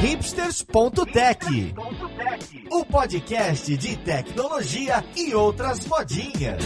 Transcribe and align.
hipsters.tech, 0.00 1.74
o 2.70 2.84
podcast 2.84 3.76
de 3.76 3.96
tecnologia 3.96 5.04
e 5.16 5.34
outras 5.34 5.84
modinhas. 5.86 6.62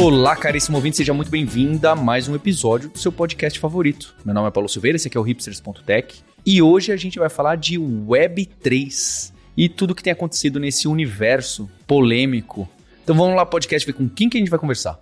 Olá, 0.00 0.36
caríssimo 0.36 0.76
ouvinte, 0.76 0.98
seja 0.98 1.12
muito 1.12 1.32
bem-vindo 1.32 1.88
a 1.88 1.96
mais 1.96 2.28
um 2.28 2.36
episódio 2.36 2.90
do 2.90 2.98
seu 2.98 3.10
podcast 3.10 3.58
favorito. 3.58 4.14
Meu 4.24 4.32
nome 4.32 4.46
é 4.46 4.50
Paulo 4.52 4.68
Silveira, 4.68 4.94
esse 4.94 5.08
aqui 5.08 5.16
é 5.16 5.20
o 5.20 5.24
hipsters.tech 5.24 6.22
e 6.46 6.62
hoje 6.62 6.92
a 6.92 6.96
gente 6.96 7.18
vai 7.18 7.28
falar 7.28 7.56
de 7.56 7.76
Web3 7.76 9.32
e 9.56 9.68
tudo 9.68 9.96
que 9.96 10.02
tem 10.02 10.12
acontecido 10.12 10.60
nesse 10.60 10.86
universo 10.86 11.68
polêmico. 11.88 12.68
Então 13.02 13.16
vamos 13.16 13.34
lá, 13.34 13.44
podcast, 13.44 13.84
ver 13.84 13.94
com 13.94 14.08
quem 14.08 14.28
que 14.28 14.36
a 14.36 14.40
gente 14.40 14.50
vai 14.50 14.60
conversar. 14.60 15.00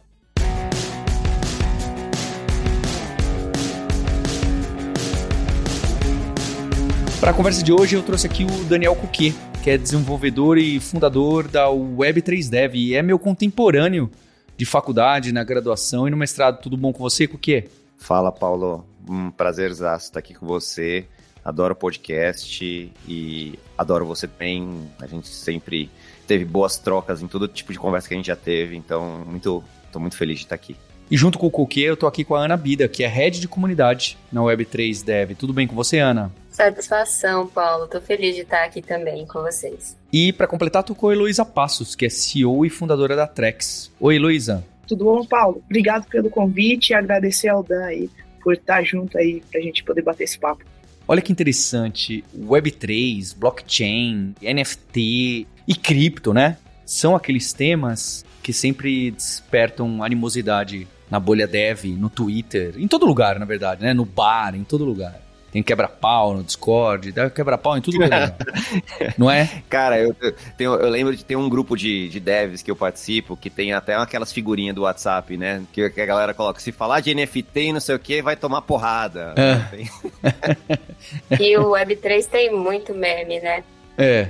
Para 7.30 7.36
a 7.36 7.36
conversa 7.36 7.62
de 7.62 7.72
hoje, 7.72 7.94
eu 7.94 8.02
trouxe 8.02 8.26
aqui 8.26 8.42
o 8.42 8.64
Daniel 8.64 8.96
Cuquet, 8.96 9.32
que 9.62 9.70
é 9.70 9.78
desenvolvedor 9.78 10.58
e 10.58 10.80
fundador 10.80 11.46
da 11.46 11.68
Web3Dev 11.68 12.72
e 12.74 12.96
é 12.96 13.02
meu 13.02 13.20
contemporâneo 13.20 14.10
de 14.56 14.64
faculdade, 14.64 15.30
na 15.30 15.44
graduação 15.44 16.08
e 16.08 16.10
no 16.10 16.16
mestrado. 16.16 16.60
Tudo 16.60 16.76
bom 16.76 16.92
com 16.92 16.98
você, 16.98 17.28
Cuquet? 17.28 17.68
Fala, 17.96 18.32
Paulo. 18.32 18.84
Um 19.08 19.30
prazer 19.30 19.70
estar 19.70 20.00
aqui 20.16 20.34
com 20.34 20.44
você. 20.44 21.06
Adoro 21.44 21.72
o 21.72 21.76
podcast 21.76 22.92
e 23.06 23.58
adoro 23.78 24.04
você 24.04 24.26
também. 24.26 24.90
A 25.00 25.06
gente 25.06 25.28
sempre 25.28 25.88
teve 26.26 26.44
boas 26.44 26.78
trocas 26.78 27.22
em 27.22 27.28
todo 27.28 27.46
tipo 27.46 27.72
de 27.72 27.78
conversa 27.78 28.08
que 28.08 28.14
a 28.14 28.16
gente 28.16 28.26
já 28.26 28.36
teve, 28.36 28.76
então 28.76 29.24
muito, 29.24 29.62
tô 29.92 30.00
muito 30.00 30.16
feliz 30.16 30.38
de 30.38 30.46
estar 30.46 30.56
aqui. 30.56 30.74
E 31.08 31.16
junto 31.16 31.38
com 31.38 31.46
o 31.46 31.50
Cuquet, 31.50 31.82
eu 31.82 31.96
tô 31.96 32.08
aqui 32.08 32.24
com 32.24 32.34
a 32.34 32.44
Ana 32.44 32.56
Bida, 32.56 32.88
que 32.88 33.04
é 33.04 33.06
head 33.06 33.38
de 33.38 33.46
comunidade 33.46 34.18
na 34.32 34.40
Web3 34.40 35.04
Dev. 35.04 35.36
Tudo 35.36 35.52
bem 35.52 35.68
com 35.68 35.76
você, 35.76 36.00
Ana? 36.00 36.32
Satisfação, 36.50 37.46
Paulo. 37.46 37.86
Tô 37.86 38.00
feliz 38.00 38.34
de 38.34 38.42
estar 38.42 38.64
aqui 38.64 38.82
também 38.82 39.26
com 39.26 39.40
vocês. 39.40 39.96
E 40.12 40.32
para 40.32 40.46
completar, 40.46 40.82
tô 40.82 40.94
com 40.94 41.08
a 41.08 41.12
Heloísa 41.12 41.44
Passos, 41.44 41.94
que 41.94 42.06
é 42.06 42.10
CEO 42.10 42.66
e 42.66 42.70
fundadora 42.70 43.14
da 43.14 43.26
Trex. 43.26 43.90
Oi, 44.00 44.16
Heloísa. 44.16 44.64
Tudo 44.86 45.04
bom, 45.04 45.24
Paulo? 45.24 45.62
Obrigado 45.64 46.06
pelo 46.08 46.28
convite 46.28 46.90
e 46.90 46.94
agradecer 46.94 47.48
ao 47.48 47.62
Dan 47.62 47.84
aí 47.84 48.10
por 48.42 48.54
estar 48.54 48.82
junto 48.82 49.16
aí 49.16 49.42
pra 49.50 49.60
gente 49.60 49.84
poder 49.84 50.02
bater 50.02 50.24
esse 50.24 50.38
papo. 50.38 50.64
Olha 51.06 51.22
que 51.22 51.32
interessante, 51.32 52.24
Web3, 52.36 53.36
blockchain, 53.36 54.34
NFT 54.40 55.46
e 55.66 55.74
cripto, 55.74 56.32
né? 56.32 56.56
São 56.84 57.14
aqueles 57.14 57.52
temas 57.52 58.24
que 58.42 58.52
sempre 58.52 59.10
despertam 59.10 60.02
animosidade 60.02 60.88
na 61.10 61.18
bolha 61.18 61.46
dev, 61.46 61.84
no 61.98 62.08
Twitter, 62.08 62.74
em 62.76 62.86
todo 62.86 63.06
lugar, 63.06 63.38
na 63.38 63.44
verdade, 63.44 63.82
né? 63.82 63.92
No 63.92 64.04
bar, 64.04 64.54
em 64.54 64.64
todo 64.64 64.84
lugar. 64.84 65.20
Tem 65.52 65.62
quebra-pau 65.62 66.34
no 66.34 66.44
Discord, 66.44 67.10
dá 67.10 67.28
quebra-pau 67.28 67.76
em 67.76 67.80
tudo 67.80 67.98
que 67.98 68.04
é 68.04 68.34
Não 69.18 69.28
é? 69.28 69.62
Cara, 69.68 69.98
eu, 69.98 70.14
tenho, 70.56 70.74
eu 70.74 70.88
lembro 70.88 71.16
de 71.16 71.24
ter 71.24 71.34
um 71.34 71.48
grupo 71.48 71.76
de, 71.76 72.08
de 72.08 72.20
devs 72.20 72.62
que 72.62 72.70
eu 72.70 72.76
participo 72.76 73.36
que 73.36 73.50
tem 73.50 73.72
até 73.72 73.94
aquelas 73.94 74.32
figurinhas 74.32 74.74
do 74.74 74.82
WhatsApp, 74.82 75.36
né? 75.36 75.62
Que, 75.72 75.90
que 75.90 76.00
a 76.00 76.06
galera 76.06 76.32
coloca: 76.32 76.60
se 76.60 76.70
falar 76.70 77.00
de 77.00 77.14
NFT 77.14 77.60
e 77.60 77.72
não 77.72 77.80
sei 77.80 77.96
o 77.96 77.98
que, 77.98 78.22
vai 78.22 78.36
tomar 78.36 78.62
porrada. 78.62 79.34
É. 79.36 81.36
e 81.40 81.56
o 81.56 81.70
Web3 81.70 82.26
tem 82.26 82.54
muito 82.54 82.94
meme, 82.94 83.40
né? 83.40 83.64
É. 83.98 84.28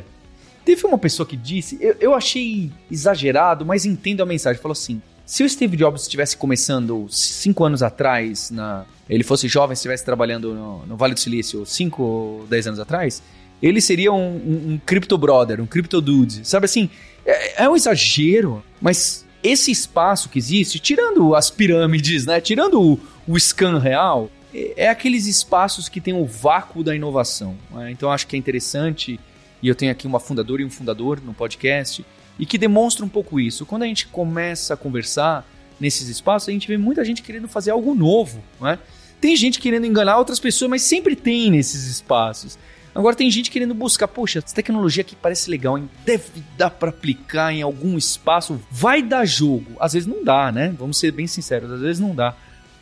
Teve 0.64 0.86
uma 0.86 0.98
pessoa 0.98 1.26
que 1.26 1.36
disse, 1.36 1.78
eu, 1.80 1.96
eu 2.00 2.14
achei 2.14 2.70
exagerado, 2.90 3.66
mas 3.66 3.84
entendo 3.84 4.22
a 4.22 4.26
mensagem. 4.26 4.60
Falou 4.60 4.72
assim: 4.72 5.02
se 5.30 5.44
o 5.44 5.48
Steve 5.48 5.76
Jobs 5.76 6.02
estivesse 6.02 6.36
começando 6.36 7.06
cinco 7.08 7.64
anos 7.64 7.84
atrás, 7.84 8.50
na, 8.50 8.84
ele 9.08 9.22
fosse 9.22 9.46
jovem, 9.46 9.74
estivesse 9.74 10.04
trabalhando 10.04 10.52
no, 10.52 10.84
no 10.86 10.96
Vale 10.96 11.14
do 11.14 11.20
Silício 11.20 11.64
cinco 11.64 12.02
ou 12.02 12.46
dez 12.48 12.66
anos 12.66 12.80
atrás, 12.80 13.22
ele 13.62 13.80
seria 13.80 14.12
um, 14.12 14.18
um, 14.18 14.72
um 14.72 14.80
crypto 14.84 15.16
brother, 15.16 15.60
um 15.60 15.66
crypto 15.66 16.00
dude. 16.00 16.44
Sabe 16.44 16.64
assim, 16.64 16.90
é, 17.24 17.62
é 17.62 17.68
um 17.68 17.76
exagero, 17.76 18.60
mas 18.80 19.24
esse 19.40 19.70
espaço 19.70 20.28
que 20.28 20.36
existe, 20.36 20.80
tirando 20.80 21.36
as 21.36 21.48
pirâmides, 21.48 22.26
né? 22.26 22.40
Tirando 22.40 22.82
o, 22.82 23.00
o 23.28 23.38
scan 23.38 23.78
real, 23.78 24.28
é, 24.52 24.86
é 24.86 24.88
aqueles 24.88 25.28
espaços 25.28 25.88
que 25.88 26.00
tem 26.00 26.12
o 26.12 26.26
vácuo 26.26 26.82
da 26.82 26.92
inovação. 26.92 27.56
Né? 27.70 27.92
Então 27.92 28.10
acho 28.10 28.26
que 28.26 28.34
é 28.34 28.38
interessante, 28.38 29.20
e 29.62 29.68
eu 29.68 29.76
tenho 29.76 29.92
aqui 29.92 30.08
uma 30.08 30.18
fundadora 30.18 30.60
e 30.60 30.64
um 30.64 30.70
fundador 30.70 31.20
no 31.24 31.32
podcast, 31.32 32.04
e 32.40 32.46
que 32.46 32.56
demonstra 32.56 33.04
um 33.04 33.08
pouco 33.08 33.38
isso. 33.38 33.66
Quando 33.66 33.82
a 33.82 33.86
gente 33.86 34.06
começa 34.06 34.72
a 34.72 34.76
conversar 34.76 35.46
nesses 35.78 36.08
espaços, 36.08 36.48
a 36.48 36.52
gente 36.52 36.66
vê 36.66 36.78
muita 36.78 37.04
gente 37.04 37.22
querendo 37.22 37.46
fazer 37.46 37.70
algo 37.70 37.94
novo, 37.94 38.42
não 38.58 38.66
é? 38.66 38.78
Tem 39.20 39.36
gente 39.36 39.60
querendo 39.60 39.84
enganar 39.84 40.16
outras 40.16 40.40
pessoas, 40.40 40.70
mas 40.70 40.82
sempre 40.82 41.14
tem 41.14 41.50
nesses 41.50 41.86
espaços. 41.86 42.58
Agora 42.94 43.14
tem 43.14 43.30
gente 43.30 43.50
querendo 43.50 43.74
buscar, 43.74 44.08
poxa, 44.08 44.38
essa 44.38 44.54
tecnologia 44.54 45.02
aqui 45.02 45.14
parece 45.14 45.50
legal, 45.50 45.76
hein? 45.76 45.88
deve 46.04 46.42
dar 46.56 46.70
para 46.70 46.88
aplicar 46.88 47.52
em 47.52 47.60
algum 47.60 47.98
espaço, 47.98 48.58
vai 48.70 49.02
dar 49.02 49.26
jogo. 49.26 49.72
Às 49.78 49.92
vezes 49.92 50.08
não 50.08 50.24
dá, 50.24 50.50
né? 50.50 50.74
Vamos 50.78 50.98
ser 50.98 51.12
bem 51.12 51.26
sinceros, 51.26 51.70
às 51.70 51.80
vezes 51.80 52.00
não 52.00 52.14
dá. 52.14 52.34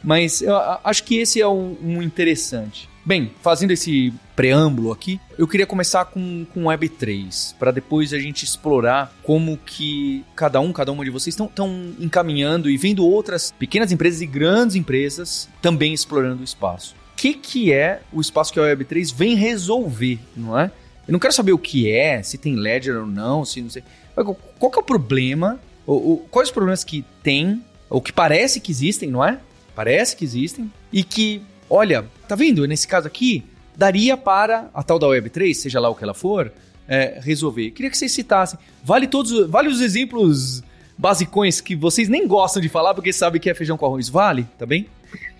Mas 0.02 0.40
eu 0.40 0.56
acho 0.84 1.02
que 1.02 1.16
esse 1.16 1.40
é 1.40 1.48
um, 1.48 1.76
um 1.82 2.00
interessante. 2.00 2.88
Bem, 3.08 3.30
fazendo 3.40 3.70
esse 3.70 4.12
preâmbulo 4.36 4.92
aqui, 4.92 5.18
eu 5.38 5.48
queria 5.48 5.64
começar 5.64 6.04
com, 6.04 6.44
com 6.52 6.64
Web3, 6.64 7.54
para 7.58 7.70
depois 7.70 8.12
a 8.12 8.18
gente 8.18 8.44
explorar 8.44 9.10
como 9.22 9.56
que 9.56 10.22
cada 10.36 10.60
um, 10.60 10.74
cada 10.74 10.92
uma 10.92 11.02
de 11.02 11.08
vocês 11.08 11.34
estão 11.34 11.94
encaminhando 11.98 12.68
e 12.68 12.76
vendo 12.76 13.06
outras 13.06 13.50
pequenas 13.50 13.90
empresas 13.90 14.20
e 14.20 14.26
grandes 14.26 14.76
empresas 14.76 15.48
também 15.62 15.94
explorando 15.94 16.42
o 16.42 16.44
espaço. 16.44 16.94
O 17.14 17.16
que, 17.16 17.32
que 17.32 17.72
é 17.72 18.02
o 18.12 18.20
espaço 18.20 18.52
que 18.52 18.60
a 18.60 18.64
Web3 18.64 19.14
vem 19.14 19.34
resolver, 19.34 20.18
não 20.36 20.58
é? 20.58 20.70
Eu 21.08 21.12
não 21.12 21.18
quero 21.18 21.32
saber 21.32 21.52
o 21.52 21.58
que 21.58 21.90
é, 21.90 22.22
se 22.22 22.36
tem 22.36 22.56
ledger 22.56 22.94
ou 22.94 23.06
não, 23.06 23.42
se 23.42 23.62
não 23.62 23.70
sei. 23.70 23.82
Qual 24.14 24.70
que 24.70 24.78
é 24.78 24.82
o 24.82 24.84
problema? 24.84 25.58
Ou, 25.86 26.08
ou, 26.08 26.18
quais 26.30 26.50
os 26.50 26.52
problemas 26.52 26.84
que 26.84 27.02
tem, 27.22 27.64
ou 27.88 28.02
que 28.02 28.12
parece 28.12 28.60
que 28.60 28.70
existem, 28.70 29.10
não 29.10 29.24
é? 29.24 29.40
Parece 29.74 30.14
que 30.14 30.26
existem, 30.26 30.70
e 30.92 31.02
que 31.02 31.40
olha, 31.70 32.04
tá 32.28 32.34
vendo? 32.34 32.66
Nesse 32.66 32.86
caso 32.86 33.06
aqui, 33.06 33.42
daria 33.76 34.16
para 34.16 34.68
a 34.74 34.82
tal 34.82 34.98
da 34.98 35.06
Web3, 35.06 35.54
seja 35.54 35.80
lá 35.80 35.88
o 35.88 35.94
que 35.94 36.04
ela 36.04 36.14
for, 36.14 36.52
é, 36.86 37.18
resolver. 37.22 37.70
Queria 37.70 37.90
que 37.90 37.96
vocês 37.96 38.12
citassem. 38.12 38.58
Vale 38.84 39.06
todos, 39.06 39.48
vale 39.48 39.68
os 39.68 39.80
exemplos 39.80 40.62
basicões 40.96 41.60
que 41.60 41.76
vocês 41.76 42.08
nem 42.08 42.26
gostam 42.26 42.60
de 42.60 42.68
falar 42.68 42.92
porque 42.92 43.12
sabem 43.12 43.40
que 43.40 43.48
é 43.48 43.54
feijão 43.54 43.76
com 43.76 43.86
arroz. 43.86 44.08
Vale, 44.08 44.46
tá 44.58 44.66
bem? 44.66 44.86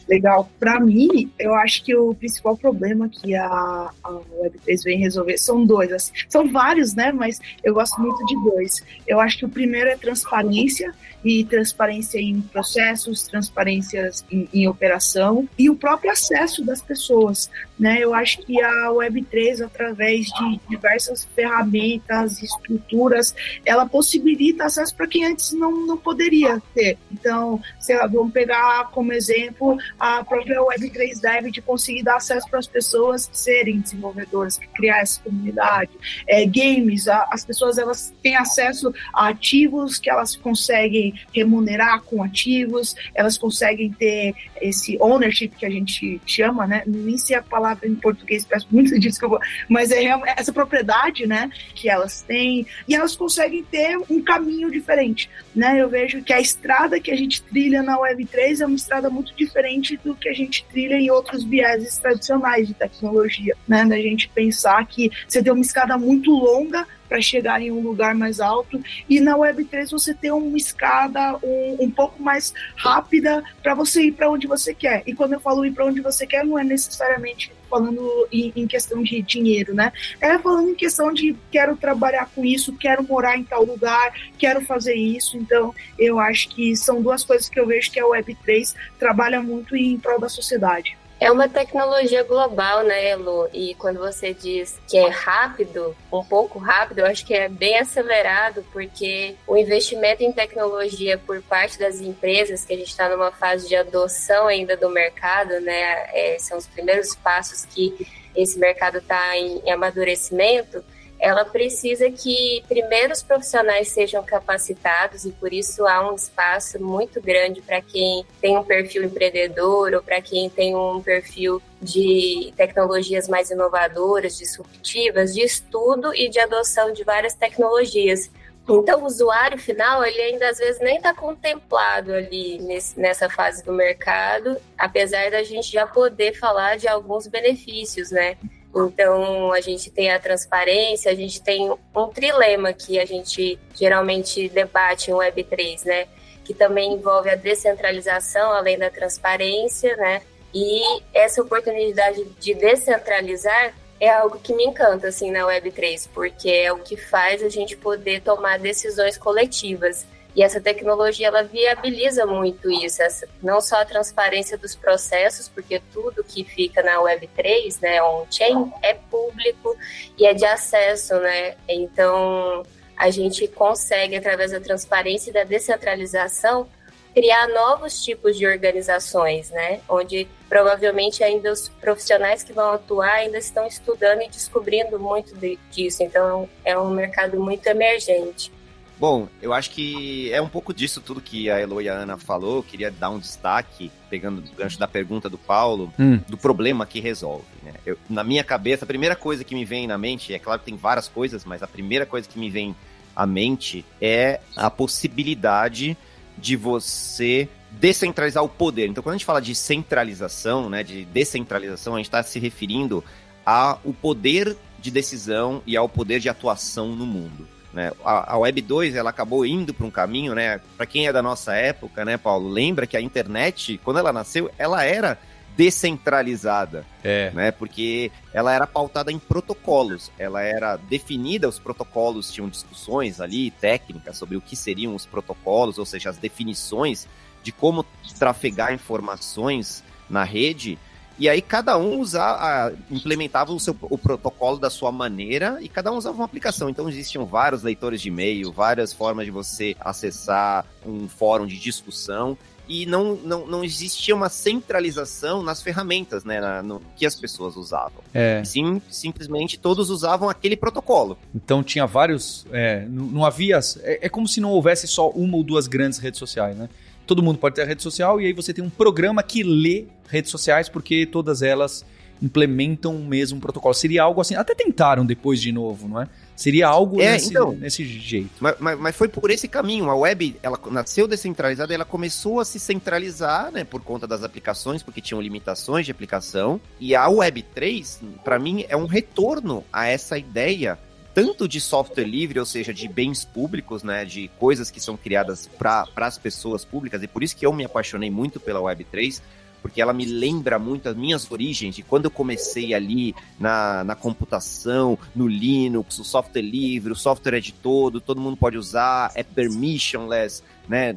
Legal. 0.09 0.49
Para 0.59 0.81
mim, 0.81 1.31
eu 1.38 1.54
acho 1.54 1.84
que 1.84 1.94
o 1.94 2.15
principal 2.15 2.56
problema 2.56 3.10
que 3.10 3.34
a, 3.34 3.91
a 4.03 4.10
Web3 4.10 4.84
vem 4.84 4.99
resolver 4.99 5.37
são 5.37 5.66
dois. 5.66 5.93
Assim, 5.93 6.12
são 6.28 6.50
vários, 6.50 6.94
né? 6.94 7.12
Mas 7.12 7.38
eu 7.62 7.75
gosto 7.75 8.00
muito 8.00 8.25
de 8.25 8.34
dois. 8.43 8.82
Eu 9.06 9.20
acho 9.20 9.37
que 9.37 9.44
o 9.44 9.49
primeiro 9.50 9.91
é 9.91 9.97
transparência 9.97 10.94
e 11.24 11.44
transparência 11.44 12.18
em 12.18 12.40
processos, 12.40 13.22
transparências 13.22 14.24
em, 14.30 14.48
em, 14.52 14.68
operação 14.68 15.48
e 15.58 15.68
o 15.68 15.74
próprio 15.74 16.10
acesso 16.10 16.64
das 16.64 16.80
pessoas. 16.80 17.50
Né? 17.78 17.98
Eu 18.00 18.14
acho 18.14 18.38
que 18.42 18.60
a 18.60 18.88
Web3, 18.88 19.64
através 19.64 20.26
de 20.26 20.60
diversas 20.68 21.28
ferramentas, 21.34 22.42
estruturas, 22.42 23.34
ela 23.64 23.86
possibilita 23.86 24.64
acesso 24.64 24.94
para 24.94 25.06
quem 25.06 25.24
antes 25.24 25.52
não, 25.52 25.86
não 25.86 25.96
poderia 25.96 26.60
ter. 26.74 26.98
Então, 27.10 27.60
sei 27.78 27.96
lá, 27.96 28.06
vamos 28.06 28.32
pegar 28.32 28.90
como 28.90 29.12
exemplo 29.12 29.78
a 29.98 30.24
própria 30.24 30.60
Web3 30.60 31.20
Dev 31.20 31.50
de 31.50 31.62
conseguir 31.62 32.02
dar 32.02 32.16
acesso 32.16 32.48
para 32.48 32.58
as 32.58 32.66
pessoas 32.66 33.28
serem 33.32 33.80
desenvolvedoras, 33.80 34.58
criar 34.74 35.00
essa 35.00 35.20
comunidade. 35.22 35.90
É, 36.26 36.44
games, 36.46 37.08
a, 37.08 37.28
as 37.30 37.44
pessoas 37.44 37.78
elas 37.78 38.12
têm 38.22 38.36
acesso 38.36 38.92
a 39.14 39.28
ativos 39.28 39.98
que 39.98 40.10
elas 40.10 40.36
conseguem 40.36 41.07
remunerar 41.32 42.02
com 42.02 42.22
ativos, 42.22 42.94
elas 43.14 43.36
conseguem 43.36 43.91
ter 43.92 44.34
esse 44.60 44.96
ownership 45.00 45.49
que 45.49 45.66
a 45.66 45.70
gente 45.70 46.20
chama, 46.26 46.66
né? 46.66 46.82
Nem 46.87 47.19
sei 47.19 47.37
a 47.37 47.43
palavra 47.43 47.88
em 47.88 47.94
português, 47.94 48.44
peço 48.44 48.66
muito 48.70 48.99
desculpa, 48.99 49.38
mas 49.69 49.90
é 49.90 50.05
essa 50.37 50.52
propriedade, 50.52 51.26
né? 51.26 51.50
Que 51.75 51.88
elas 51.88 52.22
têm 52.22 52.66
e 52.87 52.94
elas 52.94 53.16
conseguem 53.16 53.62
ter 53.64 53.99
um 54.10 54.22
caminho 54.22 54.70
diferente, 54.70 55.31
né? 55.55 55.81
Eu 55.81 55.88
vejo 55.88 56.22
que 56.22 56.32
a 56.32 56.40
estrada 56.40 57.00
que 57.00 57.10
a 57.10 57.16
gente 57.16 57.43
trilha 57.43 57.82
na 57.82 57.99
Web3 57.99 58.60
é 58.60 58.66
uma 58.66 58.76
estrada 58.76 59.10
muito 59.10 59.34
diferente 59.34 59.99
do 60.05 60.14
que 60.14 60.28
a 60.28 60.34
gente 60.34 60.64
trilha 60.64 60.94
em 60.94 61.10
outros 61.10 61.44
vieses 61.44 61.99
tradicionais 61.99 62.69
de 62.69 62.75
tecnologia, 62.75 63.56
né? 63.66 63.84
Da 63.84 63.96
gente 63.96 64.28
pensar 64.28 64.84
que 64.87 65.10
você 65.26 65.43
tem 65.43 65.52
uma 65.52 65.62
escada 65.62 65.96
muito 65.96 66.31
longa 66.31 66.87
para 67.08 67.20
chegar 67.20 67.60
em 67.62 67.70
um 67.70 67.81
lugar 67.81 68.14
mais 68.14 68.40
alto. 68.40 68.81
E 69.08 69.20
na 69.20 69.37
Web3 69.37 69.90
você 69.90 70.14
tem 70.14 70.31
uma 70.31 70.56
escada 70.56 71.38
um, 71.43 71.76
um 71.81 71.90
pouco 71.90 72.22
mais 72.22 72.52
rápida 72.76 73.43
para 73.62 73.75
você 73.75 74.05
ir 74.05 74.12
para 74.12 74.31
onde 74.31 74.46
você 74.46 74.75
quer. 74.75 75.02
E 75.06 75.14
quando 75.14 75.32
eu 75.32 75.40
falo 75.40 75.64
ir 75.64 75.72
para 75.72 75.87
onde 75.87 76.00
você 76.00 76.26
quer, 76.26 76.44
não 76.44 76.58
é 76.58 76.64
necessariamente 76.64 77.52
falando 77.69 78.26
em, 78.32 78.52
em, 78.56 78.66
questão 78.66 79.02
de 79.02 79.20
dinheiro, 79.22 79.75
né? 79.75 79.93
É 80.20 80.38
falando 80.38 80.70
em 80.70 80.75
questão 80.75 81.12
de 81.12 81.37
quero 81.50 81.76
trabalhar 81.76 82.31
com 82.34 82.44
isso, 82.44 82.76
quero 82.76 83.02
morar 83.02 83.37
em 83.37 83.44
tal 83.44 83.64
lugar, 83.64 84.12
quero 84.38 84.62
fazer 84.62 84.94
isso. 84.94 85.37
Então, 85.37 85.75
eu 85.99 86.19
acho 86.19 86.49
que 86.49 86.75
são 86.75 87.02
duas 87.02 87.25
coisas 87.25 87.49
que 87.49 87.60
eu 87.60 87.66
vejo 87.66 87.90
que 87.90 88.00
a 88.00 88.05
Web3 88.05 88.75
trabalha 88.99 89.43
muito 89.43 89.76
em 89.76 89.99
prol 89.99 90.19
da 90.19 90.28
sociedade. 90.28 90.96
É 91.20 91.32
uma 91.32 91.49
tecnologia 91.49 92.23
global, 92.23 92.85
né, 92.85 93.09
Elo? 93.09 93.49
E 93.53 93.75
quando 93.75 93.99
você 93.99 94.32
diz 94.32 94.81
que 94.87 94.97
é 94.97 95.09
rápido, 95.09 95.97
um 96.12 96.23
pouco 96.23 96.61
rápido, 96.61 97.00
eu 97.00 97.06
acho 97.06 97.26
que 97.26 97.35
é 97.35 97.49
bem 97.49 97.76
acelerado, 97.76 98.65
porque 98.73 99.35
o 99.44 99.56
investimento 99.56 100.23
em 100.23 100.32
tecnologia 100.32 101.19
por 101.19 101.43
parte 101.43 101.76
das 101.76 102.00
empresas, 102.00 102.65
que 102.65 102.73
a 102.73 102.76
gente 102.76 102.91
está 102.91 103.09
numa 103.09 103.32
fase 103.32 103.67
de 103.67 103.75
adoção 103.75 104.47
ainda 104.47 104.76
do 104.76 104.88
mercado, 104.88 105.61
né? 105.61 106.09
É, 106.12 106.37
são 106.38 106.56
os 106.56 106.69
primeiros 106.69 107.17
passos 107.17 107.65
que 107.65 108.06
esse 108.37 108.56
mercado 108.56 108.99
está 108.99 109.37
em, 109.37 109.59
em 109.65 109.73
amadurecimento 109.73 110.85
ela 111.19 111.44
precisa 111.44 112.11
que 112.11 112.62
primeiro 112.69 113.12
os 113.12 113.23
profissionais 113.23 113.88
sejam 113.88 114.23
capacitados 114.23 115.25
e 115.25 115.32
por 115.32 115.53
isso 115.53 115.87
há 115.87 116.11
um 116.11 116.15
espaço 116.15 116.82
muito 116.82 117.20
grande 117.20 117.61
para 117.61 117.82
quem 117.82 118.25
tem 118.41 118.56
um 118.56 118.65
perfil 118.65 119.05
empreendedor 119.05 119.94
ou 119.94 120.03
para 120.03 120.20
quem 120.20 120.49
tem 120.49 120.76
um 120.76 121.03
perfil 121.03 121.61
de 121.81 122.53
tecnologias 122.56 123.29
mais 123.29 123.50
inovadoras, 123.50 124.38
disruptivas, 124.38 125.35
de 125.35 125.43
estudo 125.43 126.15
e 126.15 126.29
de 126.29 126.38
adoção 126.38 126.93
de 126.93 127.05
várias 127.05 127.35
tecnologias. 127.35 128.31
Então, 128.69 129.00
o 129.03 129.06
usuário 129.06 129.59
final, 129.59 130.05
ele 130.05 130.20
ainda 130.20 130.50
às 130.50 130.59
vezes 130.59 130.79
nem 130.81 130.97
está 130.97 131.15
contemplado 131.15 132.12
ali 132.12 132.59
nesse, 132.59 133.00
nessa 133.00 133.29
fase 133.31 133.65
do 133.65 133.73
mercado, 133.73 134.59
apesar 134.76 135.31
da 135.31 135.43
gente 135.43 135.73
já 135.73 135.87
poder 135.87 136.35
falar 136.35 136.76
de 136.76 136.87
alguns 136.87 137.26
benefícios, 137.26 138.11
né? 138.11 138.37
Então, 138.75 139.53
a 139.53 139.61
gente 139.61 139.91
tem 139.91 140.11
a 140.11 140.19
transparência, 140.19 141.11
a 141.11 141.15
gente 141.15 141.43
tem 141.43 141.70
um 141.70 142.09
trilema 142.09 142.73
que 142.73 142.99
a 142.99 143.05
gente 143.05 143.59
geralmente 143.75 144.49
debate 144.49 145.11
em 145.11 145.15
Web3, 145.15 145.85
né? 145.85 146.06
Que 146.44 146.55
também 146.55 146.93
envolve 146.93 147.31
a 147.31 147.35
descentralização, 147.35 148.53
além 148.53 148.79
da 148.79 148.91
transparência, 148.91 149.97
né? 149.97 150.23
E 150.55 151.03
essa 151.12 151.43
oportunidade 151.43 152.25
de 152.41 152.55
descentralizar 152.55 153.75
é 154.00 154.09
algo 154.11 154.38
que 154.38 154.55
me 154.55 154.65
encanta, 154.65 155.09
assim, 155.09 155.31
na 155.31 155.41
Web3, 155.41 156.09
porque 156.15 156.50
é 156.50 156.73
o 156.73 156.79
que 156.79 156.97
faz 156.97 157.43
a 157.43 157.49
gente 157.49 157.76
poder 157.76 158.23
tomar 158.23 158.59
decisões 158.59 159.19
coletivas. 159.19 160.06
E 160.36 160.42
essa 160.42 160.60
tecnologia 160.60 161.28
ela 161.28 161.42
viabiliza 161.42 162.25
muito 162.25 162.70
isso, 162.70 163.02
essa, 163.02 163.28
não 163.42 163.60
só 163.60 163.80
a 163.80 163.84
transparência 163.84 164.56
dos 164.56 164.76
processos, 164.76 165.48
porque 165.48 165.82
tudo 165.92 166.22
que 166.22 166.44
fica 166.44 166.82
na 166.82 167.00
Web3, 167.00 167.80
né, 167.80 168.02
on-chain, 168.02 168.72
é 168.82 168.94
público 168.94 169.76
e 170.16 170.26
é 170.26 170.34
de 170.34 170.44
acesso, 170.44 171.14
né? 171.19 171.56
Então, 171.66 172.62
a 172.96 173.10
gente 173.10 173.48
consegue, 173.48 174.16
através 174.16 174.52
da 174.52 174.60
transparência 174.60 175.30
e 175.30 175.32
da 175.32 175.44
descentralização, 175.44 176.69
criar 177.14 177.48
novos 177.48 178.02
tipos 178.04 178.36
de 178.36 178.46
organizações, 178.46 179.50
né? 179.50 179.81
Onde 179.88 180.28
provavelmente 180.48 181.24
ainda 181.24 181.52
os 181.52 181.69
profissionais 181.69 182.42
que 182.42 182.52
vão 182.52 182.72
atuar 182.72 183.14
ainda 183.14 183.38
estão 183.38 183.66
estudando 183.66 184.22
e 184.22 184.28
descobrindo 184.28 184.98
muito 184.98 185.34
disso. 185.70 186.02
Então, 186.02 186.48
é 186.64 186.78
um 186.78 186.90
mercado 186.90 187.40
muito 187.40 187.66
emergente. 187.66 188.52
Bom, 188.98 189.28
eu 189.40 189.52
acho 189.52 189.70
que 189.70 190.32
é 190.32 190.42
um 190.42 190.48
pouco 190.48 190.74
disso 190.74 191.00
tudo 191.00 191.20
que 191.20 191.48
a 191.48 191.58
Elo 191.58 191.80
e 191.80 191.88
a 191.88 191.94
Ana 191.94 192.16
falou. 192.16 192.56
Eu 192.56 192.62
queria 192.64 192.90
dar 192.90 193.10
um 193.10 193.18
destaque, 193.18 193.92
pegando 194.10 194.40
o 194.40 194.56
gancho 194.56 194.78
da 194.78 194.88
pergunta 194.88 195.28
do 195.28 195.38
Paulo, 195.38 195.92
hum. 195.98 196.18
do 196.28 196.36
problema 196.36 196.84
que 196.84 196.98
resolve. 196.98 197.44
Né? 197.62 197.74
Eu, 197.86 197.96
na 198.10 198.24
minha 198.24 198.42
cabeça, 198.42 198.84
a 198.84 198.88
primeira 198.88 199.14
coisa 199.14 199.44
que 199.44 199.54
me 199.54 199.64
vem 199.64 199.86
na 199.86 199.96
mente, 199.96 200.34
é 200.34 200.38
claro 200.38 200.58
que 200.58 200.66
tem 200.66 200.76
várias 200.76 201.06
coisas, 201.06 201.44
mas 201.44 201.62
a 201.62 201.68
primeira 201.68 202.04
coisa 202.04 202.28
que 202.28 202.38
me 202.38 202.50
vem 202.50 202.74
à 203.14 203.24
mente 203.24 203.84
é 204.00 204.40
a 204.56 204.68
possibilidade 204.68 205.96
de 206.36 206.56
você 206.56 207.48
descentralizar 207.70 208.42
o 208.42 208.48
poder. 208.48 208.88
Então, 208.88 209.02
quando 209.02 209.14
a 209.14 209.18
gente 209.18 209.26
fala 209.26 209.40
de 209.40 209.54
centralização, 209.54 210.68
né, 210.68 210.82
de 210.82 211.04
descentralização, 211.04 211.94
a 211.94 211.98
gente 211.98 212.06
está 212.06 212.22
se 212.22 212.40
referindo 212.40 213.04
ao 213.46 213.78
poder 214.00 214.56
de 214.80 214.90
decisão 214.90 215.62
e 215.66 215.76
ao 215.76 215.88
poder 215.88 216.18
de 216.18 216.28
atuação 216.28 216.88
no 216.88 217.06
mundo. 217.06 217.57
Né? 217.78 217.92
A, 218.04 218.34
a 218.34 218.38
Web 218.38 218.60
2 218.60 218.96
ela 218.96 219.10
acabou 219.10 219.46
indo 219.46 219.72
para 219.72 219.86
um 219.86 219.90
caminho, 219.90 220.34
né? 220.34 220.60
Para 220.76 220.84
quem 220.84 221.06
é 221.06 221.12
da 221.12 221.22
nossa 221.22 221.54
época, 221.54 222.04
né, 222.04 222.16
Paulo, 222.16 222.48
lembra 222.48 222.88
que 222.88 222.96
a 222.96 223.00
internet, 223.00 223.80
quando 223.84 224.00
ela 224.00 224.12
nasceu, 224.12 224.50
ela 224.58 224.82
era 224.82 225.16
descentralizada, 225.56 226.84
é. 227.04 227.30
né? 227.30 227.52
Porque 227.52 228.10
ela 228.34 228.52
era 228.52 228.66
pautada 228.66 229.12
em 229.12 229.19
protocolos, 229.20 230.10
ela 230.19 230.42
era 230.42 230.75
definida, 230.75 231.48
os 231.48 231.60
protocolos 231.60 232.32
tinham 232.32 232.48
discussões 232.48 233.20
ali 233.20 233.52
técnicas 233.52 234.16
sobre 234.16 234.36
o 234.36 234.40
que 234.40 234.56
seriam 234.56 234.96
os 234.96 235.06
protocolos, 235.06 235.78
ou 235.78 235.86
seja, 235.86 236.10
as 236.10 236.19
definições 236.19 237.06
de 237.44 237.52
como 237.52 237.86
trafegar 238.19 238.74
informações 238.74 239.84
na 240.10 240.24
rede 240.24 240.76
e 241.19 241.29
aí 241.29 241.43
cada 241.43 241.76
um 241.76 241.99
usava, 241.99 242.73
implementava 242.91 243.53
o, 243.53 243.59
seu, 243.59 243.76
o 243.82 243.99
protocolo 243.99 244.59
da 244.59 244.70
sua 244.70 244.93
maneira 244.93 245.59
e 245.61 245.69
cada 245.69 245.91
um 245.91 245.97
usava 245.97 246.17
uma 246.17 246.25
aplicação. 246.25 246.69
Então 246.69 246.88
existiam 246.88 247.26
vários 247.26 247.62
leitores 247.62 248.00
de 248.00 248.09
e-mail, 248.09 248.53
várias 248.53 248.93
formas 248.93 249.25
de 249.25 249.31
você 249.31 249.75
acessar 249.81 250.65
um 250.87 251.09
fórum 251.09 251.47
de 251.47 251.59
discussão 251.59 252.38
e 252.69 252.85
não, 252.85 253.17
não, 253.17 253.47
não 253.47 253.65
existia 253.65 254.15
uma 254.15 254.29
centralização 254.29 255.43
nas 255.43 255.62
ferramentas, 255.62 256.23
né, 256.23 256.38
na, 256.38 256.62
no, 256.62 256.82
que 256.94 257.06
as 257.06 257.15
pessoas 257.15 257.56
usavam. 257.56 258.03
É. 258.12 258.43
Sim, 258.44 258.81
simplesmente 258.91 259.59
todos 259.59 259.88
usavam 259.88 260.29
aquele 260.29 260.56
protocolo. 260.56 261.17
Então 261.35 261.62
tinha 261.62 261.87
vários, 261.87 262.47
é, 262.53 262.85
não, 262.87 263.06
não, 263.06 263.25
havia, 263.25 263.59
é, 263.81 264.06
é 264.06 264.09
como 264.09 264.29
se 264.29 264.41
não 264.41 264.50
houvesse 264.50 264.87
só 264.87 265.09
uma 265.09 265.37
ou 265.37 265.43
duas 265.43 265.67
grandes 265.67 265.99
redes 265.99 266.19
sociais, 266.19 266.56
né? 266.56 266.69
Todo 267.08 267.22
mundo 267.22 267.38
pode 267.38 267.55
ter 267.56 267.62
a 267.62 267.64
rede 267.64 267.82
social 267.82 268.20
e 268.20 268.26
aí 268.26 268.32
você 268.32 268.52
tem 268.52 268.62
um 268.62 268.70
programa 268.70 269.22
que 269.22 269.43
lê 269.43 269.87
redes 270.08 270.31
sociais 270.31 270.69
porque 270.69 271.06
todas 271.06 271.43
elas 271.43 271.84
implementam 272.22 272.94
o 272.96 273.05
mesmo 273.05 273.40
protocolo. 273.40 273.75
Seria 273.75 274.02
algo 274.02 274.20
assim, 274.20 274.34
até 274.34 274.55
tentaram 274.55 275.06
depois 275.06 275.40
de 275.40 275.52
novo, 275.52 275.88
não 275.88 276.02
é? 276.02 276.08
Seria 276.37 276.69
algo 276.69 277.00
é, 277.00 277.12
nesse, 277.12 277.31
então, 277.31 277.52
nesse 277.52 277.84
jeito. 277.84 278.31
Mas, 278.40 278.56
mas, 278.58 278.78
mas, 278.78 278.96
foi 278.96 279.08
por 279.08 279.31
esse 279.31 279.49
caminho. 279.49 279.90
A 279.90 279.96
web, 279.96 280.37
ela 280.43 280.58
nasceu 280.70 281.08
descentralizada, 281.08 281.75
ela 281.75 281.84
começou 281.84 282.40
a 282.40 282.44
se 282.44 282.60
centralizar, 282.60 283.50
né, 283.50 283.64
por 283.64 283.82
conta 283.82 284.06
das 284.06 284.22
aplicações, 284.22 284.82
porque 284.82 285.00
tinham 285.00 285.20
limitações 285.20 285.87
de 285.87 285.93
aplicação. 285.93 286.60
E 286.78 286.94
a 286.94 287.08
Web 287.08 287.43
3, 287.55 288.00
para 288.25 288.38
mim, 288.38 288.64
é 288.69 288.76
um 288.76 288.87
retorno 288.87 289.64
a 289.72 289.87
essa 289.87 290.19
ideia 290.19 290.78
tanto 291.19 291.49
de 291.49 291.61
software 291.61 292.05
livre, 292.05 292.38
ou 292.38 292.47
seja, 292.47 292.73
de 292.73 292.87
bens 292.87 293.25
públicos, 293.25 293.82
né, 293.82 294.05
de 294.05 294.31
coisas 294.38 294.70
que 294.70 294.81
são 294.81 294.97
criadas 294.97 295.49
para 295.49 295.85
as 295.97 296.17
pessoas 296.17 296.65
públicas, 296.65 297.03
e 297.03 297.09
por 297.09 297.25
isso 297.25 297.37
que 297.37 297.44
eu 297.44 297.53
me 297.53 297.65
apaixonei 297.65 298.09
muito 298.09 298.38
pela 298.38 298.61
Web3, 298.61 299.20
porque 299.61 299.82
ela 299.82 299.93
me 299.93 300.05
lembra 300.05 300.60
muito 300.60 300.89
as 300.89 300.94
minhas 300.94 301.29
origens, 301.29 301.75
de 301.75 301.82
quando 301.82 302.05
eu 302.05 302.10
comecei 302.13 302.72
ali 302.72 303.17
na, 303.37 303.82
na 303.82 303.96
computação, 303.96 304.96
no 305.13 305.27
Linux, 305.27 305.98
o 305.98 306.05
software 306.05 306.41
livre, 306.41 306.93
o 306.93 306.96
software 306.96 307.39
é 307.39 307.41
de 307.41 307.53
todo, 307.53 308.01
todo 308.01 308.20
mundo 308.20 308.37
pode 308.37 308.56
usar, 308.56 309.10
é 309.17 309.25
permissionless, 309.25 310.44
né? 310.69 310.96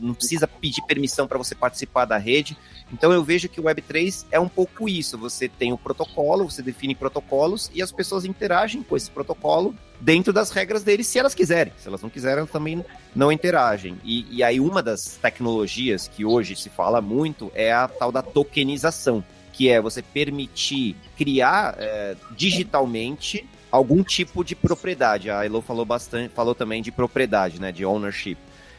Não 0.00 0.14
precisa 0.14 0.46
pedir 0.46 0.82
permissão 0.82 1.26
para 1.26 1.38
você 1.38 1.54
participar 1.54 2.04
da 2.04 2.18
rede. 2.18 2.56
Então 2.92 3.12
eu 3.12 3.22
vejo 3.22 3.48
que 3.48 3.60
o 3.60 3.64
Web3 3.64 4.26
é 4.30 4.40
um 4.40 4.48
pouco 4.48 4.88
isso. 4.88 5.16
Você 5.18 5.48
tem 5.48 5.72
o 5.72 5.78
protocolo, 5.78 6.50
você 6.50 6.62
define 6.62 6.94
protocolos 6.94 7.70
e 7.74 7.82
as 7.82 7.92
pessoas 7.92 8.24
interagem 8.24 8.82
com 8.82 8.96
esse 8.96 9.10
protocolo 9.10 9.74
dentro 10.00 10.32
das 10.32 10.50
regras 10.50 10.82
deles, 10.82 11.06
se 11.06 11.18
elas 11.18 11.34
quiserem. 11.34 11.72
Se 11.78 11.88
elas 11.88 12.02
não 12.02 12.10
quiserem, 12.10 12.38
elas 12.38 12.50
também 12.50 12.84
não 13.14 13.30
interagem. 13.30 13.96
E, 14.04 14.26
e 14.30 14.42
aí 14.42 14.58
uma 14.58 14.82
das 14.82 15.18
tecnologias 15.22 16.08
que 16.08 16.24
hoje 16.24 16.56
se 16.56 16.68
fala 16.68 17.00
muito 17.00 17.52
é 17.54 17.72
a 17.72 17.86
tal 17.86 18.10
da 18.10 18.22
tokenização, 18.22 19.24
que 19.52 19.68
é 19.68 19.80
você 19.80 20.02
permitir 20.02 20.96
criar 21.16 21.76
é, 21.78 22.16
digitalmente 22.36 23.48
algum 23.70 24.02
tipo 24.02 24.44
de 24.44 24.54
propriedade. 24.54 25.30
A 25.30 25.44
Elo 25.44 25.62
falou 25.62 25.86
bastante, 25.86 26.34
falou 26.34 26.54
também 26.54 26.82
de 26.82 26.92
propriedade, 26.92 27.58
né, 27.58 27.72
de 27.72 27.86
ownership. 27.86 28.36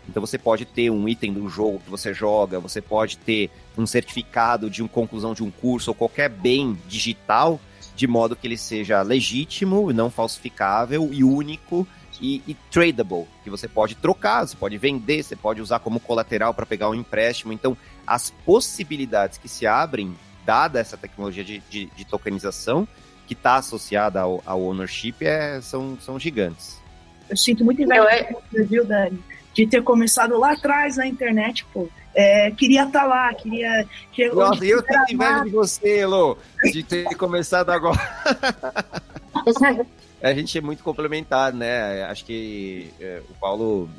Então 0.07 0.21
você 0.21 0.37
pode 0.37 0.65
ter 0.65 0.89
um 0.89 1.07
item 1.07 1.33
do 1.33 1.47
jogo 1.49 1.79
que 1.79 1.89
você 1.89 2.13
joga, 2.13 2.59
você 2.59 2.81
pode 2.81 3.17
ter 3.17 3.49
um 3.77 3.85
certificado 3.85 4.69
de 4.69 4.81
uma 4.81 4.89
conclusão 4.89 5.33
de 5.33 5.43
um 5.43 5.49
curso 5.49 5.91
ou 5.91 5.95
qualquer 5.95 6.29
bem 6.29 6.77
digital, 6.87 7.59
de 7.95 8.07
modo 8.07 8.35
que 8.35 8.47
ele 8.47 8.57
seja 8.57 9.01
legítimo, 9.01 9.91
não 9.93 10.09
falsificável 10.09 11.09
e 11.11 11.23
único 11.23 11.87
e, 12.21 12.41
e 12.47 12.53
tradable, 12.71 13.27
que 13.43 13.49
você 13.49 13.67
pode 13.67 13.95
trocar, 13.95 14.45
você 14.47 14.55
pode 14.55 14.77
vender, 14.77 15.23
você 15.23 15.35
pode 15.35 15.61
usar 15.61 15.79
como 15.79 15.99
colateral 15.99 16.53
para 16.53 16.65
pegar 16.65 16.89
um 16.89 16.95
empréstimo. 16.95 17.53
Então, 17.53 17.77
as 18.05 18.29
possibilidades 18.29 19.37
que 19.37 19.47
se 19.47 19.65
abrem, 19.65 20.15
dada 20.45 20.79
essa 20.79 20.97
tecnologia 20.97 21.43
de, 21.43 21.59
de, 21.69 21.85
de 21.87 22.05
tokenização, 22.05 22.87
que 23.27 23.33
está 23.33 23.55
associada 23.55 24.21
ao, 24.21 24.43
ao 24.45 24.61
ownership, 24.61 25.15
é, 25.21 25.61
são, 25.61 25.97
são 26.01 26.19
gigantes. 26.19 26.81
Eu 27.29 27.37
sinto 27.37 27.63
muito 27.63 27.81
inveja, 27.81 28.03
é... 28.09 28.35
viu, 28.63 28.85
Dani? 28.85 29.19
De 29.53 29.67
ter 29.67 29.83
começado 29.83 30.37
lá 30.37 30.53
atrás 30.53 30.97
na 30.97 31.07
internet, 31.07 31.65
pô. 31.73 31.87
É, 32.15 32.51
queria 32.51 32.83
estar 32.83 33.01
tá 33.01 33.05
lá, 33.05 33.33
queria. 33.33 33.87
queria 34.11 34.33
Nossa, 34.33 34.63
eu 34.65 34.81
tenho 34.83 35.03
inveja 35.09 35.43
de 35.45 35.49
você, 35.49 35.99
Elo, 35.99 36.37
de 36.63 36.83
ter 36.83 37.05
começado 37.15 37.71
agora. 37.71 37.99
a 40.21 40.33
gente 40.33 40.57
é 40.57 40.61
muito 40.61 40.83
complementar, 40.83 41.51
né? 41.51 42.03
Acho 42.03 42.23
que 42.23 42.89
é, 42.99 43.21
o 43.29 43.33
Paulo, 43.39 43.89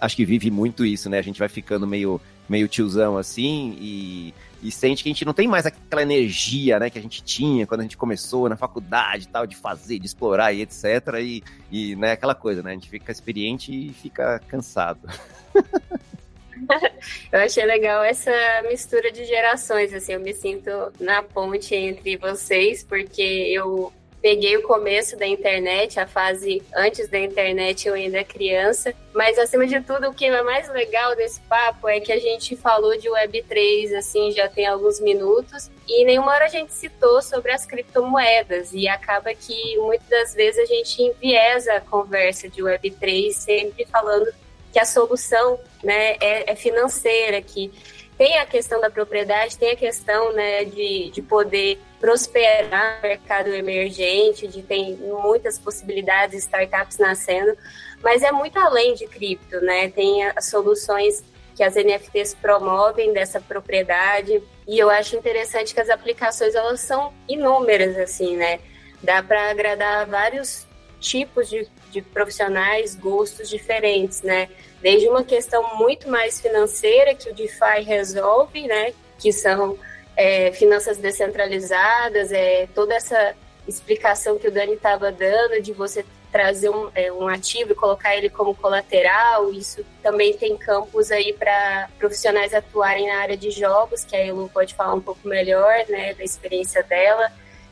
acho 0.00 0.16
que 0.16 0.24
vive 0.24 0.50
muito 0.50 0.84
isso, 0.84 1.10
né? 1.10 1.18
A 1.18 1.22
gente 1.22 1.38
vai 1.38 1.48
ficando 1.48 1.86
meio, 1.86 2.18
meio 2.48 2.66
tiozão 2.68 3.18
assim 3.18 3.76
e, 3.78 4.34
e 4.62 4.70
sente 4.70 5.02
que 5.02 5.08
a 5.08 5.12
gente 5.12 5.24
não 5.24 5.32
tem 5.32 5.46
mais 5.46 5.66
aquela 5.66 6.02
energia, 6.02 6.78
né? 6.78 6.90
Que 6.90 6.98
a 6.98 7.02
gente 7.02 7.22
tinha 7.22 7.66
quando 7.66 7.80
a 7.80 7.82
gente 7.84 7.96
começou 7.96 8.48
na 8.48 8.56
faculdade 8.56 9.24
e 9.24 9.28
tal, 9.28 9.46
de 9.46 9.56
fazer, 9.56 9.98
de 9.98 10.06
explorar 10.06 10.52
e 10.52 10.62
etc. 10.62 10.84
E, 11.20 11.42
e 11.70 11.96
né, 11.96 12.12
aquela 12.12 12.34
coisa, 12.34 12.62
né? 12.62 12.70
A 12.70 12.74
gente 12.74 12.88
fica 12.88 13.12
experiente 13.12 13.72
e 13.72 13.92
fica 13.92 14.40
cansado. 14.48 15.08
eu 17.32 17.40
achei 17.40 17.64
legal 17.64 18.02
essa 18.02 18.32
mistura 18.68 19.12
de 19.12 19.24
gerações, 19.24 19.94
assim, 19.94 20.12
eu 20.12 20.20
me 20.20 20.34
sinto 20.34 20.70
na 20.98 21.22
ponte 21.22 21.74
entre 21.74 22.16
vocês, 22.16 22.82
porque 22.82 23.22
eu 23.22 23.92
peguei 24.20 24.56
o 24.56 24.62
começo 24.62 25.16
da 25.16 25.26
internet, 25.26 25.98
a 26.00 26.06
fase 26.06 26.62
antes 26.74 27.08
da 27.08 27.18
internet 27.18 27.86
eu 27.86 27.94
ainda 27.94 28.24
criança, 28.24 28.92
mas 29.14 29.38
acima 29.38 29.66
de 29.66 29.80
tudo 29.80 30.08
o 30.08 30.14
que 30.14 30.26
é 30.26 30.42
mais 30.42 30.68
legal 30.68 31.14
desse 31.14 31.40
papo 31.42 31.88
é 31.88 32.00
que 32.00 32.12
a 32.12 32.18
gente 32.18 32.56
falou 32.56 32.96
de 32.96 33.08
Web3 33.08 33.96
assim 33.96 34.32
já 34.32 34.48
tem 34.48 34.66
alguns 34.66 35.00
minutos. 35.00 35.70
E 35.86 36.04
nenhuma 36.04 36.32
hora 36.32 36.44
a 36.44 36.48
gente 36.48 36.72
citou 36.72 37.22
sobre 37.22 37.50
as 37.50 37.64
criptomoedas. 37.64 38.72
E 38.74 38.86
acaba 38.86 39.32
que 39.34 39.78
muitas 39.78 40.08
das 40.08 40.34
vezes 40.34 40.60
a 40.60 40.66
gente 40.66 41.02
enviesa 41.02 41.74
a 41.74 41.80
conversa 41.80 42.48
de 42.48 42.62
Web3 42.62 43.32
sempre 43.32 43.86
falando 43.86 44.30
que 44.72 44.78
a 44.78 44.84
solução 44.84 45.58
né, 45.82 46.16
é, 46.20 46.52
é 46.52 46.54
financeira, 46.54 47.40
que 47.40 47.72
tem 48.18 48.36
a 48.38 48.44
questão 48.44 48.80
da 48.80 48.90
propriedade, 48.90 49.56
tem 49.56 49.70
a 49.70 49.76
questão 49.76 50.32
né, 50.32 50.64
de, 50.64 51.10
de 51.10 51.22
poder 51.22 51.78
prosperar 52.00 53.00
mercado 53.02 53.48
emergente, 53.48 54.46
de 54.46 54.62
ter 54.62 54.96
muitas 54.98 55.58
possibilidades, 55.58 56.44
startups 56.44 56.98
nascendo, 56.98 57.56
mas 58.02 58.22
é 58.22 58.30
muito 58.30 58.58
além 58.58 58.94
de 58.94 59.06
cripto, 59.06 59.60
né? 59.60 59.90
Tem 59.90 60.24
as 60.24 60.46
soluções 60.46 61.24
que 61.56 61.62
as 61.62 61.74
NFTs 61.74 62.34
promovem 62.34 63.12
dessa 63.12 63.40
propriedade 63.40 64.40
e 64.66 64.78
eu 64.78 64.88
acho 64.88 65.16
interessante 65.16 65.74
que 65.74 65.80
as 65.80 65.90
aplicações 65.90 66.54
elas 66.54 66.80
são 66.80 67.12
inúmeras 67.28 67.96
assim, 67.98 68.36
né? 68.36 68.60
Dá 69.02 69.22
para 69.22 69.50
agradar 69.50 70.06
vários 70.06 70.68
tipos 71.00 71.48
de, 71.48 71.68
de 71.90 72.00
profissionais, 72.00 72.94
gostos 72.94 73.48
diferentes, 73.48 74.22
né? 74.22 74.48
Desde 74.80 75.08
uma 75.08 75.24
questão 75.24 75.76
muito 75.76 76.08
mais 76.08 76.40
financeira 76.40 77.14
que 77.14 77.28
o 77.28 77.34
DeFi 77.34 77.82
resolve, 77.84 78.66
né? 78.68 78.92
Que 79.18 79.32
são 79.32 79.76
é, 80.18 80.50
finanças 80.50 80.98
descentralizadas, 80.98 82.32
é, 82.32 82.66
toda 82.74 82.92
essa 82.92 83.36
explicação 83.68 84.36
que 84.36 84.48
o 84.48 84.50
Dani 84.50 84.72
estava 84.72 85.12
dando 85.12 85.62
de 85.62 85.72
você 85.72 86.04
trazer 86.32 86.68
um, 86.70 86.90
é, 86.92 87.12
um, 87.12 87.28
ativo 87.28 87.70
e 87.70 87.74
colocar 87.76 88.16
ele 88.16 88.28
como 88.28 88.52
colateral. 88.52 89.52
Isso 89.52 89.86
também 90.02 90.36
tem 90.36 90.56
campos 90.56 91.12
aí 91.12 91.32
para 91.32 91.88
profissionais 92.00 92.52
atuarem 92.52 93.06
na 93.06 93.20
área 93.20 93.36
de 93.36 93.52
jogos, 93.52 94.04
que 94.04 94.16
a 94.16 94.26
Elu 94.26 94.50
pode 94.52 94.74
falar 94.74 94.94
um 94.94 95.00
pouco 95.00 95.26
melhor, 95.28 95.84
né, 95.88 96.12
da 96.14 96.24
experiência 96.24 96.82
dela. 96.82 97.30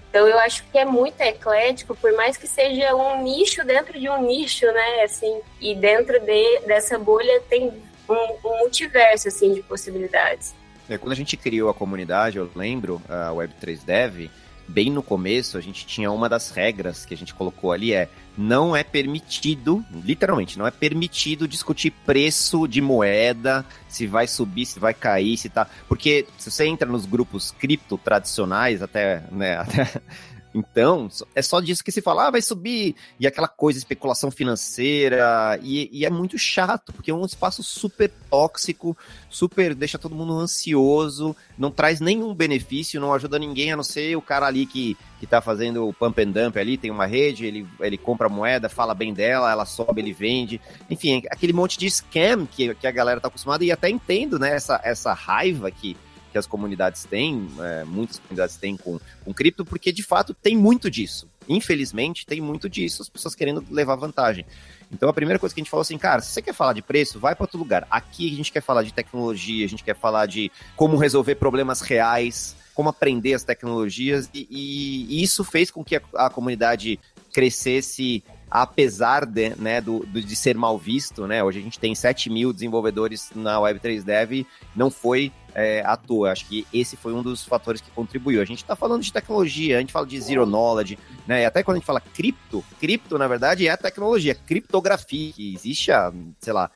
Então 0.09 0.29
eu 0.29 0.39
acho 0.39 0.65
que 0.71 0.79
é 0.79 0.85
muito 0.85 1.21
eclético, 1.21 1.97
por 1.97 2.13
mais 2.13 2.37
que 2.37 2.47
seja 2.47 2.95
um 2.95 3.25
nicho 3.25 3.65
dentro 3.65 3.99
de 3.99 4.09
um 4.09 4.23
nicho, 4.23 4.67
né? 4.67 5.03
Assim, 5.03 5.41
e 5.61 5.75
dentro 5.75 6.21
de, 6.21 6.61
dessa 6.61 6.97
bolha 6.97 7.43
tem 7.51 7.73
um, 8.09 8.49
um 8.49 8.59
multiverso 8.61 9.27
assim 9.27 9.53
de 9.53 9.63
possibilidades. 9.63 10.55
É, 10.89 10.97
quando 10.99 11.13
a 11.13 11.17
gente 11.17 11.37
criou 11.37 11.69
a 11.69 11.75
comunidade, 11.75 12.39
eu 12.39 12.51
lembro, 12.55 13.03
a 13.09 13.31
Web3 13.31 13.85
Dev, 13.85 14.31
bem 14.69 14.91
no 14.91 15.03
começo, 15.03 15.57
a 15.57 15.61
gente 15.61 15.87
tinha 15.87 16.11
uma 16.11 16.29
das 16.29 16.51
regras 16.51 17.05
que 17.05 17.15
a 17.15 17.17
gente 17.17 17.35
colocou 17.35 17.73
ali 17.73 17.93
é 17.93 18.09
não 18.37 18.77
é 18.77 18.85
permitido, 18.85 19.85
literalmente, 20.05 20.59
não 20.59 20.67
é 20.67 20.71
permitido 20.71 21.49
discutir 21.49 21.91
preço 21.91 22.69
de 22.69 22.83
moeda, 22.83 23.65
se 23.89 24.07
vai 24.07 24.27
subir, 24.27 24.67
se 24.67 24.79
vai 24.79 24.93
cair, 24.93 25.39
se 25.39 25.49
tá. 25.49 25.67
Porque 25.89 26.27
se 26.37 26.51
você 26.51 26.67
entra 26.67 26.87
nos 26.87 27.07
grupos 27.07 27.51
cripto 27.51 27.97
tradicionais, 27.97 28.83
até, 28.83 29.23
né, 29.33 29.57
até 29.59 29.91
então, 30.57 31.09
é 31.35 31.43
só 31.43 31.61
disso 31.61 31.85
que 31.85 31.93
se 31.93 32.01
fala, 32.01 32.29
ah, 32.29 32.31
vai 32.31 32.41
subir, 32.41 32.97
e 33.21 33.27
aquela 33.27 33.47
coisa, 33.47 33.79
especulação 33.79 34.31
financeira, 34.31 35.61
e, 35.63 35.91
e, 35.93 36.07
é 36.07 36.09
muito 36.09 36.39
chato, 36.39 36.95
porque 36.95 37.11
é 37.11 37.15
um 37.15 37.27
espaço 37.27 37.63
super 37.63 38.11
tóxico, 38.31 38.97
super, 39.29 39.75
deixa 39.75 39.99
todo 39.99 40.15
mundo 40.15 40.33
ansioso, 40.33 41.37
não 41.59 41.71
traz 41.71 42.01
nenhum 42.01 42.35
benefício, 42.35 42.99
não 42.99 43.13
ajuda 43.13 43.39
ninguém, 43.39 43.73
a 43.73 43.77
não 43.77 43.83
ser 43.83 44.17
o 44.17 44.23
cara 44.23 44.47
ali 44.47 44.65
que, 44.65 44.97
que 45.21 45.27
tá 45.27 45.43
fazendo 45.43 45.87
o 45.87 45.93
pump 45.93 46.23
and 46.23 46.31
dump 46.31 46.57
ali, 46.59 46.79
tem 46.79 46.91
uma 46.91 47.05
rede, 47.05 47.45
ele, 47.45 47.67
ele 47.79 47.99
compra 47.99 48.27
moeda, 48.27 48.71
fala 48.71 48.95
bem 48.95 49.13
dela, 49.13 49.53
ela 49.53 49.67
sobe, 49.67 50.01
ele 50.01 50.15
vende, 50.15 50.59
enfim, 50.89 51.23
aquele 51.31 51.53
monte 51.53 51.79
de 51.79 51.91
scam 51.91 52.47
que, 52.47 52.75
que 52.77 52.87
a 52.87 52.91
galera 52.93 53.21
tá 53.21 53.29
acostumada, 53.29 53.63
e 53.63 53.71
até 53.71 53.91
entendo, 53.91 54.39
né, 54.39 54.55
essa, 54.57 54.81
essa 54.83 55.13
raiva 55.13 55.71
que 55.71 55.95
que 56.37 56.39
as 56.39 56.47
comunidades 56.47 57.05
têm, 57.05 57.49
é, 57.59 57.85
muitas 57.85 58.19
comunidades 58.19 58.57
têm 58.57 58.77
com, 58.77 59.01
com 59.25 59.33
cripto, 59.33 59.65
porque 59.65 59.91
de 59.91 60.03
fato 60.03 60.35
tem 60.35 60.55
muito 60.55 60.91
disso. 60.91 61.27
Infelizmente, 61.49 62.27
tem 62.27 62.43
muito 62.43 62.69
disso, 62.69 63.01
as 63.01 63.09
pessoas 63.09 63.35
querendo 63.35 63.65
levar 63.71 63.97
vantagem. 63.97 64.45
Então 64.93 65.09
a 65.09 65.15
primeira 65.15 65.39
coisa 65.39 65.55
que 65.55 65.61
a 65.61 65.65
gente 65.65 65.71
falou 65.71 65.81
assim, 65.81 65.97
cara, 65.97 66.21
se 66.21 66.33
você 66.33 66.43
quer 66.43 66.53
falar 66.53 66.75
de 66.75 66.83
preço, 66.83 67.19
vai 67.19 67.35
para 67.35 67.45
outro 67.45 67.59
lugar. 67.59 67.87
Aqui 67.91 68.31
a 68.31 68.37
gente 68.37 68.53
quer 68.53 68.61
falar 68.61 68.83
de 68.83 68.93
tecnologia, 68.93 69.65
a 69.65 69.69
gente 69.69 69.83
quer 69.83 69.97
falar 69.97 70.27
de 70.27 70.53
como 70.77 70.99
resolver 70.99 71.37
problemas 71.37 71.81
reais, 71.81 72.55
como 72.75 72.91
aprender 72.91 73.33
as 73.33 73.43
tecnologias, 73.43 74.29
e, 74.35 74.47
e, 74.51 75.23
isso 75.23 75.43
fez 75.43 75.71
com 75.71 75.83
que 75.83 75.97
a, 75.97 76.03
a 76.17 76.29
comunidade 76.29 77.01
crescesse 77.33 78.23
apesar 78.51 79.27
de, 79.27 79.51
né, 79.57 79.81
do, 79.81 80.01
do, 80.01 80.21
de 80.21 80.37
ser 80.37 80.57
mal 80.57 80.79
visto, 80.79 81.27
né? 81.27 81.43
Hoje 81.43 81.59
a 81.59 81.63
gente 81.63 81.79
tem 81.79 81.95
7 81.95 82.31
mil 82.31 82.53
desenvolvedores 82.53 83.31
na 83.35 83.57
Web3 83.59 84.03
Dev, 84.03 84.47
não 84.75 84.91
foi 84.91 85.33
é, 85.55 85.83
à 85.85 85.97
toa. 85.97 86.33
Acho 86.33 86.47
que 86.47 86.67
esse 86.73 86.97
foi 86.97 87.13
um 87.13 87.23
dos 87.23 87.45
fatores 87.45 87.81
que 87.81 87.91
contribuiu. 87.91 88.41
A 88.41 88.45
gente 88.45 88.63
está 88.63 88.77
falando 88.77 89.03
de 89.03 89.13
tecnologia, 89.13 89.79
a 89.79 89.81
gente 89.81 89.93
fala 89.93 90.07
de 90.07 90.21
zero 90.21 90.47
knowledge, 90.47 90.99
né? 91.27 91.43
E 91.43 91.45
até 91.45 91.63
quando 91.63 91.77
a 91.77 91.79
gente 91.79 91.87
fala 91.87 92.01
cripto, 92.01 92.65
cripto, 92.79 93.19
na 93.19 93.27
verdade, 93.27 93.67
é 93.67 93.71
a 93.71 93.77
tecnologia, 93.77 94.35
criptografia, 94.35 95.33
que 95.33 95.55
existe 95.55 95.91
há, 95.91 96.13
sei 96.39 96.53
lá, 96.53 96.71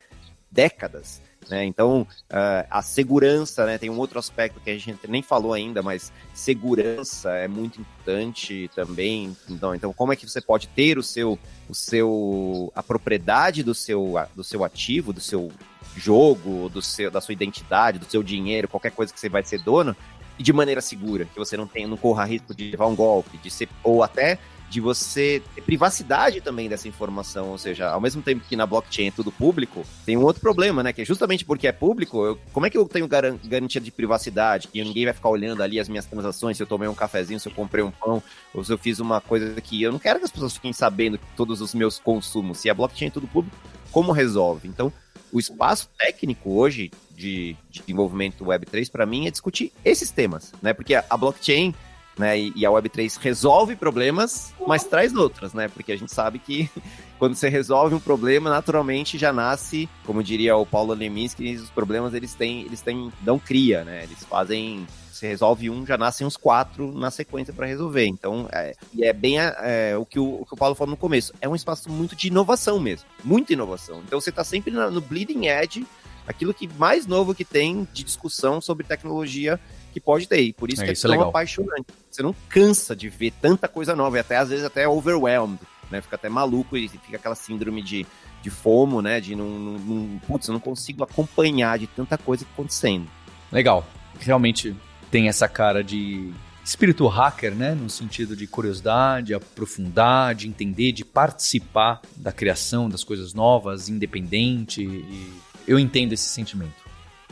décadas. 0.51 1.21
Né? 1.49 1.65
Então, 1.65 2.07
uh, 2.29 2.67
a 2.69 2.81
segurança, 2.81 3.65
né? 3.65 3.77
Tem 3.77 3.89
um 3.89 3.97
outro 3.97 4.19
aspecto 4.19 4.59
que 4.59 4.69
a 4.69 4.77
gente 4.77 4.99
nem 5.07 5.21
falou 5.21 5.53
ainda, 5.53 5.81
mas 5.81 6.11
segurança 6.33 7.31
é 7.31 7.47
muito 7.47 7.81
importante 7.81 8.69
também. 8.75 9.35
Então, 9.49 9.75
então 9.75 9.93
como 9.93 10.13
é 10.13 10.15
que 10.15 10.29
você 10.29 10.39
pode 10.39 10.67
ter 10.67 10.97
o 10.97 11.03
seu, 11.03 11.37
o 11.67 11.73
seu, 11.73 12.71
a 12.75 12.83
propriedade 12.83 13.63
do 13.63 13.73
seu, 13.73 14.15
do 14.35 14.43
seu 14.43 14.63
ativo, 14.63 15.11
do 15.11 15.19
seu 15.19 15.51
jogo, 15.95 16.69
do 16.69 16.81
seu, 16.81 17.11
da 17.11 17.19
sua 17.19 17.33
identidade, 17.33 17.99
do 17.99 18.05
seu 18.05 18.23
dinheiro, 18.23 18.67
qualquer 18.67 18.91
coisa 18.91 19.13
que 19.13 19.19
você 19.19 19.27
vai 19.27 19.43
ser 19.43 19.61
dono, 19.61 19.95
e 20.39 20.43
de 20.43 20.53
maneira 20.53 20.81
segura, 20.81 21.25
que 21.25 21.37
você 21.37 21.57
não 21.57 21.67
tenha, 21.67 21.87
não 21.87 21.97
corra 21.97 22.25
risco 22.25 22.55
de 22.55 22.71
levar 22.71 22.87
um 22.87 22.95
golpe, 22.95 23.37
de 23.37 23.49
ser, 23.49 23.67
ou 23.83 24.03
até 24.03 24.39
de 24.71 24.79
você 24.79 25.43
ter 25.53 25.61
privacidade 25.61 26.39
também 26.39 26.69
dessa 26.69 26.87
informação, 26.87 27.49
ou 27.49 27.57
seja, 27.57 27.89
ao 27.89 27.99
mesmo 27.99 28.21
tempo 28.21 28.45
que 28.47 28.55
na 28.55 28.65
blockchain 28.65 29.07
é 29.07 29.11
tudo 29.11 29.29
público, 29.29 29.85
tem 30.05 30.15
um 30.15 30.23
outro 30.23 30.41
problema, 30.41 30.81
né, 30.81 30.93
que 30.93 31.01
é 31.01 31.05
justamente 31.05 31.43
porque 31.43 31.67
é 31.67 31.73
público, 31.73 32.25
eu, 32.25 32.39
como 32.53 32.65
é 32.65 32.69
que 32.69 32.77
eu 32.77 32.87
tenho 32.87 33.05
garan 33.05 33.37
garantia 33.43 33.81
de 33.81 33.91
privacidade, 33.91 34.69
que 34.69 34.81
ninguém 34.81 35.03
vai 35.03 35.13
ficar 35.13 35.27
olhando 35.27 35.61
ali 35.61 35.77
as 35.77 35.89
minhas 35.89 36.05
transações, 36.05 36.55
se 36.55 36.63
eu 36.63 36.67
tomei 36.67 36.87
um 36.87 36.95
cafezinho, 36.95 37.37
se 37.37 37.49
eu 37.49 37.51
comprei 37.51 37.83
um 37.83 37.91
pão, 37.91 38.23
ou 38.53 38.63
se 38.63 38.71
eu 38.71 38.77
fiz 38.77 38.99
uma 38.99 39.19
coisa 39.19 39.59
que 39.59 39.83
eu 39.83 39.91
não 39.91 39.99
quero 39.99 40.19
que 40.19 40.25
as 40.25 40.31
pessoas 40.31 40.53
fiquem 40.53 40.71
sabendo 40.71 41.19
todos 41.35 41.59
os 41.59 41.73
meus 41.73 41.99
consumos, 41.99 42.59
se 42.59 42.69
a 42.69 42.73
blockchain 42.73 43.09
é 43.09 43.11
tudo 43.11 43.27
público, 43.27 43.57
como 43.91 44.13
resolve? 44.13 44.69
Então, 44.69 44.91
o 45.33 45.39
espaço 45.39 45.89
técnico 45.97 46.53
hoje 46.53 46.91
de, 47.13 47.57
de 47.69 47.81
desenvolvimento 47.81 48.45
Web3, 48.45 48.89
para 48.89 49.05
mim, 49.05 49.27
é 49.27 49.31
discutir 49.31 49.73
esses 49.83 50.11
temas, 50.11 50.53
né? 50.61 50.73
Porque 50.73 50.95
a, 50.95 51.03
a 51.09 51.17
blockchain 51.17 51.75
né, 52.21 52.39
e, 52.39 52.53
e, 52.55 52.65
a 52.65 52.69
Web3 52.69 53.17
resolve 53.19 53.75
problemas, 53.75 54.53
mas 54.67 54.83
traz 54.83 55.13
outras, 55.15 55.53
né? 55.53 55.67
Porque 55.67 55.91
a 55.91 55.97
gente 55.97 56.13
sabe 56.13 56.37
que 56.37 56.69
quando 57.17 57.33
você 57.33 57.49
resolve 57.49 57.95
um 57.95 57.99
problema, 57.99 58.47
naturalmente 58.47 59.17
já 59.17 59.33
nasce, 59.33 59.89
como 60.05 60.23
diria 60.23 60.55
o 60.55 60.65
Paulo 60.65 60.93
Leminski, 60.93 61.55
os 61.55 61.71
problemas 61.71 62.13
eles 62.13 62.35
têm, 62.35 62.61
eles 62.61 62.81
têm, 62.81 63.11
dão 63.21 63.39
cria, 63.39 63.83
né? 63.83 64.03
Eles 64.03 64.23
fazem 64.23 64.85
você 65.11 65.27
resolve 65.27 65.69
um, 65.69 65.85
já 65.85 65.97
nascem 65.99 66.25
uns 66.25 66.35
quatro 66.35 66.91
na 66.91 67.11
sequência 67.11 67.53
para 67.53 67.67
resolver. 67.67 68.05
Então, 68.07 68.47
é, 68.51 68.73
é 68.99 69.13
bem 69.13 69.39
é, 69.39 69.95
o, 69.95 70.03
que 70.03 70.19
o, 70.19 70.41
o, 70.41 70.45
que 70.45 70.53
o 70.53 70.57
Paulo 70.57 70.73
falou 70.73 70.91
no 70.91 70.97
começo. 70.97 71.31
É 71.39 71.47
um 71.47 71.55
espaço 71.55 71.91
muito 71.91 72.15
de 72.15 72.27
inovação 72.27 72.79
mesmo. 72.79 73.07
Muita 73.23 73.53
inovação. 73.53 74.01
Então, 74.05 74.19
você 74.19 74.31
está 74.31 74.43
sempre 74.43 74.71
no 74.71 74.99
bleeding 74.99 75.45
edge, 75.45 75.85
aquilo 76.27 76.55
que 76.55 76.67
mais 76.67 77.05
novo 77.05 77.35
que 77.35 77.45
tem 77.45 77.87
de 77.93 78.03
discussão 78.03 78.59
sobre 78.59 78.83
tecnologia 78.83 79.59
que 79.91 79.99
pode 79.99 80.27
ter. 80.27 80.41
E 80.41 80.53
por 80.53 80.71
isso 80.71 80.81
é, 80.81 80.85
que 80.85 80.91
é, 80.91 80.95
tão 80.95 81.21
apaixonante. 81.21 81.85
Você 82.09 82.23
não 82.23 82.35
cansa 82.49 82.95
de 82.95 83.09
ver 83.09 83.31
tanta 83.41 83.67
coisa 83.67 83.95
nova, 83.95 84.17
e 84.17 84.19
até 84.19 84.37
às 84.37 84.49
vezes 84.49 84.65
até 84.65 84.87
overwhelmed, 84.87 85.59
né? 85.89 86.01
Fica 86.01 86.15
até 86.15 86.29
maluco 86.29 86.77
e 86.77 86.87
fica 86.87 87.17
aquela 87.17 87.35
síndrome 87.35 87.81
de 87.81 88.05
de 88.41 88.49
fomo, 88.49 89.01
né? 89.01 89.19
De 89.19 89.35
não, 89.35 89.47
não, 89.47 89.77
não, 89.77 90.19
putz, 90.19 90.47
eu 90.47 90.53
não 90.53 90.59
consigo 90.59 91.03
acompanhar 91.03 91.77
de 91.77 91.87
tanta 91.87 92.17
coisa 92.17 92.45
acontecendo. 92.51 93.07
Legal. 93.51 93.85
Realmente 94.19 94.75
tem 95.09 95.27
essa 95.27 95.47
cara 95.47 95.83
de 95.83 96.31
espírito 96.63 97.07
hacker, 97.07 97.53
né? 97.53 97.73
No 97.73 97.89
sentido 97.89 98.35
de 98.35 98.47
curiosidade, 98.47 99.33
aprofundar, 99.33 100.35
de 100.35 100.47
entender, 100.47 100.91
de 100.91 101.05
participar 101.05 102.01
da 102.15 102.31
criação 102.31 102.89
das 102.89 103.03
coisas 103.03 103.33
novas, 103.33 103.89
independente. 103.89 104.83
E 104.83 105.31
eu 105.67 105.77
entendo 105.77 106.13
esse 106.13 106.27
sentimento. 106.27 106.81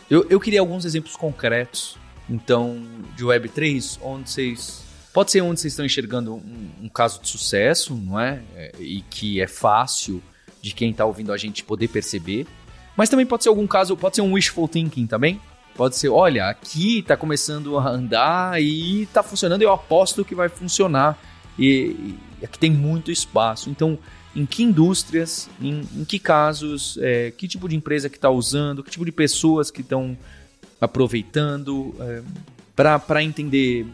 Eu, 0.09 0.25
eu 0.29 0.39
queria 0.39 0.59
alguns 0.59 0.85
exemplos 0.85 1.15
concretos, 1.15 1.97
então, 2.29 2.85
de 3.15 3.25
Web3, 3.25 3.99
onde 4.01 4.29
vocês. 4.29 4.83
Pode 5.11 5.31
ser 5.31 5.41
onde 5.41 5.59
vocês 5.59 5.73
estão 5.73 5.85
enxergando 5.85 6.35
um, 6.35 6.69
um 6.83 6.89
caso 6.89 7.19
de 7.19 7.27
sucesso, 7.27 7.95
não 7.95 8.19
é? 8.19 8.41
é? 8.55 8.71
E 8.79 9.01
que 9.09 9.41
é 9.41 9.47
fácil 9.47 10.21
de 10.61 10.71
quem 10.71 10.91
está 10.91 11.03
ouvindo 11.03 11.33
a 11.33 11.37
gente 11.37 11.63
poder 11.63 11.87
perceber. 11.87 12.45
Mas 12.95 13.09
também 13.09 13.25
pode 13.25 13.43
ser 13.43 13.49
algum 13.49 13.65
caso, 13.65 13.97
pode 13.97 14.15
ser 14.15 14.21
um 14.21 14.33
wishful 14.33 14.67
thinking 14.67 15.07
também. 15.07 15.41
Pode 15.75 15.95
ser, 15.95 16.09
olha, 16.09 16.47
aqui 16.47 16.99
está 16.99 17.15
começando 17.15 17.77
a 17.77 17.89
andar 17.89 18.61
e 18.61 19.03
está 19.03 19.23
funcionando, 19.23 19.61
eu 19.61 19.71
aposto 19.71 20.25
que 20.25 20.35
vai 20.35 20.49
funcionar. 20.49 21.17
E, 21.57 22.15
e 22.41 22.45
aqui 22.45 22.59
tem 22.59 22.69
muito 22.69 23.11
espaço. 23.11 23.69
Então, 23.69 23.97
em 24.35 24.45
que 24.45 24.61
indústrias, 24.61 25.49
em, 25.59 25.81
em 25.95 26.05
que 26.05 26.19
casos, 26.19 26.97
é, 27.01 27.31
que 27.31 27.47
tipo 27.47 27.67
de 27.67 27.75
empresa 27.75 28.09
que 28.09 28.17
está 28.17 28.29
usando, 28.29 28.83
que 28.83 28.91
tipo 28.91 29.05
de 29.05 29.11
pessoas 29.11 29.71
que 29.71 29.81
estão 29.81 30.17
aproveitando, 30.79 31.95
é, 31.99 32.21
para 32.75 33.23
entender 33.23 33.85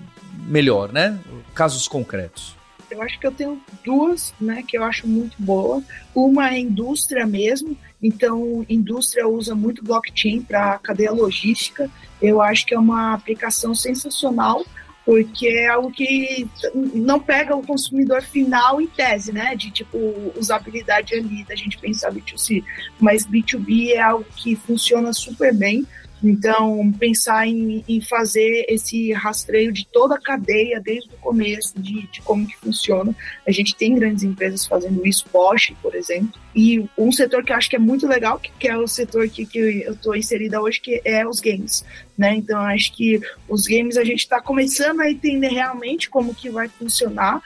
melhor, 0.48 0.92
né? 0.92 1.20
Casos 1.54 1.88
concretos. 1.88 2.56
Eu 2.89 3.01
acho 3.01 3.20
que 3.20 3.25
eu 3.25 3.32
tenho 3.32 3.62
duas, 3.84 4.34
né, 4.39 4.63
que 4.65 4.77
eu 4.77 4.84
acho 4.84 5.08
muito 5.08 5.36
boa. 5.39 5.82
Uma 6.13 6.54
é 6.54 6.60
indústria 6.60 7.25
mesmo, 7.25 7.75
então 8.01 8.65
indústria 8.70 9.27
usa 9.27 9.56
muito 9.56 9.84
blockchain 9.84 10.42
para 10.42 10.77
cadeia 10.77 11.12
logística. 11.12 11.89
Eu 12.22 12.42
acho 12.42 12.65
que 12.65 12.75
é 12.75 12.80
uma 12.80 13.13
aplicação 13.13 13.74
sensacional 13.74 14.63
porque 15.06 15.48
é 15.48 15.68
algo 15.68 15.92
que 15.92 16.50
não 16.74 17.20
pega 17.20 17.56
o 17.56 17.65
consumidor 17.65 18.24
final 18.24 18.82
em 18.82 18.88
tese, 18.88 19.32
né? 19.32 19.56
De 19.56 19.70
tipo 19.70 19.98
usabilidade 20.36 21.13
ali, 21.13 21.44
da 21.44 21.56
gente 21.56 21.77
pensar 21.77 22.12
B2C. 22.12 22.63
Mas 23.00 23.25
B2B 23.25 23.92
é 23.92 24.01
algo 24.01 24.25
que 24.36 24.56
funciona 24.56 25.13
super 25.13 25.54
bem. 25.54 25.86
Então, 26.24 26.91
pensar 26.93 27.48
em, 27.48 27.84
em, 27.88 28.01
fazer 28.01 28.65
esse 28.69 29.12
rastreio 29.13 29.72
de 29.72 29.86
toda 29.86 30.15
a 30.15 30.22
cadeia 30.22 30.79
desde 30.79 31.10
o 31.13 31.17
começo, 31.17 31.74
de, 31.79 32.07
de, 32.07 32.22
como 32.22 32.48
que 32.48 32.55
funciona. 32.57 33.15
A 33.48 33.51
gente 33.51 33.75
tem 33.75 33.95
grandes 33.95 34.24
empresas 34.24 34.65
fazendo 34.65 35.05
isso, 35.05 35.25
Bosch, 35.31 35.74
por 35.81 35.93
exemplo. 35.93 36.39
E 36.55 36.86
um 36.98 37.12
setor 37.12 37.43
que 37.43 37.51
eu 37.51 37.55
acho 37.57 37.69
que 37.69 37.75
é 37.75 37.79
muito 37.79 38.07
legal, 38.07 38.39
que, 38.39 38.51
que 38.57 38.67
é 38.67 38.77
o 38.77 38.88
setor 38.88 39.27
que, 39.29 39.45
que 39.45 39.60
eu 39.60 39.93
estou 39.93 40.15
inserida 40.15 40.62
hoje, 40.62 40.79
que 40.79 41.01
é 41.03 41.27
os 41.27 41.39
games. 41.39 41.86
Né? 42.17 42.36
Então, 42.36 42.60
acho 42.62 42.93
que 42.93 43.19
os 43.48 43.67
games 43.67 43.98
a 43.98 44.03
gente 44.03 44.19
está 44.19 44.41
começando 44.41 45.01
a 45.01 45.12
entender 45.12 45.50
realmente 45.50 46.10
como 46.10 46.34
que 46.34 46.50
vai 46.50 46.67
funcionar, 46.69 47.41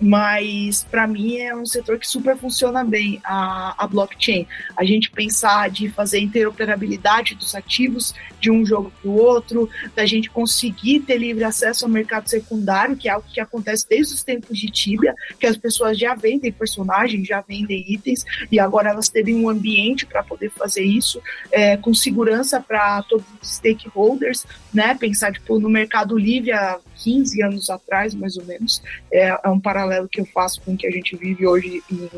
mas 0.00 0.86
para 0.90 1.06
mim 1.06 1.38
é 1.38 1.54
um 1.54 1.66
setor 1.66 1.98
que 1.98 2.06
super 2.06 2.36
funciona 2.36 2.84
bem 2.84 3.20
a, 3.24 3.74
a 3.76 3.86
blockchain. 3.86 4.46
A 4.76 4.84
gente 4.84 5.10
pensar 5.10 5.70
de 5.70 5.88
fazer 5.88 6.20
interoperabilidade 6.20 7.34
dos 7.34 7.54
ativos 7.54 8.14
de 8.40 8.50
um 8.50 8.64
jogo 8.64 8.92
para 9.00 9.10
o 9.10 9.16
outro, 9.16 9.68
da 9.96 10.06
gente 10.06 10.30
conseguir 10.30 11.00
ter 11.00 11.18
livre 11.18 11.44
acesso 11.44 11.84
ao 11.84 11.90
mercado 11.90 12.28
secundário, 12.28 12.96
que 12.96 13.08
é 13.08 13.12
algo 13.12 13.26
que 13.32 13.40
acontece 13.40 13.86
desde 13.88 14.14
os 14.14 14.22
tempos 14.22 14.56
de 14.56 14.68
Tibia, 14.68 15.14
que 15.40 15.46
as 15.46 15.56
pessoas 15.56 15.98
já 15.98 16.14
vendem 16.14 16.52
personagens, 16.52 17.26
já 17.26 17.40
vendem 17.40 17.84
itens, 17.88 18.24
e 18.50 18.60
agora 18.60 18.90
elas 18.90 19.08
terem 19.08 19.34
um 19.34 19.48
ambiente 19.48 20.06
para 20.06 20.22
poder 20.22 20.50
fazer 20.50 20.84
isso, 20.84 21.20
é, 21.50 21.76
com 21.76 21.92
segurança 21.92 22.60
para 22.60 23.02
todos 23.02 23.26
os 23.42 23.56
stakeholders, 23.56 24.46
né? 24.72 24.94
Pensar 24.94 25.32
tipo, 25.32 25.58
no 25.58 25.68
Mercado 25.68 26.16
Livre 26.16 26.52
há 26.52 26.78
15 26.98 27.42
anos 27.42 27.70
atrás, 27.70 28.14
mais 28.14 28.36
ou 28.36 28.44
menos, 28.44 28.82
é, 29.12 29.38
é 29.42 29.48
um 29.48 29.60
paralelo 29.60 30.08
que 30.08 30.20
eu 30.20 30.26
faço 30.26 30.60
com 30.62 30.74
o 30.74 30.76
que 30.76 30.86
a 30.86 30.90
gente 30.90 31.16
vive 31.16 31.46
hoje 31.46 31.82
em, 31.90 32.10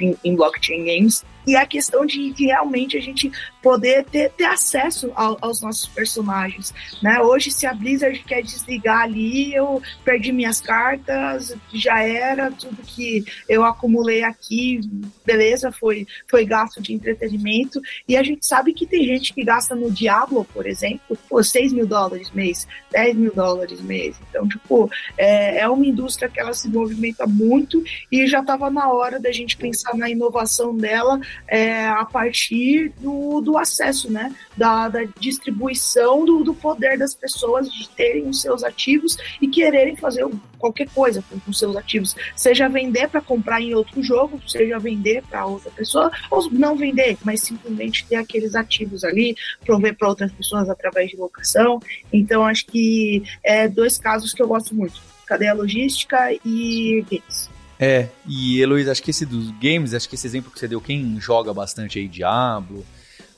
em, 0.00 0.16
em 0.24 0.36
blockchain 0.36 0.84
games 0.84 1.24
e 1.46 1.56
a 1.56 1.66
questão 1.66 2.04
de, 2.04 2.32
de 2.32 2.46
realmente 2.46 2.96
a 2.96 3.00
gente 3.00 3.30
poder 3.62 4.04
ter, 4.04 4.30
ter 4.30 4.44
acesso 4.44 5.10
ao, 5.14 5.38
aos 5.40 5.60
nossos 5.62 5.86
personagens, 5.86 6.74
né? 7.02 7.20
Hoje, 7.20 7.50
se 7.50 7.66
a 7.66 7.72
Blizzard 7.72 8.18
quer 8.24 8.42
desligar 8.42 9.02
ali, 9.02 9.54
eu 9.54 9.82
perdi 10.04 10.32
minhas 10.32 10.60
cartas, 10.60 11.56
já 11.72 12.02
era, 12.02 12.50
tudo 12.50 12.76
que 12.82 13.24
eu 13.48 13.64
acumulei 13.64 14.22
aqui, 14.22 14.80
beleza, 15.24 15.72
foi, 15.72 16.06
foi 16.28 16.44
gasto 16.44 16.82
de 16.82 16.92
entretenimento, 16.92 17.80
e 18.06 18.16
a 18.16 18.22
gente 18.22 18.44
sabe 18.44 18.74
que 18.74 18.86
tem 18.86 19.04
gente 19.04 19.32
que 19.32 19.42
gasta 19.42 19.74
no 19.74 19.90
Diablo, 19.90 20.46
por 20.52 20.66
exemplo, 20.66 21.16
pô, 21.28 21.42
6 21.42 21.72
mil 21.72 21.86
dólares 21.86 22.30
mês, 22.32 22.66
10 22.92 23.16
mil 23.16 23.32
dólares 23.34 23.80
mês, 23.80 24.16
então, 24.28 24.46
tipo, 24.46 24.90
é, 25.16 25.60
é 25.60 25.68
uma 25.68 25.86
indústria 25.86 26.28
que 26.28 26.38
ela 26.38 26.52
se 26.52 26.68
movimenta 26.68 27.26
muito 27.26 27.82
e 28.12 28.26
já 28.26 28.40
estava 28.40 28.68
na 28.70 28.92
hora 28.92 29.18
da 29.18 29.32
gente 29.32 29.56
pensar 29.56 29.96
na 29.96 30.10
inovação 30.10 30.76
dela 30.76 31.18
é, 31.46 31.86
a 31.86 32.04
partir 32.04 32.90
do, 33.00 33.40
do 33.40 33.58
acesso, 33.58 34.10
né? 34.10 34.34
Da, 34.56 34.88
da 34.88 35.04
distribuição 35.18 36.24
do, 36.24 36.42
do 36.42 36.54
poder 36.54 36.98
das 36.98 37.14
pessoas 37.14 37.70
de 37.72 37.88
terem 37.90 38.28
os 38.28 38.40
seus 38.40 38.62
ativos 38.62 39.16
e 39.40 39.48
quererem 39.48 39.96
fazer 39.96 40.24
qualquer 40.58 40.88
coisa 40.88 41.22
com, 41.44 41.52
seus 41.52 41.76
ativos, 41.76 42.16
seja 42.34 42.68
vender 42.68 43.08
para 43.08 43.20
comprar 43.20 43.60
em 43.60 43.74
outro 43.74 44.02
jogo, 44.02 44.40
seja 44.48 44.78
vender 44.78 45.22
para 45.28 45.44
outra 45.44 45.70
pessoa, 45.70 46.10
ou 46.30 46.50
não 46.50 46.74
vender, 46.74 47.18
mas 47.22 47.42
simplesmente 47.42 48.06
ter 48.06 48.16
aqueles 48.16 48.54
ativos 48.54 49.04
ali, 49.04 49.36
prover 49.64 49.94
para 49.94 50.08
outras 50.08 50.32
pessoas 50.32 50.70
através 50.70 51.10
de 51.10 51.16
locação. 51.16 51.80
Então, 52.10 52.44
acho 52.46 52.64
que 52.66 53.22
é 53.42 53.68
dois 53.68 53.98
casos 53.98 54.32
que 54.32 54.42
eu 54.42 54.48
gosto 54.48 54.74
muito: 54.74 55.02
cadeia 55.26 55.52
logística 55.52 56.32
e 56.44 57.04
games. 57.10 57.53
É, 57.78 58.08
e 58.26 58.60
Heloísa, 58.60 58.92
acho 58.92 59.02
que 59.02 59.10
esse 59.10 59.26
dos 59.26 59.50
games, 59.52 59.94
acho 59.94 60.08
que 60.08 60.14
esse 60.14 60.26
exemplo 60.26 60.50
que 60.50 60.58
você 60.58 60.68
deu, 60.68 60.80
quem 60.80 61.20
joga 61.20 61.52
bastante 61.52 61.98
aí 61.98 62.06
Diablo, 62.06 62.84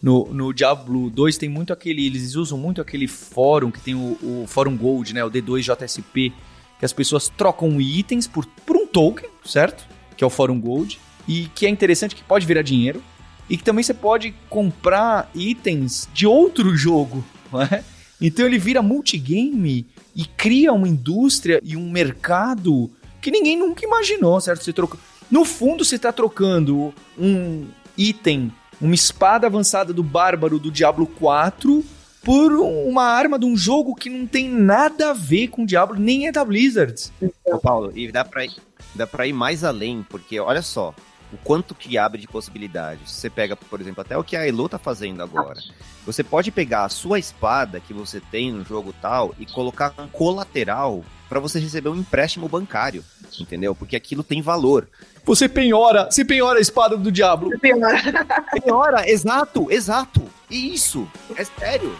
no, 0.02 0.26
no 0.32 0.52
Diablo 0.52 1.10
2 1.10 1.38
tem 1.38 1.48
muito 1.48 1.72
aquele, 1.72 2.06
eles 2.06 2.34
usam 2.34 2.58
muito 2.58 2.80
aquele 2.80 3.08
fórum 3.08 3.70
que 3.70 3.80
tem 3.80 3.94
o, 3.94 4.18
o 4.22 4.44
Fórum 4.46 4.76
Gold, 4.76 5.14
né, 5.14 5.24
o 5.24 5.30
D2JSP, 5.30 6.32
que 6.78 6.84
as 6.84 6.92
pessoas 6.92 7.28
trocam 7.28 7.80
itens 7.80 8.26
por, 8.26 8.46
por 8.46 8.76
um 8.76 8.86
token, 8.86 9.28
certo? 9.44 9.86
Que 10.16 10.22
é 10.22 10.26
o 10.26 10.30
Fórum 10.30 10.60
Gold, 10.60 11.00
e 11.26 11.48
que 11.54 11.66
é 11.66 11.68
interessante 11.68 12.14
que 12.14 12.22
pode 12.22 12.46
virar 12.46 12.62
dinheiro, 12.62 13.02
e 13.48 13.56
que 13.56 13.64
também 13.64 13.82
você 13.82 13.94
pode 13.94 14.34
comprar 14.50 15.30
itens 15.34 16.08
de 16.12 16.26
outro 16.26 16.76
jogo, 16.76 17.24
não 17.50 17.62
é? 17.62 17.82
Então 18.20 18.46
ele 18.46 18.58
vira 18.58 18.82
multigame 18.82 19.86
e 20.14 20.24
cria 20.24 20.72
uma 20.72 20.88
indústria 20.88 21.60
e 21.62 21.76
um 21.76 21.90
mercado 21.90 22.90
que 23.26 23.30
ninguém 23.32 23.58
nunca 23.58 23.84
imaginou, 23.84 24.40
certo? 24.40 24.62
Você 24.62 24.72
troca... 24.72 24.96
No 25.28 25.44
fundo, 25.44 25.84
você 25.84 25.96
está 25.96 26.12
trocando 26.12 26.94
um 27.18 27.66
item, 27.98 28.52
uma 28.80 28.94
espada 28.94 29.48
avançada 29.48 29.92
do 29.92 30.00
Bárbaro 30.00 30.60
do 30.60 30.70
Diablo 30.70 31.08
4 31.08 31.84
por 32.22 32.52
uma 32.52 33.02
arma 33.02 33.36
de 33.36 33.44
um 33.44 33.56
jogo 33.56 33.96
que 33.96 34.08
não 34.08 34.28
tem 34.28 34.48
nada 34.48 35.10
a 35.10 35.12
ver 35.12 35.48
com 35.48 35.64
o 35.64 35.66
Diablo, 35.66 35.98
nem 35.98 36.28
é 36.28 36.32
da 36.32 36.44
Blizzard. 36.44 37.10
Ô, 37.44 37.58
Paulo, 37.58 37.90
e 37.96 38.12
dá 38.12 38.24
pra, 38.24 38.44
ir, 38.44 38.54
dá 38.94 39.08
pra 39.08 39.26
ir 39.26 39.32
mais 39.32 39.64
além, 39.64 40.06
porque 40.08 40.38
olha 40.38 40.62
só, 40.62 40.94
o 41.32 41.36
quanto 41.38 41.74
que 41.74 41.98
abre 41.98 42.20
de 42.20 42.28
possibilidades. 42.28 43.10
Você 43.10 43.28
pega, 43.28 43.56
por 43.56 43.80
exemplo, 43.80 44.02
até 44.02 44.16
o 44.16 44.22
que 44.22 44.36
a 44.36 44.46
Elo 44.46 44.68
tá 44.68 44.78
fazendo 44.78 45.20
agora. 45.20 45.60
Você 46.04 46.22
pode 46.22 46.52
pegar 46.52 46.84
a 46.84 46.88
sua 46.88 47.18
espada 47.18 47.80
que 47.80 47.92
você 47.92 48.20
tem 48.20 48.52
no 48.52 48.64
jogo 48.64 48.94
tal 49.02 49.34
e 49.36 49.46
colocar 49.46 49.92
um 49.98 50.06
colateral 50.06 51.04
para 51.28 51.40
você 51.40 51.58
receber 51.58 51.88
um 51.88 51.96
empréstimo 51.96 52.48
bancário, 52.48 53.04
entendeu? 53.42 53.74
Porque 53.74 53.96
aquilo 53.96 54.22
tem 54.22 54.40
valor. 54.42 54.88
Você 55.24 55.48
penhora, 55.48 56.08
você 56.10 56.24
penhora 56.24 56.58
a 56.58 56.62
espada 56.62 56.96
do 56.96 57.10
diabo. 57.10 57.50
Penhora. 57.58 58.00
penhora, 58.62 59.10
exato, 59.10 59.70
exato. 59.70 60.22
Isso, 60.50 61.08
é 61.36 61.44
sério. 61.44 61.92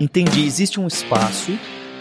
Entendi, 0.00 0.44
existe 0.44 0.78
um 0.78 0.86
espaço 0.86 1.58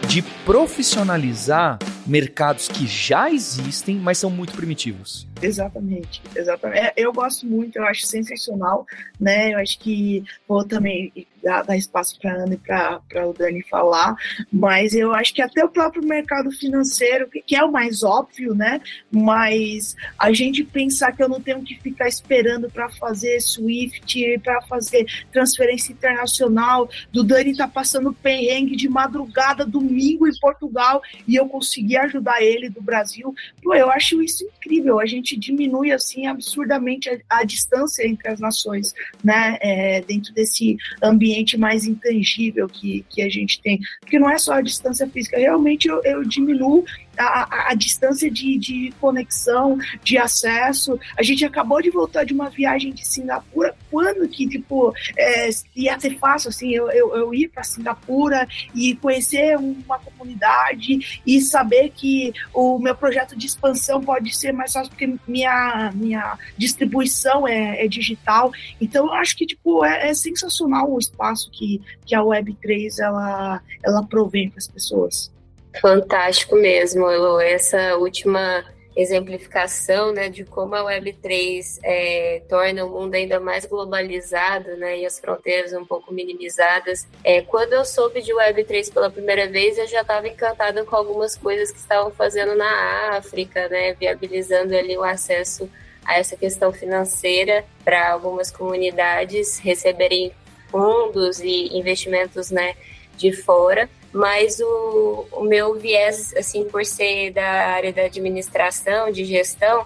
de 0.08 0.21
profissionalizar 0.45 1.79
mercados 2.05 2.67
que 2.67 2.85
já 2.85 3.29
existem, 3.31 3.95
mas 3.95 4.17
são 4.17 4.29
muito 4.29 4.53
primitivos. 4.53 5.27
Exatamente, 5.41 6.21
exatamente. 6.35 6.79
É, 6.79 6.93
eu 6.97 7.11
gosto 7.13 7.45
muito, 7.45 7.77
eu 7.77 7.85
acho 7.85 8.05
sensacional, 8.05 8.85
né? 9.19 9.53
Eu 9.53 9.59
acho 9.59 9.79
que 9.79 10.23
vou 10.47 10.63
também 10.65 11.11
dar, 11.43 11.63
dar 11.63 11.75
espaço 11.75 12.17
para 12.19 12.32
a 12.32 12.36
Ana 12.43 12.53
e 12.53 12.58
para 12.58 13.27
o 13.27 13.34
Dani 13.34 13.62
falar, 13.63 14.15
mas 14.51 14.95
eu 14.95 15.13
acho 15.13 15.34
que 15.34 15.41
até 15.41 15.63
o 15.63 15.69
próprio 15.69 16.03
mercado 16.03 16.51
financeiro, 16.51 17.29
que 17.29 17.56
é 17.56 17.63
o 17.63 17.71
mais 17.71 18.03
óbvio, 18.03 18.56
né? 18.56 18.82
Mas 19.12 19.95
a 20.17 20.32
gente 20.32 20.63
pensar 20.63 21.12
que 21.12 21.21
eu 21.21 21.29
não 21.29 21.41
tenho 21.41 21.62
que 21.62 21.77
ficar 21.79 22.08
esperando 22.08 22.69
para 22.69 22.89
fazer 22.89 23.39
SWIFT, 23.41 24.39
para 24.43 24.62
fazer 24.63 25.06
transferência 25.32 25.91
internacional, 25.91 26.89
do 27.12 27.23
Dani 27.23 27.56
tá 27.56 27.67
passando 27.67 28.13
perrengue 28.13 28.75
de 28.75 28.88
madrugada, 28.88 29.65
domingo 29.65 30.27
em 30.27 30.39
Portugal, 30.39 31.01
e 31.27 31.36
eu 31.36 31.47
consegui 31.47 31.97
ajudar 31.97 32.41
ele 32.41 32.69
do 32.69 32.82
Brasil. 32.82 33.34
Pô, 33.62 33.73
eu 33.75 33.91
acho 33.91 34.21
isso 34.21 34.45
incrível. 34.58 34.99
A 34.99 35.06
gente 35.06 35.38
diminui 35.38 35.91
assim 35.91 36.27
absurdamente 36.27 37.10
a, 37.10 37.39
a 37.39 37.43
distância 37.43 38.08
entre 38.08 38.29
as 38.29 38.39
nações, 38.39 38.93
né? 39.23 39.58
É, 39.62 40.01
dentro 40.01 40.34
desse 40.34 40.77
ambiente 41.01 41.32
mais 41.57 41.85
intangível 41.85 42.67
que, 42.67 43.05
que 43.09 43.21
a 43.21 43.29
gente 43.29 43.61
tem. 43.61 43.79
Porque 43.99 44.19
não 44.19 44.29
é 44.29 44.37
só 44.37 44.53
a 44.53 44.61
distância 44.61 45.07
física, 45.07 45.37
realmente 45.37 45.87
eu, 45.87 46.01
eu 46.03 46.23
diminuo 46.23 46.83
a, 47.17 47.71
a, 47.71 47.76
distância 47.76 48.30
de, 48.30 48.58
de 48.58 48.93
conexão, 48.99 49.78
de 50.04 50.17
acesso. 50.17 50.99
A 51.17 51.23
gente 51.23 51.45
acabou 51.45 51.82
de 51.82 51.89
voltar 51.89 52.23
de 52.23 52.34
uma 52.34 52.49
viagem 52.49 52.93
de 52.93 53.06
Singapura. 53.06 53.76
Quando 53.89 54.28
que, 54.28 54.47
tipo, 54.47 54.93
é, 55.17 55.49
ia 55.76 55.99
ser 55.99 56.17
fácil, 56.17 56.49
assim, 56.49 56.71
eu, 56.71 56.89
eu, 56.91 57.15
eu 57.15 57.34
ir 57.34 57.49
para 57.49 57.63
Singapura 57.63 58.47
e 58.73 58.95
conhecer 58.95 59.58
uma 59.58 59.99
comunidade 59.99 61.21
e 61.26 61.41
saber 61.41 61.91
que 61.95 62.34
o 62.54 62.80
meu 62.80 62.95
projeto 62.95 63.36
de 63.36 63.45
expansão 63.45 64.02
pode 64.02 64.36
ser 64.36 64.52
mais 64.52 64.73
fácil 64.73 64.89
porque 64.89 65.15
minha, 65.28 65.91
minha 65.93 66.38
distribuição 66.58 67.47
é, 67.47 67.84
é 67.84 67.88
digital. 67.88 68.52
Então, 68.80 69.08
eu 69.08 69.13
acho 69.13 69.36
que, 69.36 69.45
tipo, 69.45 69.86
é, 69.86 70.10
é 70.10 70.13
sensacional 70.13 70.91
o 70.91 70.99
espaço 70.99 71.49
que, 71.52 71.82
que 72.06 72.15
a 72.15 72.21
Web3 72.21 72.99
ela, 72.99 73.62
ela 73.84 74.04
provém 74.04 74.49
para 74.49 74.60
as 74.60 74.67
pessoas. 74.67 75.32
Fantástico 75.81 76.55
mesmo, 76.55 77.09
Elo. 77.09 77.39
Essa 77.39 77.97
última 77.97 78.63
exemplificação 78.95 80.12
né, 80.12 80.29
de 80.29 80.45
como 80.45 80.75
a 80.75 80.83
Web3 80.83 81.79
é, 81.83 82.43
torna 82.47 82.86
o 82.86 82.89
mundo 82.89 83.15
ainda 83.15 83.39
mais 83.39 83.65
globalizado 83.65 84.77
né, 84.77 84.99
e 84.99 85.05
as 85.05 85.19
fronteiras 85.19 85.73
um 85.73 85.86
pouco 85.86 86.13
minimizadas. 86.13 87.07
É, 87.23 87.41
quando 87.41 87.73
eu 87.73 87.83
soube 87.86 88.21
de 88.21 88.31
Web3 88.31 88.93
pela 88.93 89.09
primeira 89.09 89.47
vez, 89.47 89.77
eu 89.77 89.88
já 89.88 90.01
estava 90.01 90.27
encantada 90.27 90.86
com 90.86 90.95
algumas 90.95 91.36
coisas 91.36 91.71
que 91.71 91.79
estavam 91.79 92.12
fazendo 92.12 92.55
na 92.55 93.17
África, 93.17 93.67
né, 93.67 93.93
viabilizando 93.93 94.75
ali 94.75 94.95
o 94.97 95.03
acesso 95.03 95.69
a 96.05 96.19
essa 96.19 96.36
questão 96.36 96.71
financeira 96.71 97.65
para 97.83 98.12
algumas 98.12 98.51
comunidades 98.51 99.57
receberem 99.57 100.31
fundos 100.69 101.39
e 101.39 101.75
investimentos 101.77 102.51
né, 102.51 102.75
de 103.17 103.31
fora 103.31 103.89
mas 104.13 104.60
o, 104.60 105.28
o 105.32 105.43
meu 105.43 105.73
viés, 105.73 106.34
assim, 106.36 106.63
por 106.65 106.86
ser 106.86 107.32
da 107.32 107.45
área 107.45 107.91
da 107.91 108.04
administração, 108.04 109.12
de 109.12 109.26
gestão, 109.26 109.86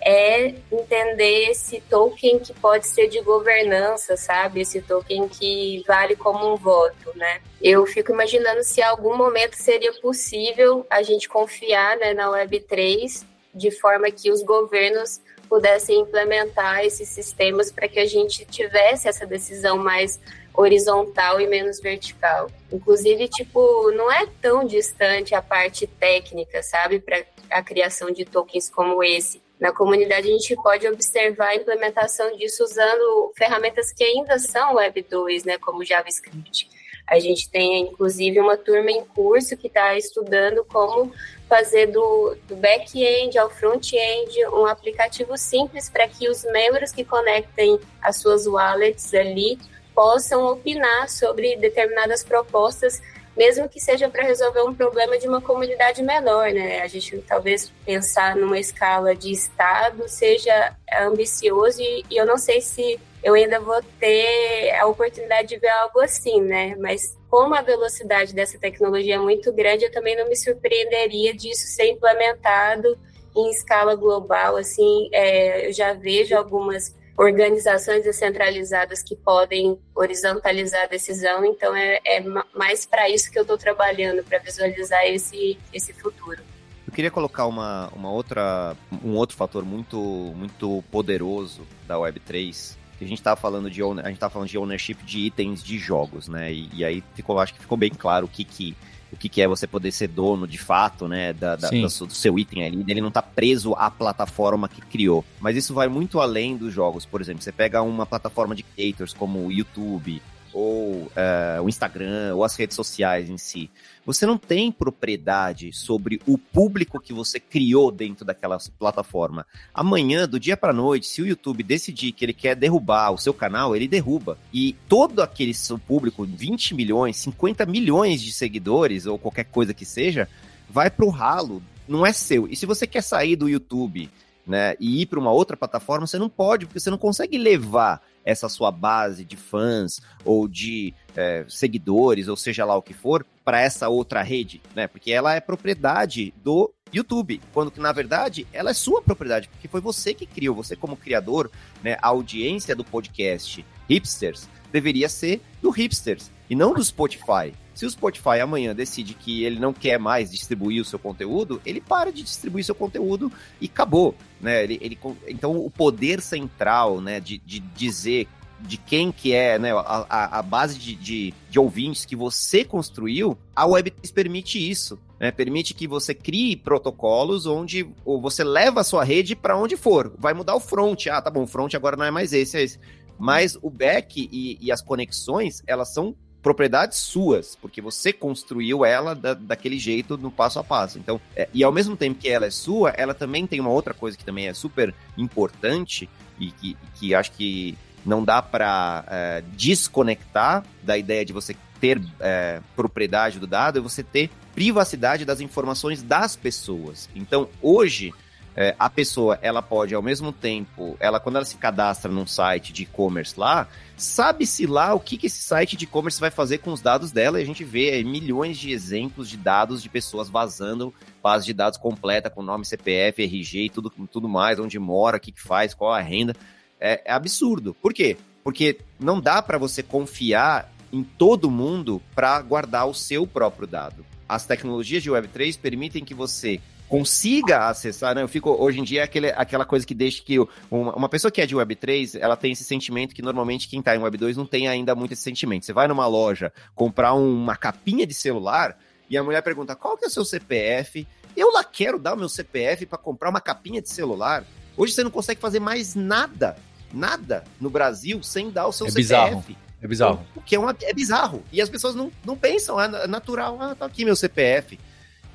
é 0.00 0.54
entender 0.70 1.50
esse 1.50 1.80
token 1.82 2.38
que 2.38 2.52
pode 2.54 2.86
ser 2.86 3.08
de 3.08 3.20
governança, 3.20 4.16
sabe? 4.16 4.60
Esse 4.60 4.80
token 4.80 5.28
que 5.28 5.82
vale 5.86 6.16
como 6.16 6.52
um 6.52 6.56
voto, 6.56 7.12
né? 7.14 7.40
Eu 7.60 7.84
fico 7.86 8.12
imaginando 8.12 8.62
se 8.62 8.80
algum 8.80 9.16
momento 9.16 9.54
seria 9.54 9.92
possível 10.00 10.86
a 10.88 11.02
gente 11.02 11.28
confiar 11.28 11.96
né, 11.96 12.14
na 12.14 12.30
Web3 12.30 13.24
de 13.54 13.70
forma 13.70 14.10
que 14.10 14.30
os 14.30 14.42
governos 14.42 15.20
pudessem 15.48 16.00
implementar 16.00 16.84
esses 16.84 17.08
sistemas 17.08 17.72
para 17.72 17.88
que 17.88 17.98
a 17.98 18.06
gente 18.06 18.44
tivesse 18.44 19.08
essa 19.08 19.26
decisão 19.26 19.78
mais 19.78 20.20
horizontal 20.58 21.40
e 21.40 21.46
menos 21.46 21.78
vertical. 21.78 22.50
Inclusive, 22.72 23.28
tipo, 23.28 23.92
não 23.92 24.10
é 24.10 24.26
tão 24.42 24.64
distante 24.64 25.32
a 25.32 25.40
parte 25.40 25.86
técnica, 25.86 26.64
sabe, 26.64 26.98
para 26.98 27.24
a 27.48 27.62
criação 27.62 28.10
de 28.10 28.24
tokens 28.24 28.68
como 28.68 29.02
esse. 29.04 29.40
Na 29.60 29.72
comunidade 29.72 30.28
a 30.28 30.32
gente 30.32 30.56
pode 30.56 30.86
observar 30.88 31.50
a 31.50 31.54
implementação 31.54 32.36
disso 32.36 32.64
usando 32.64 33.32
ferramentas 33.36 33.92
que 33.92 34.02
ainda 34.02 34.36
são 34.38 34.74
Web 34.74 35.06
2, 35.08 35.44
né, 35.44 35.58
como 35.58 35.84
JavaScript. 35.84 36.68
A 37.06 37.20
gente 37.20 37.48
tem, 37.48 37.80
inclusive, 37.80 38.38
uma 38.40 38.56
turma 38.56 38.90
em 38.90 39.04
curso 39.04 39.56
que 39.56 39.68
está 39.68 39.96
estudando 39.96 40.64
como 40.64 41.12
fazer 41.48 41.86
do, 41.86 42.36
do 42.46 42.56
back-end 42.56 43.38
ao 43.38 43.48
front-end 43.48 44.44
um 44.48 44.66
aplicativo 44.66 45.36
simples 45.38 45.88
para 45.88 46.06
que 46.06 46.28
os 46.28 46.44
membros 46.44 46.92
que 46.92 47.04
conectem 47.04 47.80
as 48.02 48.16
suas 48.20 48.46
wallets 48.46 49.14
ali 49.14 49.58
possam 49.98 50.46
opinar 50.46 51.10
sobre 51.10 51.56
determinadas 51.56 52.22
propostas, 52.22 53.02
mesmo 53.36 53.68
que 53.68 53.80
seja 53.80 54.08
para 54.08 54.22
resolver 54.22 54.62
um 54.62 54.72
problema 54.72 55.18
de 55.18 55.26
uma 55.26 55.40
comunidade 55.40 56.04
menor, 56.04 56.52
né? 56.52 56.82
A 56.82 56.86
gente 56.86 57.18
talvez 57.26 57.72
pensar 57.84 58.36
numa 58.36 58.60
escala 58.60 59.12
de 59.12 59.32
estado 59.32 60.08
seja 60.08 60.76
ambicioso 61.00 61.82
e, 61.82 62.04
e 62.08 62.16
eu 62.16 62.24
não 62.24 62.38
sei 62.38 62.60
se 62.60 62.96
eu 63.24 63.34
ainda 63.34 63.58
vou 63.58 63.82
ter 63.98 64.70
a 64.78 64.86
oportunidade 64.86 65.48
de 65.48 65.58
ver 65.58 65.70
algo 65.70 65.98
assim, 65.98 66.40
né? 66.42 66.76
Mas 66.78 67.18
como 67.28 67.56
a 67.56 67.60
velocidade 67.60 68.32
dessa 68.32 68.56
tecnologia 68.56 69.16
é 69.16 69.18
muito 69.18 69.52
grande, 69.52 69.84
eu 69.84 69.90
também 69.90 70.16
não 70.16 70.28
me 70.28 70.36
surpreenderia 70.36 71.34
disso 71.34 71.66
ser 71.66 71.88
implementado 71.90 72.96
em 73.34 73.50
escala 73.50 73.96
global. 73.96 74.56
Assim, 74.56 75.08
é, 75.12 75.66
eu 75.66 75.72
já 75.72 75.92
vejo 75.92 76.36
algumas 76.36 76.94
organizações 77.18 78.04
descentralizadas 78.04 79.02
que 79.02 79.16
podem 79.16 79.76
horizontalizar 79.92 80.84
a 80.84 80.86
decisão, 80.86 81.44
então 81.44 81.74
é, 81.74 81.98
é 82.06 82.24
mais 82.54 82.86
para 82.86 83.10
isso 83.10 83.30
que 83.30 83.36
eu 83.36 83.42
estou 83.42 83.58
trabalhando, 83.58 84.22
para 84.22 84.38
visualizar 84.38 85.04
esse, 85.04 85.58
esse 85.74 85.92
futuro. 85.92 86.40
Eu 86.86 86.92
queria 86.92 87.10
colocar 87.10 87.46
uma, 87.46 87.88
uma 87.88 88.10
outra, 88.10 88.76
um 89.04 89.16
outro 89.16 89.36
fator 89.36 89.64
muito, 89.64 89.98
muito 89.98 90.82
poderoso 90.92 91.66
da 91.88 91.96
Web3, 91.96 92.76
que 92.96 93.04
a 93.04 93.08
gente 93.08 93.18
estava 93.18 93.38
falando 93.38 93.68
de 93.68 93.82
a 93.82 94.08
gente 94.08 94.18
falando 94.18 94.48
de 94.48 94.56
ownership 94.56 94.98
de 95.04 95.18
itens 95.18 95.62
de 95.62 95.76
jogos, 95.76 96.28
né? 96.28 96.52
E, 96.52 96.70
e 96.72 96.84
aí 96.84 97.02
ficou, 97.14 97.38
acho 97.40 97.52
que 97.52 97.60
ficou 97.60 97.76
bem 97.76 97.90
claro 97.90 98.26
o 98.26 98.28
que, 98.28 98.44
que 98.44 98.76
o 99.12 99.16
que, 99.16 99.28
que 99.28 99.40
é 99.40 99.48
você 99.48 99.66
poder 99.66 99.92
ser 99.92 100.08
dono 100.08 100.46
de 100.46 100.58
fato, 100.58 101.08
né, 101.08 101.32
da, 101.32 101.56
da, 101.56 101.70
do 101.70 102.14
seu 102.14 102.38
item 102.38 102.64
ali, 102.64 102.84
ele 102.88 103.00
não 103.00 103.10
tá 103.10 103.22
preso 103.22 103.74
à 103.74 103.90
plataforma 103.90 104.68
que 104.68 104.80
criou. 104.80 105.24
Mas 105.40 105.56
isso 105.56 105.74
vai 105.74 105.88
muito 105.88 106.20
além 106.20 106.56
dos 106.56 106.72
jogos. 106.72 107.06
Por 107.06 107.20
exemplo, 107.20 107.42
você 107.42 107.52
pega 107.52 107.82
uma 107.82 108.06
plataforma 108.06 108.54
de 108.54 108.62
creators 108.62 109.14
como 109.14 109.46
o 109.46 109.52
YouTube, 109.52 110.22
ou 110.52 110.92
uh, 110.92 111.62
o 111.62 111.68
Instagram, 111.68 112.34
ou 112.34 112.44
as 112.44 112.56
redes 112.56 112.74
sociais 112.74 113.28
em 113.28 113.38
si. 113.38 113.70
Você 114.04 114.24
não 114.24 114.38
tem 114.38 114.72
propriedade 114.72 115.72
sobre 115.72 116.20
o 116.26 116.38
público 116.38 117.00
que 117.00 117.12
você 117.12 117.38
criou 117.38 117.90
dentro 117.90 118.24
daquela 118.24 118.56
plataforma. 118.78 119.46
Amanhã, 119.74 120.26
do 120.26 120.40
dia 120.40 120.56
para 120.56 120.72
noite, 120.72 121.06
se 121.06 121.20
o 121.20 121.26
YouTube 121.26 121.62
decidir 121.62 122.12
que 122.12 122.24
ele 122.24 122.32
quer 122.32 122.56
derrubar 122.56 123.10
o 123.10 123.18
seu 123.18 123.34
canal, 123.34 123.76
ele 123.76 123.86
derruba. 123.86 124.38
E 124.52 124.74
todo 124.88 125.20
aquele 125.20 125.52
seu 125.52 125.78
público, 125.78 126.24
20 126.24 126.74
milhões, 126.74 127.16
50 127.18 127.66
milhões 127.66 128.22
de 128.22 128.32
seguidores, 128.32 129.04
ou 129.04 129.18
qualquer 129.18 129.44
coisa 129.44 129.74
que 129.74 129.84
seja, 129.84 130.28
vai 130.70 130.90
pro 130.90 131.10
ralo. 131.10 131.62
Não 131.86 132.04
é 132.04 132.12
seu. 132.12 132.48
E 132.48 132.56
se 132.56 132.66
você 132.66 132.86
quer 132.86 133.02
sair 133.02 133.36
do 133.36 133.48
YouTube 133.48 134.10
né, 134.46 134.74
e 134.80 135.02
ir 135.02 135.06
para 135.06 135.18
uma 135.18 135.30
outra 135.30 135.56
plataforma, 135.56 136.06
você 136.06 136.18
não 136.18 136.30
pode, 136.30 136.64
porque 136.64 136.80
você 136.80 136.90
não 136.90 136.96
consegue 136.96 137.36
levar 137.36 138.02
essa 138.28 138.46
sua 138.46 138.70
base 138.70 139.24
de 139.24 139.38
fãs 139.38 140.02
ou 140.22 140.46
de 140.46 140.92
é, 141.16 141.46
seguidores, 141.48 142.28
ou 142.28 142.36
seja 142.36 142.62
lá 142.62 142.76
o 142.76 142.82
que 142.82 142.92
for, 142.92 143.24
para 143.42 143.58
essa 143.58 143.88
outra 143.88 144.22
rede, 144.22 144.60
né? 144.76 144.86
Porque 144.86 145.10
ela 145.10 145.34
é 145.34 145.40
propriedade 145.40 146.34
do 146.44 146.70
YouTube, 146.92 147.40
quando 147.54 147.70
que 147.70 147.80
na 147.80 147.90
verdade 147.90 148.46
ela 148.52 148.70
é 148.70 148.74
sua 148.74 149.00
propriedade, 149.00 149.48
porque 149.48 149.66
foi 149.66 149.80
você 149.80 150.12
que 150.12 150.26
criou, 150.26 150.54
você 150.54 150.76
como 150.76 150.94
criador, 150.94 151.50
né? 151.82 151.96
A 152.02 152.08
audiência 152.08 152.76
do 152.76 152.84
podcast 152.84 153.64
Hipsters 153.88 154.46
deveria 154.70 155.08
ser 155.08 155.40
do 155.62 155.70
Hipsters 155.70 156.30
e 156.50 156.54
não 156.54 156.74
do 156.74 156.84
Spotify. 156.84 157.54
Se 157.78 157.86
o 157.86 157.90
Spotify 157.90 158.40
amanhã 158.42 158.74
decide 158.74 159.14
que 159.14 159.44
ele 159.44 159.60
não 159.60 159.72
quer 159.72 160.00
mais 160.00 160.32
distribuir 160.32 160.82
o 160.82 160.84
seu 160.84 160.98
conteúdo, 160.98 161.62
ele 161.64 161.80
para 161.80 162.10
de 162.10 162.24
distribuir 162.24 162.64
seu 162.64 162.74
conteúdo 162.74 163.30
e 163.60 163.66
acabou, 163.66 164.16
né? 164.40 164.64
Ele, 164.64 164.80
ele 164.82 164.98
então 165.28 165.56
o 165.56 165.70
poder 165.70 166.20
central, 166.20 167.00
né, 167.00 167.20
de, 167.20 167.38
de 167.38 167.60
dizer 167.60 168.26
de 168.58 168.78
quem 168.78 169.12
que 169.12 169.32
é 169.32 169.60
né, 169.60 169.70
a, 169.72 170.40
a 170.40 170.42
base 170.42 170.76
de, 170.76 170.96
de, 170.96 171.32
de, 171.48 171.58
ouvintes 171.60 172.04
que 172.04 172.16
você 172.16 172.64
construiu, 172.64 173.38
a 173.54 173.64
Web3 173.64 174.12
permite 174.12 174.58
isso. 174.58 174.98
Né? 175.20 175.30
Permite 175.30 175.72
que 175.72 175.86
você 175.86 176.12
crie 176.12 176.56
protocolos 176.56 177.46
onde 177.46 177.88
ou 178.04 178.20
você 178.20 178.42
leva 178.42 178.80
a 178.80 178.84
sua 178.84 179.04
rede 179.04 179.36
para 179.36 179.56
onde 179.56 179.76
for. 179.76 180.12
Vai 180.18 180.34
mudar 180.34 180.56
o 180.56 180.60
front. 180.60 181.06
Ah, 181.06 181.22
tá 181.22 181.30
bom, 181.30 181.44
o 181.44 181.46
front 181.46 181.72
agora 181.74 181.96
não 181.96 182.04
é 182.04 182.10
mais 182.10 182.32
esse, 182.32 182.56
é 182.56 182.62
esse. 182.64 182.80
Mas 183.16 183.56
o 183.62 183.70
back 183.70 184.28
e, 184.32 184.58
e 184.60 184.72
as 184.72 184.82
conexões, 184.82 185.62
elas 185.64 185.94
são 185.94 186.16
propriedades 186.42 186.98
suas, 186.98 187.56
porque 187.56 187.80
você 187.80 188.12
construiu 188.12 188.84
ela 188.84 189.14
da, 189.14 189.34
daquele 189.34 189.78
jeito 189.78 190.16
no 190.16 190.30
passo 190.30 190.58
a 190.58 190.64
passo. 190.64 190.98
Então, 190.98 191.20
é, 191.34 191.48
e 191.52 191.64
ao 191.64 191.72
mesmo 191.72 191.96
tempo 191.96 192.18
que 192.18 192.28
ela 192.28 192.46
é 192.46 192.50
sua, 192.50 192.90
ela 192.90 193.14
também 193.14 193.46
tem 193.46 193.60
uma 193.60 193.70
outra 193.70 193.92
coisa 193.92 194.16
que 194.16 194.24
também 194.24 194.48
é 194.48 194.54
super 194.54 194.94
importante 195.16 196.08
e 196.38 196.50
que, 196.50 196.76
que 196.94 197.14
acho 197.14 197.32
que 197.32 197.76
não 198.04 198.24
dá 198.24 198.40
para 198.40 199.04
é, 199.08 199.42
desconectar 199.52 200.64
da 200.82 200.96
ideia 200.96 201.24
de 201.24 201.32
você 201.32 201.56
ter 201.80 202.00
é, 202.20 202.60
propriedade 202.74 203.38
do 203.38 203.46
dado, 203.46 203.78
é 203.78 203.82
você 203.82 204.02
ter 204.02 204.30
privacidade 204.54 205.24
das 205.24 205.40
informações 205.40 206.02
das 206.02 206.34
pessoas. 206.34 207.08
Então, 207.14 207.48
hoje, 207.62 208.12
é, 208.60 208.74
a 208.76 208.90
pessoa, 208.90 209.38
ela 209.40 209.62
pode, 209.62 209.94
ao 209.94 210.02
mesmo 210.02 210.32
tempo, 210.32 210.96
ela 210.98 211.20
quando 211.20 211.36
ela 211.36 211.44
se 211.44 211.56
cadastra 211.56 212.10
num 212.10 212.26
site 212.26 212.72
de 212.72 212.82
e-commerce 212.82 213.38
lá, 213.38 213.68
sabe-se 213.96 214.66
lá 214.66 214.92
o 214.94 214.98
que, 214.98 215.16
que 215.16 215.28
esse 215.28 215.40
site 215.40 215.76
de 215.76 215.84
e-commerce 215.84 216.18
vai 216.18 216.32
fazer 216.32 216.58
com 216.58 216.72
os 216.72 216.82
dados 216.82 217.12
dela, 217.12 217.38
e 217.38 217.42
a 217.44 217.46
gente 217.46 217.62
vê 217.62 218.00
é, 218.00 218.02
milhões 218.02 218.58
de 218.58 218.72
exemplos 218.72 219.30
de 219.30 219.36
dados 219.36 219.80
de 219.80 219.88
pessoas 219.88 220.28
vazando 220.28 220.92
base 221.22 221.46
de 221.46 221.52
dados 221.52 221.78
completa, 221.78 222.28
com 222.28 222.42
nome, 222.42 222.64
CPF, 222.64 223.22
RG 223.22 223.66
e 223.66 223.70
tudo, 223.70 223.92
tudo 224.10 224.28
mais, 224.28 224.58
onde 224.58 224.76
mora, 224.76 225.18
o 225.18 225.20
que, 225.20 225.30
que 225.30 225.40
faz, 225.40 225.72
qual 225.72 225.92
a 225.92 226.00
renda. 226.00 226.34
É, 226.80 227.00
é 227.04 227.12
absurdo. 227.12 227.74
Por 227.74 227.94
quê? 227.94 228.16
Porque 228.42 228.80
não 228.98 229.20
dá 229.20 229.40
para 229.40 229.56
você 229.56 229.84
confiar 229.84 230.68
em 230.92 231.04
todo 231.04 231.48
mundo 231.48 232.02
para 232.12 232.42
guardar 232.42 232.88
o 232.88 232.94
seu 232.94 233.24
próprio 233.24 233.68
dado. 233.68 234.04
As 234.28 234.44
tecnologias 234.44 235.00
de 235.04 235.12
Web3 235.12 235.56
permitem 235.60 236.04
que 236.04 236.12
você 236.12 236.60
consiga 236.88 237.68
acessar, 237.68 238.14
né? 238.14 238.22
Eu 238.22 238.28
fico, 238.28 238.50
hoje 238.50 238.80
em 238.80 238.84
dia, 238.84 239.02
é 239.02 239.04
aquele, 239.04 239.28
aquela 239.30 239.64
coisa 239.64 239.86
que 239.86 239.94
deixa 239.94 240.22
que 240.22 240.38
uma, 240.70 240.94
uma, 240.96 241.08
pessoa 241.08 241.30
que 241.30 241.40
é 241.40 241.46
de 241.46 241.54
Web3, 241.54 242.18
ela 242.20 242.36
tem 242.36 242.52
esse 242.52 242.64
sentimento 242.64 243.14
que 243.14 243.22
normalmente 243.22 243.68
quem 243.68 243.82
tá 243.82 243.94
em 243.94 244.00
Web2 244.00 244.36
não 244.36 244.46
tem 244.46 244.66
ainda 244.66 244.94
muito 244.94 245.12
esse 245.12 245.22
sentimento. 245.22 245.66
Você 245.66 245.72
vai 245.72 245.86
numa 245.86 246.06
loja 246.06 246.52
comprar 246.74 247.12
uma 247.12 247.56
capinha 247.56 248.06
de 248.06 248.14
celular 248.14 248.76
e 249.08 249.16
a 249.16 249.22
mulher 249.22 249.42
pergunta, 249.42 249.76
qual 249.76 249.96
que 249.96 250.04
é 250.04 250.08
o 250.08 250.10
seu 250.10 250.24
CPF? 250.24 251.06
Eu 251.36 251.52
lá 251.52 251.62
quero 251.62 251.98
dar 251.98 252.14
o 252.14 252.16
meu 252.16 252.28
CPF 252.28 252.86
para 252.86 252.98
comprar 252.98 253.30
uma 253.30 253.40
capinha 253.40 253.80
de 253.80 253.90
celular. 253.90 254.44
Hoje 254.76 254.92
você 254.92 255.04
não 255.04 255.10
consegue 255.10 255.40
fazer 255.40 255.60
mais 255.60 255.94
nada, 255.94 256.56
nada 256.92 257.44
no 257.60 257.68
Brasil 257.68 258.22
sem 258.22 258.50
dar 258.50 258.66
o 258.66 258.72
seu 258.72 258.86
é 258.86 258.90
CPF. 258.90 259.02
Bizarro. 259.02 259.44
É 259.80 259.86
bizarro. 259.86 260.26
O 260.34 260.40
que 260.40 260.56
é, 260.56 260.58
uma, 260.58 260.74
é 260.82 260.92
bizarro. 260.92 261.44
E 261.52 261.60
as 261.60 261.68
pessoas 261.68 261.94
não, 261.94 262.10
não 262.24 262.36
pensam, 262.36 262.80
é 262.80 263.06
natural, 263.06 263.58
ah, 263.60 263.74
tá 263.74 263.86
aqui 263.86 264.04
meu 264.04 264.16
CPF 264.16 264.78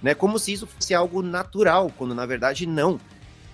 né? 0.04 0.14
Como 0.14 0.38
se 0.38 0.52
isso 0.52 0.68
fosse 0.68 0.94
algo 0.94 1.22
natural, 1.22 1.92
quando 1.98 2.14
na 2.14 2.26
verdade 2.26 2.68
não. 2.68 3.00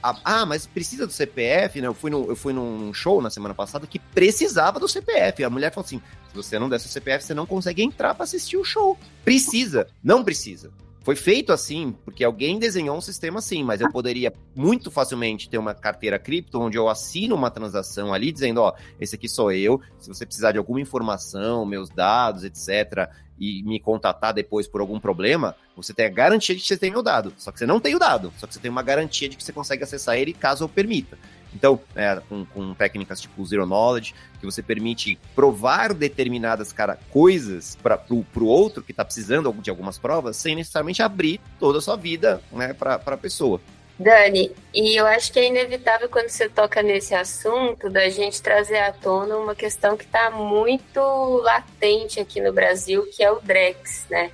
Ah, 0.02 0.46
mas 0.46 0.66
precisa 0.66 1.06
do 1.06 1.12
CPF, 1.12 1.82
né? 1.82 1.88
Eu 1.88 1.94
fui, 1.94 2.10
no, 2.10 2.26
eu 2.30 2.36
fui 2.36 2.54
num 2.54 2.94
show 2.94 3.22
na 3.22 3.30
semana 3.30 3.54
passada 3.54 3.86
que 3.86 4.00
precisava 4.00 4.80
do 4.80 4.88
CPF. 4.88 5.44
A 5.44 5.50
mulher 5.50 5.74
falou 5.74 5.86
assim: 5.86 6.02
se 6.30 6.36
você 6.36 6.58
não 6.58 6.70
der 6.70 6.80
seu 6.80 6.90
CPF, 6.90 7.24
você 7.24 7.34
não 7.34 7.46
consegue 7.46 7.84
entrar 7.84 8.16
para 8.16 8.24
assistir 8.24 8.58
o 8.58 8.64
show. 8.64 8.98
Precisa, 9.24 9.88
não 10.04 10.24
precisa. 10.24 10.72
Foi 11.02 11.16
feito 11.16 11.54
assim, 11.54 11.96
porque 12.04 12.24
alguém 12.24 12.60
desenhou 12.60 12.98
um 12.98 13.02
sistema 13.02 13.40
assim, 13.40 13.64
mas 13.64 13.80
eu 13.80 13.90
poderia 13.92 14.34
muito 14.56 14.92
facilmente 14.92 15.50
ter 15.50 15.58
uma 15.58 15.74
carteira 15.74 16.20
cripto 16.20 16.60
onde 16.60 16.78
eu 16.78 16.90
assino 16.90 17.36
uma 17.36 17.50
transação 17.50 18.14
ali 18.14 18.32
dizendo, 18.32 18.62
ó, 18.62 18.74
esse 19.00 19.16
aqui 19.16 19.28
sou 19.28 19.52
eu, 19.52 19.82
se 19.98 20.10
você 20.10 20.26
precisar 20.26 20.52
de 20.52 20.58
alguma 20.58 20.82
informação, 20.82 21.66
meus 21.66 21.90
dados, 21.90 22.44
etc, 22.44 23.10
e 23.40 23.64
me 23.64 23.80
contatar 23.80 24.34
depois 24.34 24.68
por 24.68 24.82
algum 24.82 25.00
problema, 25.00 25.56
você 25.76 25.94
tem 25.94 26.06
a 26.06 26.10
garantia 26.10 26.54
de 26.54 26.62
que 26.62 26.68
você 26.68 26.78
tem 26.78 26.92
meu 26.92 27.02
dado. 27.02 27.34
Só 27.38 27.52
que 27.52 27.60
você 27.60 27.66
não 27.66 27.80
tem 27.80 27.96
o 27.96 28.00
dado, 28.00 28.34
só 28.38 28.46
que 28.46 28.54
você 28.54 28.60
tem 28.60 28.70
uma 28.70 28.84
garantia 28.84 29.30
de 29.30 29.38
que 29.38 29.44
você 29.44 29.54
consegue 29.54 29.84
acessar 29.84 30.18
ele 30.18 30.34
caso 30.34 30.66
eu 30.66 30.70
permita. 30.70 31.18
Então, 31.54 31.80
é, 31.96 32.22
com, 32.30 32.46
com, 32.46 32.74
técnicas 32.74 33.20
tipo 33.20 33.44
Zero 33.46 33.66
Knowledge, 33.66 34.14
que 34.40 34.46
você 34.46 34.62
permite 34.62 35.18
provar 35.36 35.94
determinadas 35.94 36.72
cara, 36.72 37.00
coisas 37.10 37.76
para 37.82 38.00
o 38.10 38.46
outro 38.46 38.84
que 38.84 38.92
está 38.92 39.04
precisando 39.04 39.52
de 39.54 39.70
algumas 39.70 39.98
provas, 39.98 40.38
sem 40.38 40.56
necessariamente 40.56 41.02
abrir 41.02 41.40
toda 41.60 41.80
a 41.80 41.82
sua 41.82 41.96
vida 41.96 42.42
né, 42.52 42.74
para 42.74 42.96
a 42.96 43.18
pessoa. 43.18 43.60
Dani, 44.00 44.50
e 44.74 44.96
eu 44.96 45.06
acho 45.06 45.34
que 45.34 45.40
é 45.40 45.48
inevitável 45.48 46.08
quando 46.08 46.30
você 46.30 46.48
toca 46.48 46.82
nesse 46.82 47.14
assunto 47.14 47.90
da 47.90 48.10
gente 48.10 48.42
trazer 48.42 48.78
à 48.78 48.94
tona 48.94 49.36
uma 49.36 49.54
questão 49.54 49.98
que 49.98 50.06
está 50.06 50.32
muito 50.32 51.02
latente 51.44 52.18
aqui 52.18 52.40
no 52.40 52.54
Brasil, 52.54 53.06
que 53.12 53.22
é 53.22 53.30
o 53.30 53.42
Drex, 53.42 54.06
né? 54.10 54.32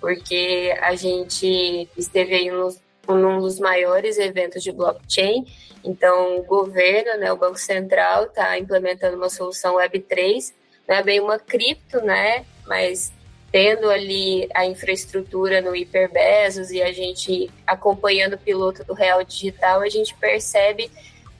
Porque 0.00 0.72
a 0.80 0.94
gente 0.94 1.88
esteve 1.96 2.32
aí 2.32 2.48
nos, 2.48 2.80
num 3.16 3.40
dos 3.40 3.58
maiores 3.58 4.18
eventos 4.18 4.62
de 4.62 4.72
blockchain, 4.72 5.46
então 5.84 6.38
o 6.38 6.42
governo, 6.42 7.18
né, 7.18 7.32
o 7.32 7.36
Banco 7.36 7.58
Central, 7.58 8.24
está 8.24 8.58
implementando 8.58 9.16
uma 9.16 9.30
solução 9.30 9.76
Web3, 9.76 10.52
não 10.86 10.96
é 10.96 11.02
bem 11.02 11.20
uma 11.20 11.38
cripto, 11.38 12.00
né? 12.00 12.44
Mas 12.66 13.12
tendo 13.52 13.90
ali 13.90 14.48
a 14.54 14.66
infraestrutura 14.66 15.60
no 15.60 15.74
Hiperbesos 15.74 16.70
e 16.70 16.82
a 16.82 16.92
gente 16.92 17.50
acompanhando 17.66 18.34
o 18.34 18.38
piloto 18.38 18.84
do 18.84 18.94
Real 18.94 19.22
Digital, 19.24 19.80
a 19.80 19.88
gente 19.88 20.14
percebe 20.14 20.90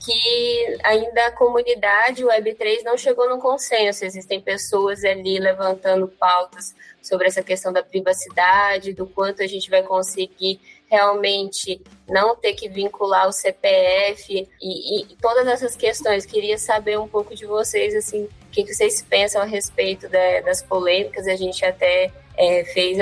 que 0.00 0.78
ainda 0.84 1.26
a 1.26 1.32
comunidade 1.32 2.22
Web3 2.24 2.82
não 2.84 2.96
chegou 2.96 3.28
no 3.28 3.38
consenso. 3.38 4.04
Existem 4.04 4.40
pessoas 4.40 5.04
ali 5.04 5.38
levantando 5.38 6.06
pautas 6.08 6.74
sobre 7.02 7.26
essa 7.26 7.42
questão 7.42 7.72
da 7.72 7.82
privacidade, 7.82 8.92
do 8.92 9.06
quanto 9.06 9.42
a 9.42 9.46
gente 9.46 9.68
vai 9.68 9.82
conseguir 9.82 10.60
realmente 10.90 11.80
não 12.08 12.34
ter 12.34 12.54
que 12.54 12.68
vincular 12.68 13.28
o 13.28 13.32
CPF 13.32 14.48
e, 14.60 15.02
e 15.02 15.16
todas 15.20 15.46
essas 15.46 15.76
questões. 15.76 16.24
Queria 16.24 16.58
saber 16.58 16.98
um 16.98 17.06
pouco 17.06 17.34
de 17.34 17.44
vocês, 17.44 17.94
assim, 17.94 18.24
o 18.24 18.50
que, 18.50 18.72
vocês 18.72 19.02
pensam 19.02 19.42
a 19.42 19.44
respeito 19.44 20.08
das 20.08 20.62
polêmicas. 20.62 21.26
A 21.26 21.36
gente 21.36 21.64
até 21.64 22.10
é, 22.36 22.64
fez 22.64 22.98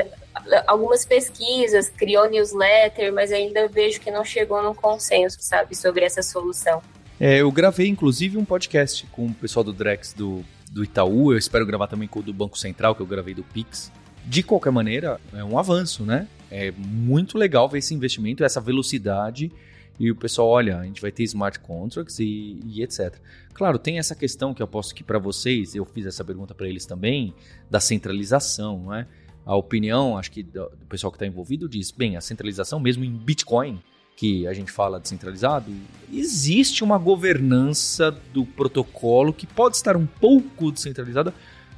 algumas 0.67 1.05
pesquisas, 1.05 1.89
criou 1.89 2.29
newsletter, 2.29 3.13
mas 3.13 3.33
ainda 3.33 3.69
vejo 3.69 4.01
que 4.01 4.11
não 4.11 4.25
chegou 4.25 4.63
num 4.63 4.75
consenso, 4.75 5.39
sabe, 5.41 5.75
sobre 5.75 6.05
essa 6.05 6.23
solução. 6.23 6.83
É, 7.19 7.39
eu 7.39 7.51
gravei, 7.51 7.89
inclusive, 7.89 8.37
um 8.37 8.45
podcast 8.45 9.07
com 9.07 9.27
o 9.27 9.35
pessoal 9.35 9.65
do 9.65 9.73
Drex 9.73 10.13
do, 10.13 10.45
do 10.71 10.85
Itaú. 10.85 11.33
Eu 11.33 11.39
espero 11.39 11.65
gravar 11.65 11.87
também 11.87 12.09
com 12.09 12.19
o 12.19 12.23
do 12.23 12.33
Banco 12.33 12.59
Central, 12.59 12.95
que 12.95 13.01
eu 13.01 13.07
gravei 13.07 13.33
do 13.33 13.43
Pix. 13.43 13.91
De 14.27 14.43
qualquer 14.43 14.73
maneira, 14.73 15.21
é 15.33 15.45
um 15.45 15.59
avanço, 15.59 16.05
né? 16.05 16.27
É 16.51 16.73
muito 16.73 17.39
legal 17.39 17.69
ver 17.69 17.79
esse 17.79 17.95
investimento, 17.95 18.43
essa 18.45 18.61
velocidade. 18.61 19.53
E 19.99 20.11
o 20.11 20.17
pessoal, 20.17 20.49
olha, 20.49 20.79
a 20.79 20.85
gente 20.85 21.01
vai 21.01 21.11
ter 21.11 21.23
smart 21.23 21.59
contracts 21.61 22.19
e, 22.19 22.61
e 22.67 22.83
etc. 22.83 23.15
Claro, 23.55 23.79
tem 23.79 23.99
essa 23.99 24.15
questão 24.15 24.53
que 24.53 24.61
eu 24.61 24.65
aposto 24.65 24.95
que 24.95 25.03
para 25.03 25.19
vocês, 25.19 25.75
eu 25.75 25.85
fiz 25.85 26.05
essa 26.05 26.25
pergunta 26.25 26.55
para 26.55 26.69
eles 26.69 26.85
também, 26.85 27.33
da 27.71 27.81
centralização, 27.81 28.83
não 28.83 28.95
é? 28.95 29.07
A 29.47 29.55
opinião, 29.55 30.19
acho 30.19 30.33
que 30.33 30.43
do 30.43 30.69
pessoal 30.89 31.11
que 31.13 31.17
está 31.17 31.27
envolvido 31.27 31.69
diz, 31.69 31.93
bem, 31.93 32.17
a 32.17 32.21
centralização 32.21 32.81
mesmo 32.81 33.05
em 33.05 33.13
Bitcoin, 33.13 33.81
que 34.17 34.47
a 34.47 34.53
gente 34.53 34.73
fala 34.73 34.99
descentralizado, 34.99 35.71
existe 36.13 36.83
uma 36.83 36.99
governança 36.99 38.11
do 38.33 38.45
protocolo 38.45 39.33
que 39.33 39.47
pode 39.47 39.77
estar 39.77 39.97
um 39.97 40.07
pouco 40.07 40.73
descentralizada, 40.73 41.33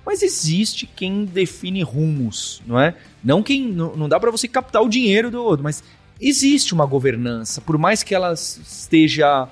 mas 0.09 0.23
existe 0.23 0.89
quem 0.97 1.27
define 1.27 1.83
rumos, 1.83 2.63
não 2.67 2.81
é? 2.81 2.95
Não 3.23 3.43
quem 3.43 3.69
não, 3.69 3.95
não 3.95 4.09
dá 4.09 4.19
para 4.19 4.31
você 4.31 4.49
captar 4.49 4.81
o 4.81 4.89
dinheiro 4.89 5.31
do 5.31 5.45
outro, 5.45 5.63
mas 5.63 5.85
existe 6.19 6.73
uma 6.73 6.87
governança, 6.87 7.61
por 7.61 7.77
mais 7.77 8.03
que 8.03 8.15
ela 8.15 8.33
esteja 8.33 9.47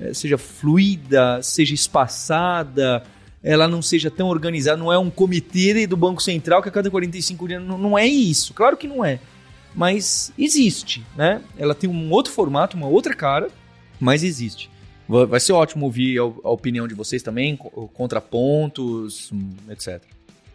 eh, 0.00 0.14
seja 0.14 0.38
fluida, 0.38 1.42
seja 1.42 1.74
espaçada, 1.74 3.04
ela 3.44 3.68
não 3.68 3.82
seja 3.82 4.10
tão 4.10 4.28
organizada, 4.28 4.78
não 4.78 4.90
é 4.90 4.98
um 4.98 5.10
comitê 5.10 5.86
do 5.86 5.96
Banco 5.96 6.22
Central 6.22 6.62
que 6.62 6.70
a 6.70 6.72
cada 6.72 6.90
45 6.90 7.46
dias 7.46 7.62
não, 7.62 7.76
não 7.76 7.98
é 7.98 8.06
isso. 8.06 8.54
Claro 8.54 8.78
que 8.78 8.88
não 8.88 9.04
é 9.04 9.20
mas 9.74 10.32
existe, 10.38 11.04
né? 11.14 11.42
Ela 11.56 11.74
tem 11.74 11.88
um 11.88 12.10
outro 12.10 12.32
formato, 12.32 12.76
uma 12.76 12.86
outra 12.86 13.14
cara, 13.14 13.48
mas 14.00 14.24
existe. 14.24 14.70
Vai 15.08 15.40
ser 15.40 15.52
ótimo 15.52 15.86
ouvir 15.86 16.18
a, 16.18 16.24
opinião 16.24 16.86
de 16.86 16.94
vocês 16.94 17.22
também, 17.22 17.56
contrapontos, 17.94 19.30
etc. 19.70 20.02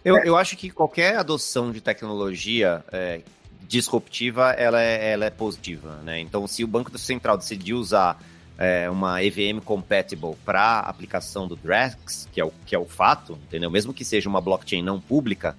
Eu, 0.06 0.18
eu 0.18 0.38
acho 0.38 0.56
que 0.56 0.70
qualquer 0.70 1.18
adoção 1.18 1.72
de 1.72 1.82
tecnologia 1.82 2.84
é, 2.92 3.22
disruptiva, 3.68 4.52
ela 4.52 4.82
é, 4.82 5.12
ela 5.14 5.26
é 5.26 5.30
positiva, 5.32 5.96
né? 6.04 6.20
Então, 6.20 6.46
se 6.46 6.64
o 6.64 6.68
Banco 6.68 6.96
Central 7.00 7.38
decidir 7.38 7.74
usar 7.74 8.22
é, 8.58 8.88
uma 8.90 9.24
EVM 9.24 9.60
compatible 9.64 10.36
para 10.46 10.82
aplicação 10.82 11.48
do 11.48 11.56
Drex, 11.56 12.28
que 12.32 12.40
é, 12.40 12.46
o, 12.46 12.52
que 12.66 12.76
é 12.76 12.80
o 12.80 12.86
fato, 12.86 13.40
entendeu? 13.48 13.72
Mesmo 13.72 13.94
que 13.94 14.06
seja 14.06 14.30
uma 14.30 14.42
blockchain 14.42 14.84
não 14.84 15.00
pública, 15.00 15.56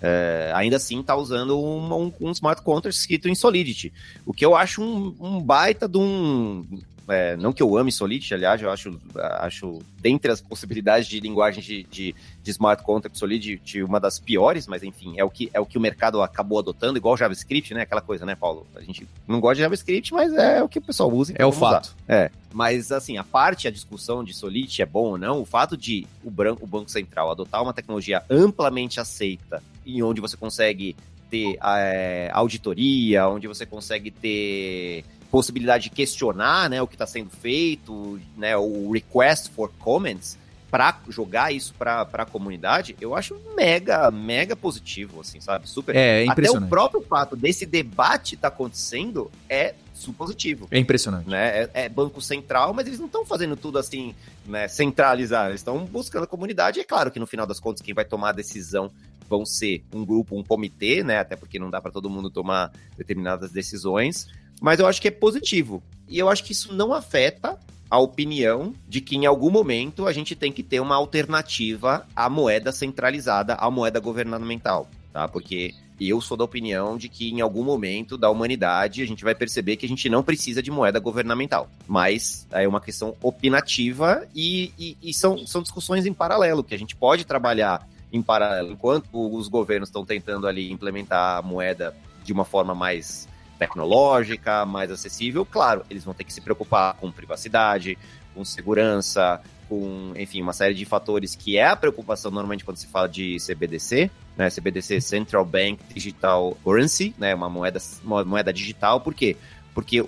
é, 0.00 0.52
ainda 0.54 0.76
assim 0.76 1.00
está 1.00 1.16
usando 1.16 1.58
um, 1.58 2.04
um, 2.04 2.12
um, 2.20 2.30
smart 2.32 2.62
contract 2.62 2.98
escrito 2.98 3.28
em 3.28 3.34
Solidity. 3.34 3.92
O 4.24 4.32
que 4.32 4.44
eu 4.44 4.54
acho 4.54 4.82
um, 4.82 5.14
um 5.20 5.40
baita 5.40 5.88
de 5.88 5.98
um, 5.98 6.64
é, 7.08 7.36
não 7.36 7.54
que 7.54 7.62
eu 7.62 7.76
ame 7.76 7.90
Solidity, 7.90 8.34
aliás, 8.34 8.60
eu 8.60 8.70
acho, 8.70 9.00
acho 9.40 9.78
dentre 9.98 10.30
as 10.30 10.42
possibilidades 10.42 11.08
de 11.08 11.18
linguagem 11.18 11.62
de, 11.62 11.82
de, 11.84 12.14
de 12.42 12.50
smart 12.50 12.82
contract 12.82 13.18
Solidity 13.18 13.82
uma 13.82 13.98
das 13.98 14.18
piores, 14.18 14.66
mas 14.66 14.82
enfim, 14.82 15.14
é 15.18 15.24
o, 15.24 15.30
que, 15.30 15.50
é 15.54 15.58
o 15.58 15.64
que 15.64 15.78
o 15.78 15.80
mercado 15.80 16.22
acabou 16.22 16.58
adotando, 16.58 16.98
igual 16.98 17.16
JavaScript, 17.16 17.72
né? 17.72 17.82
Aquela 17.82 18.02
coisa, 18.02 18.26
né, 18.26 18.34
Paulo? 18.34 18.66
A 18.76 18.82
gente 18.82 19.08
não 19.26 19.40
gosta 19.40 19.56
de 19.56 19.62
JavaScript, 19.62 20.12
mas 20.12 20.32
é 20.34 20.62
o 20.62 20.68
que 20.68 20.78
o 20.78 20.82
pessoal 20.82 21.10
usa. 21.10 21.32
Então 21.32 21.44
é 21.44 21.48
o 21.48 21.52
fato. 21.52 21.86
Usar. 21.86 21.96
É, 22.06 22.30
mas 22.52 22.92
assim, 22.92 23.16
a 23.16 23.24
parte, 23.24 23.66
a 23.66 23.70
discussão 23.70 24.22
de 24.22 24.34
Solidity 24.34 24.82
é 24.82 24.86
bom 24.86 25.10
ou 25.10 25.18
não, 25.18 25.40
o 25.40 25.46
fato 25.46 25.76
de 25.76 26.06
o, 26.22 26.30
branco, 26.30 26.64
o 26.64 26.66
Banco 26.66 26.90
Central 26.90 27.30
adotar 27.30 27.62
uma 27.62 27.72
tecnologia 27.72 28.22
amplamente 28.28 29.00
aceita, 29.00 29.62
em 29.88 30.02
onde 30.02 30.20
você 30.20 30.36
consegue 30.36 30.94
ter 31.30 31.58
é, 31.62 32.30
auditoria, 32.32 33.28
onde 33.28 33.46
você 33.46 33.66
consegue 33.66 34.10
ter 34.10 35.04
possibilidade 35.30 35.84
de 35.84 35.90
questionar 35.90 36.70
né, 36.70 36.80
o 36.80 36.86
que 36.86 36.94
está 36.94 37.06
sendo 37.06 37.30
feito, 37.30 38.18
né, 38.36 38.56
o 38.56 38.90
request 38.90 39.50
for 39.50 39.70
comments, 39.78 40.38
para 40.70 41.00
jogar 41.08 41.52
isso 41.52 41.74
para 41.78 42.02
a 42.02 42.26
comunidade, 42.26 42.94
eu 43.00 43.14
acho 43.14 43.40
mega, 43.56 44.10
mega 44.10 44.54
positivo, 44.54 45.20
assim, 45.22 45.40
sabe? 45.40 45.68
Super. 45.68 45.96
É, 45.96 46.20
é 46.20 46.24
impressionante. 46.26 46.64
Até 46.64 46.66
o 46.66 46.68
próprio 46.68 47.00
fato 47.00 47.34
desse 47.34 47.64
debate 47.64 48.34
estar 48.34 48.50
tá 48.50 48.54
acontecendo 48.54 49.30
é 49.48 49.74
super 49.94 50.18
positivo. 50.18 50.68
É 50.70 50.78
impressionante. 50.78 51.28
Né? 51.28 51.62
É, 51.62 51.70
é 51.84 51.88
banco 51.88 52.20
central, 52.20 52.74
mas 52.74 52.86
eles 52.86 52.98
não 52.98 53.06
estão 53.06 53.24
fazendo 53.24 53.56
tudo 53.56 53.78
assim, 53.78 54.14
né, 54.46 54.68
centralizar. 54.68 55.48
Eles 55.48 55.60
estão 55.60 55.86
buscando 55.86 56.24
a 56.24 56.26
comunidade. 56.26 56.78
E 56.78 56.82
é 56.82 56.84
claro 56.84 57.10
que 57.10 57.18
no 57.18 57.26
final 57.26 57.46
das 57.46 57.58
contas, 57.58 57.80
quem 57.80 57.94
vai 57.94 58.04
tomar 58.04 58.30
a 58.30 58.32
decisão 58.32 58.90
vão 59.28 59.44
ser 59.44 59.84
um 59.92 60.04
grupo, 60.04 60.38
um 60.38 60.42
comitê, 60.42 61.02
né? 61.04 61.18
Até 61.18 61.36
porque 61.36 61.58
não 61.58 61.70
dá 61.70 61.80
para 61.80 61.92
todo 61.92 62.10
mundo 62.10 62.30
tomar 62.30 62.72
determinadas 62.96 63.50
decisões. 63.50 64.26
Mas 64.60 64.80
eu 64.80 64.86
acho 64.86 65.00
que 65.00 65.08
é 65.08 65.10
positivo. 65.10 65.82
E 66.08 66.18
eu 66.18 66.28
acho 66.28 66.42
que 66.42 66.52
isso 66.52 66.72
não 66.72 66.92
afeta 66.92 67.58
a 67.90 67.98
opinião 67.98 68.74
de 68.88 69.00
que 69.00 69.16
em 69.16 69.26
algum 69.26 69.50
momento 69.50 70.06
a 70.06 70.12
gente 70.12 70.34
tem 70.34 70.52
que 70.52 70.62
ter 70.62 70.80
uma 70.80 70.96
alternativa 70.96 72.06
à 72.14 72.28
moeda 72.28 72.70
centralizada, 72.72 73.54
à 73.54 73.70
moeda 73.70 73.98
governamental, 73.98 74.88
tá? 75.12 75.26
Porque 75.26 75.74
eu 76.00 76.20
sou 76.20 76.36
da 76.36 76.44
opinião 76.44 76.96
de 76.96 77.08
que 77.08 77.30
em 77.30 77.40
algum 77.40 77.64
momento 77.64 78.16
da 78.16 78.30
humanidade 78.30 79.02
a 79.02 79.06
gente 79.06 79.24
vai 79.24 79.34
perceber 79.34 79.76
que 79.76 79.86
a 79.86 79.88
gente 79.88 80.08
não 80.08 80.22
precisa 80.22 80.62
de 80.62 80.70
moeda 80.70 81.00
governamental. 81.00 81.68
Mas 81.86 82.46
é 82.52 82.68
uma 82.68 82.80
questão 82.80 83.16
opinativa 83.22 84.26
e, 84.34 84.72
e, 84.78 84.96
e 85.02 85.14
são, 85.14 85.46
são 85.46 85.62
discussões 85.62 86.06
em 86.06 86.12
paralelo, 86.12 86.62
que 86.62 86.74
a 86.74 86.78
gente 86.78 86.94
pode 86.94 87.24
trabalhar 87.24 87.86
em 88.12 88.22
paralelo. 88.22 88.72
Enquanto 88.72 89.08
os 89.12 89.48
governos 89.48 89.88
estão 89.88 90.04
tentando 90.04 90.46
ali 90.46 90.70
implementar 90.70 91.38
a 91.38 91.42
moeda 91.42 91.94
de 92.24 92.32
uma 92.32 92.44
forma 92.44 92.74
mais 92.74 93.28
tecnológica, 93.58 94.64
mais 94.64 94.90
acessível, 94.90 95.44
claro, 95.44 95.84
eles 95.90 96.04
vão 96.04 96.14
ter 96.14 96.24
que 96.24 96.32
se 96.32 96.40
preocupar 96.40 96.94
com 96.94 97.10
privacidade, 97.10 97.98
com 98.34 98.44
segurança, 98.44 99.40
com, 99.68 100.12
enfim, 100.16 100.40
uma 100.40 100.52
série 100.52 100.74
de 100.74 100.84
fatores 100.84 101.34
que 101.34 101.58
é 101.58 101.66
a 101.66 101.76
preocupação 101.76 102.30
normalmente 102.30 102.64
quando 102.64 102.76
se 102.76 102.86
fala 102.86 103.08
de 103.08 103.36
CBDC, 103.38 104.10
né? 104.36 104.48
CBDC 104.48 105.00
Central 105.00 105.44
Bank 105.44 105.78
Digital 105.92 106.56
Currency, 106.64 107.14
né? 107.18 107.34
Uma 107.34 107.50
moeda, 107.50 107.78
uma 108.02 108.24
moeda 108.24 108.52
digital, 108.52 109.00
por 109.00 109.12
quê? 109.12 109.36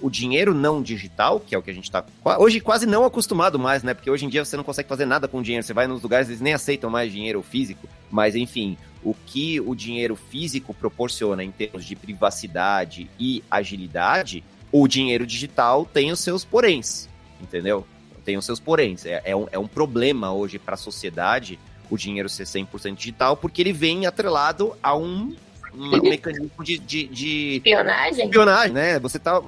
O 0.01 0.11
dinheiro 0.11 0.55
não 0.55 0.83
digital, 0.83 1.41
que 1.41 1.55
é 1.55 1.59
o 1.59 1.63
que 1.63 1.71
a 1.71 1.75
gente 1.75 1.85
está 1.85 2.05
hoje 2.39 2.61
quase 2.61 2.87
não 2.87 3.05
acostumado 3.05 3.59
mais, 3.59 3.83
né? 3.83 3.95
Porque 3.95 4.11
hoje 4.11 4.27
em 4.27 4.29
dia 4.29 4.45
você 4.45 4.57
não 4.57 4.65
consegue 4.65 4.89
fazer 4.89 5.07
nada 5.07 5.29
com 5.29 5.43
dinheiro. 5.43 5.65
Você 5.65 5.75
vai 5.75 5.87
nos 5.87 6.03
lugares, 6.03 6.29
eles 6.29 6.41
nem 6.41 6.55
aceitam 6.55 6.91
mais 6.91 7.13
dinheiro 7.13 7.43
físico. 7.43 7.89
Mas, 8.11 8.35
enfim, 8.35 8.77
o 9.03 9.15
que 9.15 9.61
o 9.61 9.75
dinheiro 9.75 10.17
físico 10.17 10.75
proporciona 10.75 11.45
em 11.45 11.51
termos 11.51 11.85
de 11.85 11.95
privacidade 11.95 13.11
e 13.19 13.43
agilidade, 13.51 14.43
o 14.73 14.87
dinheiro 14.87 15.27
digital 15.27 15.85
tem 15.85 16.11
os 16.11 16.21
seus 16.21 16.45
poréns, 16.45 17.09
entendeu? 17.41 17.87
Tem 18.25 18.37
os 18.37 18.45
seus 18.45 18.61
poréns. 18.61 19.07
É, 19.07 19.23
é, 19.25 19.37
um, 19.37 19.47
é 19.53 19.59
um 19.59 19.67
problema 19.67 20.33
hoje 20.33 20.59
para 20.59 20.75
a 20.75 20.79
sociedade 20.79 21.59
o 21.91 21.97
dinheiro 21.97 22.29
ser 22.29 22.45
100% 22.45 22.95
digital, 22.95 23.37
porque 23.37 23.61
ele 23.61 23.73
vem 23.73 24.07
atrelado 24.07 24.77
a 24.81 24.97
um 24.97 25.35
um 25.75 26.03
mecanismo 26.03 26.51
de, 26.63 26.79
de, 26.79 27.07
de, 27.07 27.57
espionagem. 27.57 28.25
Espionagem, 28.27 28.73
né? 28.73 28.99
Você 28.99 29.19
tá. 29.19 29.41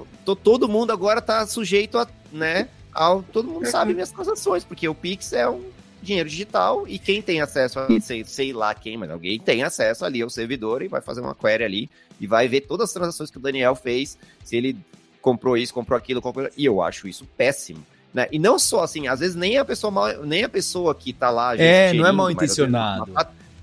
todo 0.43 0.67
mundo 0.67 0.91
agora 0.91 1.21
tá 1.21 1.45
sujeito 1.45 1.97
a, 1.97 2.07
né? 2.31 2.67
Ao, 2.93 3.23
todo 3.23 3.49
mundo 3.49 3.65
sabe 3.65 3.93
minhas 3.93 4.11
transações, 4.11 4.63
porque 4.63 4.87
o 4.87 4.93
Pix 4.93 5.33
é 5.33 5.49
um 5.49 5.63
dinheiro 6.01 6.29
digital 6.29 6.87
e 6.87 6.99
quem 6.99 7.21
tem 7.21 7.41
acesso 7.41 7.79
a 7.79 7.87
sei, 8.01 8.23
sei 8.25 8.53
lá 8.53 8.73
quem, 8.75 8.97
mas 8.97 9.09
alguém 9.09 9.39
tem 9.39 9.63
acesso 9.63 10.05
ali 10.05 10.21
ao 10.21 10.29
servidor 10.29 10.81
e 10.81 10.87
vai 10.87 11.01
fazer 11.01 11.21
uma 11.21 11.33
query 11.33 11.63
ali 11.63 11.89
e 12.19 12.27
vai 12.27 12.47
ver 12.47 12.61
todas 12.61 12.89
as 12.89 12.93
transações 12.93 13.31
que 13.31 13.37
o 13.37 13.41
Daniel 13.41 13.73
fez, 13.73 14.17
se 14.43 14.55
ele 14.57 14.77
comprou 15.21 15.57
isso, 15.57 15.73
comprou 15.73 15.97
aquilo, 15.97 16.21
comprou... 16.21 16.49
e 16.55 16.65
eu 16.65 16.81
acho 16.81 17.07
isso 17.07 17.25
péssimo. 17.37 17.83
Né? 18.13 18.27
E 18.31 18.37
não 18.37 18.59
só 18.59 18.83
assim, 18.83 19.07
às 19.07 19.21
vezes 19.21 19.35
nem 19.35 19.57
a 19.57 19.65
pessoa 19.65 19.89
mal, 19.89 20.23
nem 20.23 20.43
a 20.43 20.49
pessoa 20.49 20.93
que 20.93 21.11
tá 21.11 21.31
lá. 21.31 21.57
É, 21.57 21.93
não 21.93 22.05
é 22.05 22.11
mal 22.11 22.29
intencionado. 22.29 23.11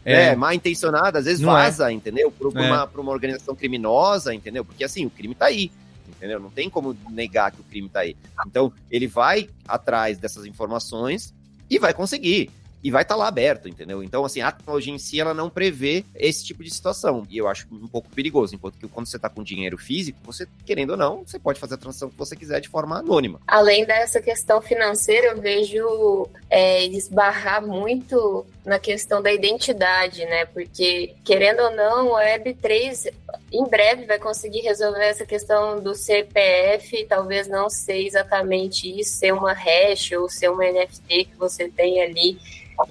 É 0.05 0.35
mal 0.35 0.53
intencionada, 0.53 1.19
às 1.19 1.25
vezes 1.25 1.41
não 1.41 1.57
é. 1.57 1.65
vaza, 1.65 1.91
é. 1.91 1.93
entendeu? 1.93 2.31
Para 2.31 2.49
uma, 2.49 2.91
é. 2.95 3.01
uma 3.01 3.13
organização 3.13 3.55
criminosa, 3.55 4.35
entendeu? 4.35 4.65
Porque 4.65 4.85
assim, 4.85 5.05
o 5.07 5.11
crime 5.11 5.35
tá 5.35 5.47
aí, 5.47 5.71
entendeu? 6.09 6.41
Não 6.41 6.51
tem 6.51 6.71
como 6.71 6.97
negar 7.11 7.51
que 7.53 7.61
o 7.61 7.65
crime 7.65 7.89
tá 7.89 8.01
aí. 8.01 8.17
Então, 8.47 8.73
ele 8.91 9.07
vai 9.07 9.49
atrás 9.67 10.19
dessas 10.19 10.47
informações 10.47 11.35
e 11.69 11.79
vai 11.79 11.93
conseguir 11.93 12.51
e 12.83 12.91
vai 12.91 13.03
estar 13.03 13.15
tá 13.15 13.19
lá 13.19 13.29
aberto, 13.29 13.69
entendeu? 13.69 14.03
Então, 14.03 14.25
assim, 14.25 14.41
a 14.41 14.51
tecnologia 14.51 14.93
em 14.93 14.99
si, 14.99 15.21
ela 15.21 15.35
não 15.35 15.51
prevê 15.51 16.05
esse 16.15 16.45
tipo 16.45 16.65
de 16.65 16.71
situação. 16.71 17.27
E 17.29 17.37
eu 17.37 17.49
acho 17.49 17.67
um 17.71 17.87
pouco 17.87 18.09
perigoso, 18.11 18.55
enquanto 18.55 18.79
que 18.79 18.89
quando 18.89 19.07
você 19.07 19.17
está 19.17 19.29
com 19.29 19.43
dinheiro 19.43 19.77
físico, 19.77 20.19
você, 20.25 20.47
querendo 20.65 20.91
ou 20.91 20.97
não, 20.97 21.23
você 21.27 21.39
pode 21.39 21.61
fazer 21.61 21.75
a 21.75 21.79
transação 21.79 22.11
que 22.11 22.17
você 22.17 22.35
quiser 22.35 22.61
de 22.61 22.69
forma 22.69 22.99
anônima. 22.99 23.41
Além 23.47 23.85
dessa 23.85 24.21
questão 24.21 24.61
financeira, 24.61 25.29
eu 25.29 25.41
vejo 25.41 26.29
é, 26.49 26.85
esbarrar 26.87 27.65
muito 27.65 28.47
na 28.65 28.79
questão 28.79 29.23
da 29.23 29.33
identidade, 29.33 30.25
né? 30.27 30.45
Porque, 30.47 31.15
querendo 31.25 31.61
ou 31.61 31.71
não, 31.71 32.17
a 32.17 32.23
Web3 32.23 33.13
em 33.53 33.65
breve 33.65 34.07
vai 34.07 34.19
conseguir 34.19 34.61
resolver 34.61 35.05
essa 35.05 35.27
questão 35.27 35.81
do 35.81 35.95
CPF, 35.95 37.07
talvez 37.09 37.49
não 37.49 37.69
ser 37.69 38.07
exatamente 38.07 39.01
isso, 39.01 39.19
ser 39.19 39.33
uma 39.33 39.53
hash 39.53 40.13
ou 40.13 40.29
ser 40.29 40.51
uma 40.51 40.65
NFT 40.65 41.25
que 41.25 41.37
você 41.37 41.69
tem 41.69 42.03
ali 42.03 42.39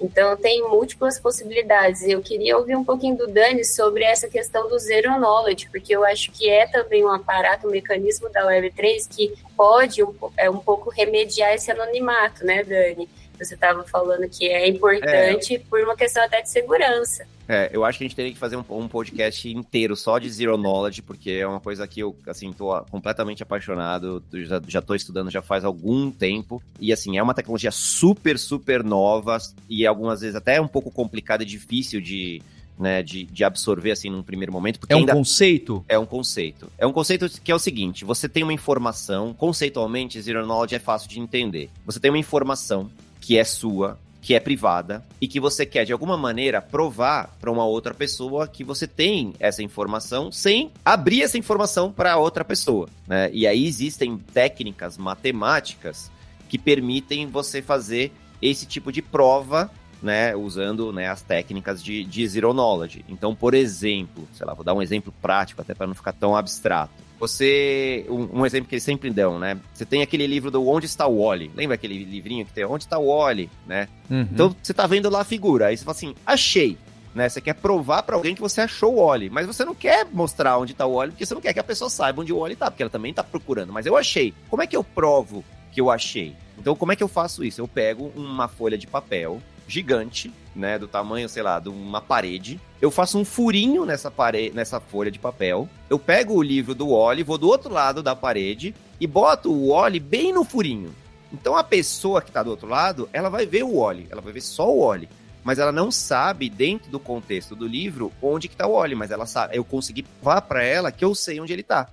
então, 0.00 0.36
tem 0.36 0.62
múltiplas 0.62 1.18
possibilidades. 1.18 2.02
Eu 2.02 2.20
queria 2.20 2.56
ouvir 2.56 2.76
um 2.76 2.84
pouquinho 2.84 3.16
do 3.16 3.26
Dani 3.26 3.64
sobre 3.64 4.04
essa 4.04 4.28
questão 4.28 4.68
do 4.68 4.78
zero 4.78 5.18
knowledge, 5.18 5.68
porque 5.70 5.94
eu 5.94 6.04
acho 6.04 6.30
que 6.30 6.48
é 6.48 6.66
também 6.66 7.04
um 7.04 7.12
aparato, 7.12 7.66
um 7.66 7.70
mecanismo 7.70 8.28
da 8.30 8.46
Web3 8.46 9.08
que 9.08 9.34
pode 9.56 10.02
um, 10.02 10.14
é, 10.36 10.48
um 10.48 10.58
pouco 10.58 10.90
remediar 10.90 11.54
esse 11.54 11.70
anonimato, 11.70 12.44
né, 12.44 12.62
Dani? 12.62 13.08
Você 13.38 13.54
estava 13.54 13.82
falando 13.84 14.28
que 14.28 14.48
é 14.48 14.68
importante 14.68 15.56
é. 15.56 15.58
por 15.58 15.80
uma 15.80 15.96
questão 15.96 16.22
até 16.22 16.42
de 16.42 16.50
segurança. 16.50 17.26
É, 17.52 17.68
eu 17.72 17.84
acho 17.84 17.98
que 17.98 18.04
a 18.04 18.06
gente 18.06 18.14
teria 18.14 18.30
que 18.30 18.38
fazer 18.38 18.56
um, 18.56 18.64
um, 18.70 18.86
podcast 18.86 19.48
inteiro 19.48 19.96
só 19.96 20.20
de 20.20 20.30
Zero 20.30 20.56
Knowledge, 20.56 21.02
porque 21.02 21.32
é 21.32 21.44
uma 21.44 21.58
coisa 21.58 21.84
que 21.88 21.98
eu, 21.98 22.14
assim, 22.28 22.52
tô 22.52 22.70
completamente 22.82 23.42
apaixonado, 23.42 24.22
já, 24.32 24.62
já 24.68 24.80
tô 24.80 24.94
estudando 24.94 25.32
já 25.32 25.42
faz 25.42 25.64
algum 25.64 26.12
tempo, 26.12 26.62
e 26.78 26.92
assim, 26.92 27.18
é 27.18 27.22
uma 27.22 27.34
tecnologia 27.34 27.72
super, 27.72 28.38
super 28.38 28.84
nova, 28.84 29.36
e 29.68 29.84
algumas 29.84 30.20
vezes 30.20 30.36
até 30.36 30.60
um 30.60 30.68
pouco 30.68 30.92
complicada 30.92 31.42
e 31.42 31.46
difícil 31.46 32.00
de, 32.00 32.40
né, 32.78 33.02
de, 33.02 33.24
de, 33.24 33.42
absorver 33.42 33.90
assim 33.90 34.10
num 34.10 34.22
primeiro 34.22 34.52
momento. 34.52 34.78
é 34.88 34.94
um 34.94 35.04
conceito? 35.04 35.84
É 35.88 35.98
um 35.98 36.06
conceito. 36.06 36.70
É 36.78 36.86
um 36.86 36.92
conceito 36.92 37.28
que 37.42 37.50
é 37.50 37.54
o 37.54 37.58
seguinte: 37.58 38.04
você 38.04 38.28
tem 38.28 38.44
uma 38.44 38.52
informação, 38.52 39.34
conceitualmente, 39.34 40.22
Zero 40.22 40.46
Knowledge 40.46 40.76
é 40.76 40.78
fácil 40.78 41.08
de 41.08 41.18
entender. 41.18 41.68
Você 41.84 41.98
tem 41.98 42.12
uma 42.12 42.18
informação 42.18 42.88
que 43.20 43.36
é 43.36 43.42
sua, 43.42 43.98
que 44.20 44.34
é 44.34 44.40
privada 44.40 45.04
e 45.20 45.26
que 45.26 45.40
você 45.40 45.64
quer 45.64 45.84
de 45.84 45.92
alguma 45.92 46.16
maneira 46.16 46.60
provar 46.60 47.36
para 47.40 47.50
uma 47.50 47.64
outra 47.64 47.94
pessoa 47.94 48.46
que 48.46 48.62
você 48.62 48.86
tem 48.86 49.34
essa 49.40 49.62
informação 49.62 50.30
sem 50.30 50.70
abrir 50.84 51.22
essa 51.22 51.38
informação 51.38 51.90
para 51.90 52.16
outra 52.16 52.44
pessoa, 52.44 52.88
né? 53.06 53.30
E 53.32 53.46
aí 53.46 53.66
existem 53.66 54.18
técnicas 54.18 54.98
matemáticas 54.98 56.10
que 56.48 56.58
permitem 56.58 57.26
você 57.26 57.62
fazer 57.62 58.12
esse 58.42 58.66
tipo 58.66 58.90
de 58.90 59.02
prova 59.02 59.70
né, 60.02 60.34
usando 60.34 60.92
né, 60.92 61.08
as 61.08 61.22
técnicas 61.22 61.82
de, 61.82 62.04
de 62.04 62.26
zero 62.26 62.52
knowledge. 62.52 63.04
Então, 63.08 63.34
por 63.34 63.54
exemplo, 63.54 64.26
sei 64.32 64.46
lá, 64.46 64.54
vou 64.54 64.64
dar 64.64 64.74
um 64.74 64.82
exemplo 64.82 65.12
prático 65.20 65.60
até 65.60 65.74
para 65.74 65.86
não 65.86 65.94
ficar 65.94 66.12
tão 66.12 66.34
abstrato. 66.34 66.92
Você. 67.18 68.06
Um, 68.08 68.40
um, 68.40 68.46
exemplo 68.46 68.66
que 68.66 68.74
eles 68.74 68.82
sempre 68.82 69.10
dão, 69.10 69.38
né? 69.38 69.58
Você 69.74 69.84
tem 69.84 70.00
aquele 70.00 70.26
livro 70.26 70.50
do 70.50 70.66
Onde 70.66 70.86
está 70.86 71.06
o 71.06 71.22
Wally? 71.22 71.50
Lembra 71.54 71.74
aquele 71.74 72.02
livrinho 72.02 72.46
que 72.46 72.52
tem 72.52 72.64
Onde 72.64 72.84
está 72.84 72.98
o 72.98 73.08
Wally, 73.08 73.50
né? 73.66 73.88
Uhum. 74.10 74.22
Então 74.22 74.56
você 74.62 74.72
tá 74.72 74.86
vendo 74.86 75.10
lá 75.10 75.20
a 75.20 75.24
figura, 75.24 75.66
aí 75.66 75.76
você 75.76 75.84
fala 75.84 75.96
assim, 75.96 76.14
achei. 76.24 76.78
Né? 77.14 77.28
Você 77.28 77.40
quer 77.40 77.54
provar 77.54 78.04
para 78.04 78.16
alguém 78.16 78.34
que 78.34 78.40
você 78.40 78.62
achou 78.62 78.94
o 78.94 79.06
Wally, 79.06 79.28
mas 79.28 79.46
você 79.46 79.64
não 79.64 79.74
quer 79.74 80.06
mostrar 80.10 80.56
onde 80.58 80.72
tá 80.72 80.86
o 80.86 80.94
Wally, 80.94 81.10
porque 81.12 81.26
você 81.26 81.34
não 81.34 81.40
quer 81.40 81.52
que 81.52 81.58
a 81.58 81.64
pessoa 81.64 81.90
saiba 81.90 82.22
onde 82.22 82.32
o 82.32 82.38
Wally 82.38 82.56
tá, 82.56 82.70
porque 82.70 82.82
ela 82.82 82.90
também 82.90 83.12
tá 83.12 83.22
procurando. 83.22 83.72
Mas 83.72 83.84
eu 83.84 83.96
achei. 83.96 84.32
Como 84.48 84.62
é 84.62 84.66
que 84.66 84.76
eu 84.76 84.84
provo 84.84 85.44
que 85.72 85.80
eu 85.80 85.90
achei? 85.90 86.34
Então, 86.58 86.76
como 86.76 86.92
é 86.92 86.96
que 86.96 87.02
eu 87.02 87.08
faço 87.08 87.42
isso? 87.42 87.60
Eu 87.60 87.66
pego 87.66 88.12
uma 88.14 88.46
folha 88.46 88.78
de 88.78 88.86
papel 88.86 89.40
gigante, 89.70 90.32
né, 90.54 90.78
do 90.78 90.88
tamanho, 90.88 91.28
sei 91.28 91.42
lá, 91.42 91.60
de 91.60 91.68
uma 91.68 92.00
parede. 92.00 92.60
Eu 92.80 92.90
faço 92.90 93.18
um 93.18 93.24
furinho 93.24 93.84
nessa 93.84 94.10
parede, 94.10 94.54
nessa 94.54 94.80
folha 94.80 95.10
de 95.10 95.18
papel. 95.18 95.68
Eu 95.88 95.98
pego 95.98 96.34
o 96.34 96.42
livro 96.42 96.74
do 96.74 96.88
Wally, 96.88 97.22
vou 97.22 97.38
do 97.38 97.48
outro 97.48 97.72
lado 97.72 98.02
da 98.02 98.16
parede 98.16 98.74
e 99.00 99.06
boto 99.06 99.52
o 99.52 99.70
óleo 99.70 100.00
bem 100.00 100.32
no 100.32 100.44
furinho. 100.44 100.94
Então 101.32 101.56
a 101.56 101.62
pessoa 101.62 102.20
que 102.20 102.30
está 102.30 102.42
do 102.42 102.50
outro 102.50 102.68
lado, 102.68 103.08
ela 103.12 103.28
vai 103.28 103.46
ver 103.46 103.62
o 103.62 103.76
óleo, 103.76 104.06
ela 104.10 104.20
vai 104.20 104.32
ver 104.32 104.40
só 104.40 104.68
o 104.68 104.80
óleo, 104.80 105.08
mas 105.44 105.58
ela 105.58 105.72
não 105.72 105.90
sabe 105.90 106.50
dentro 106.50 106.90
do 106.90 106.98
contexto 106.98 107.54
do 107.54 107.66
livro 107.66 108.12
onde 108.20 108.48
que 108.48 108.56
tá 108.56 108.66
o 108.66 108.72
óleo, 108.72 108.96
mas 108.96 109.10
ela 109.10 109.26
sabe, 109.26 109.56
eu 109.56 109.64
consegui 109.64 110.02
provar 110.02 110.42
para 110.42 110.62
ela 110.64 110.90
que 110.90 111.04
eu 111.04 111.14
sei 111.14 111.40
onde 111.40 111.52
ele 111.52 111.62
está, 111.62 111.88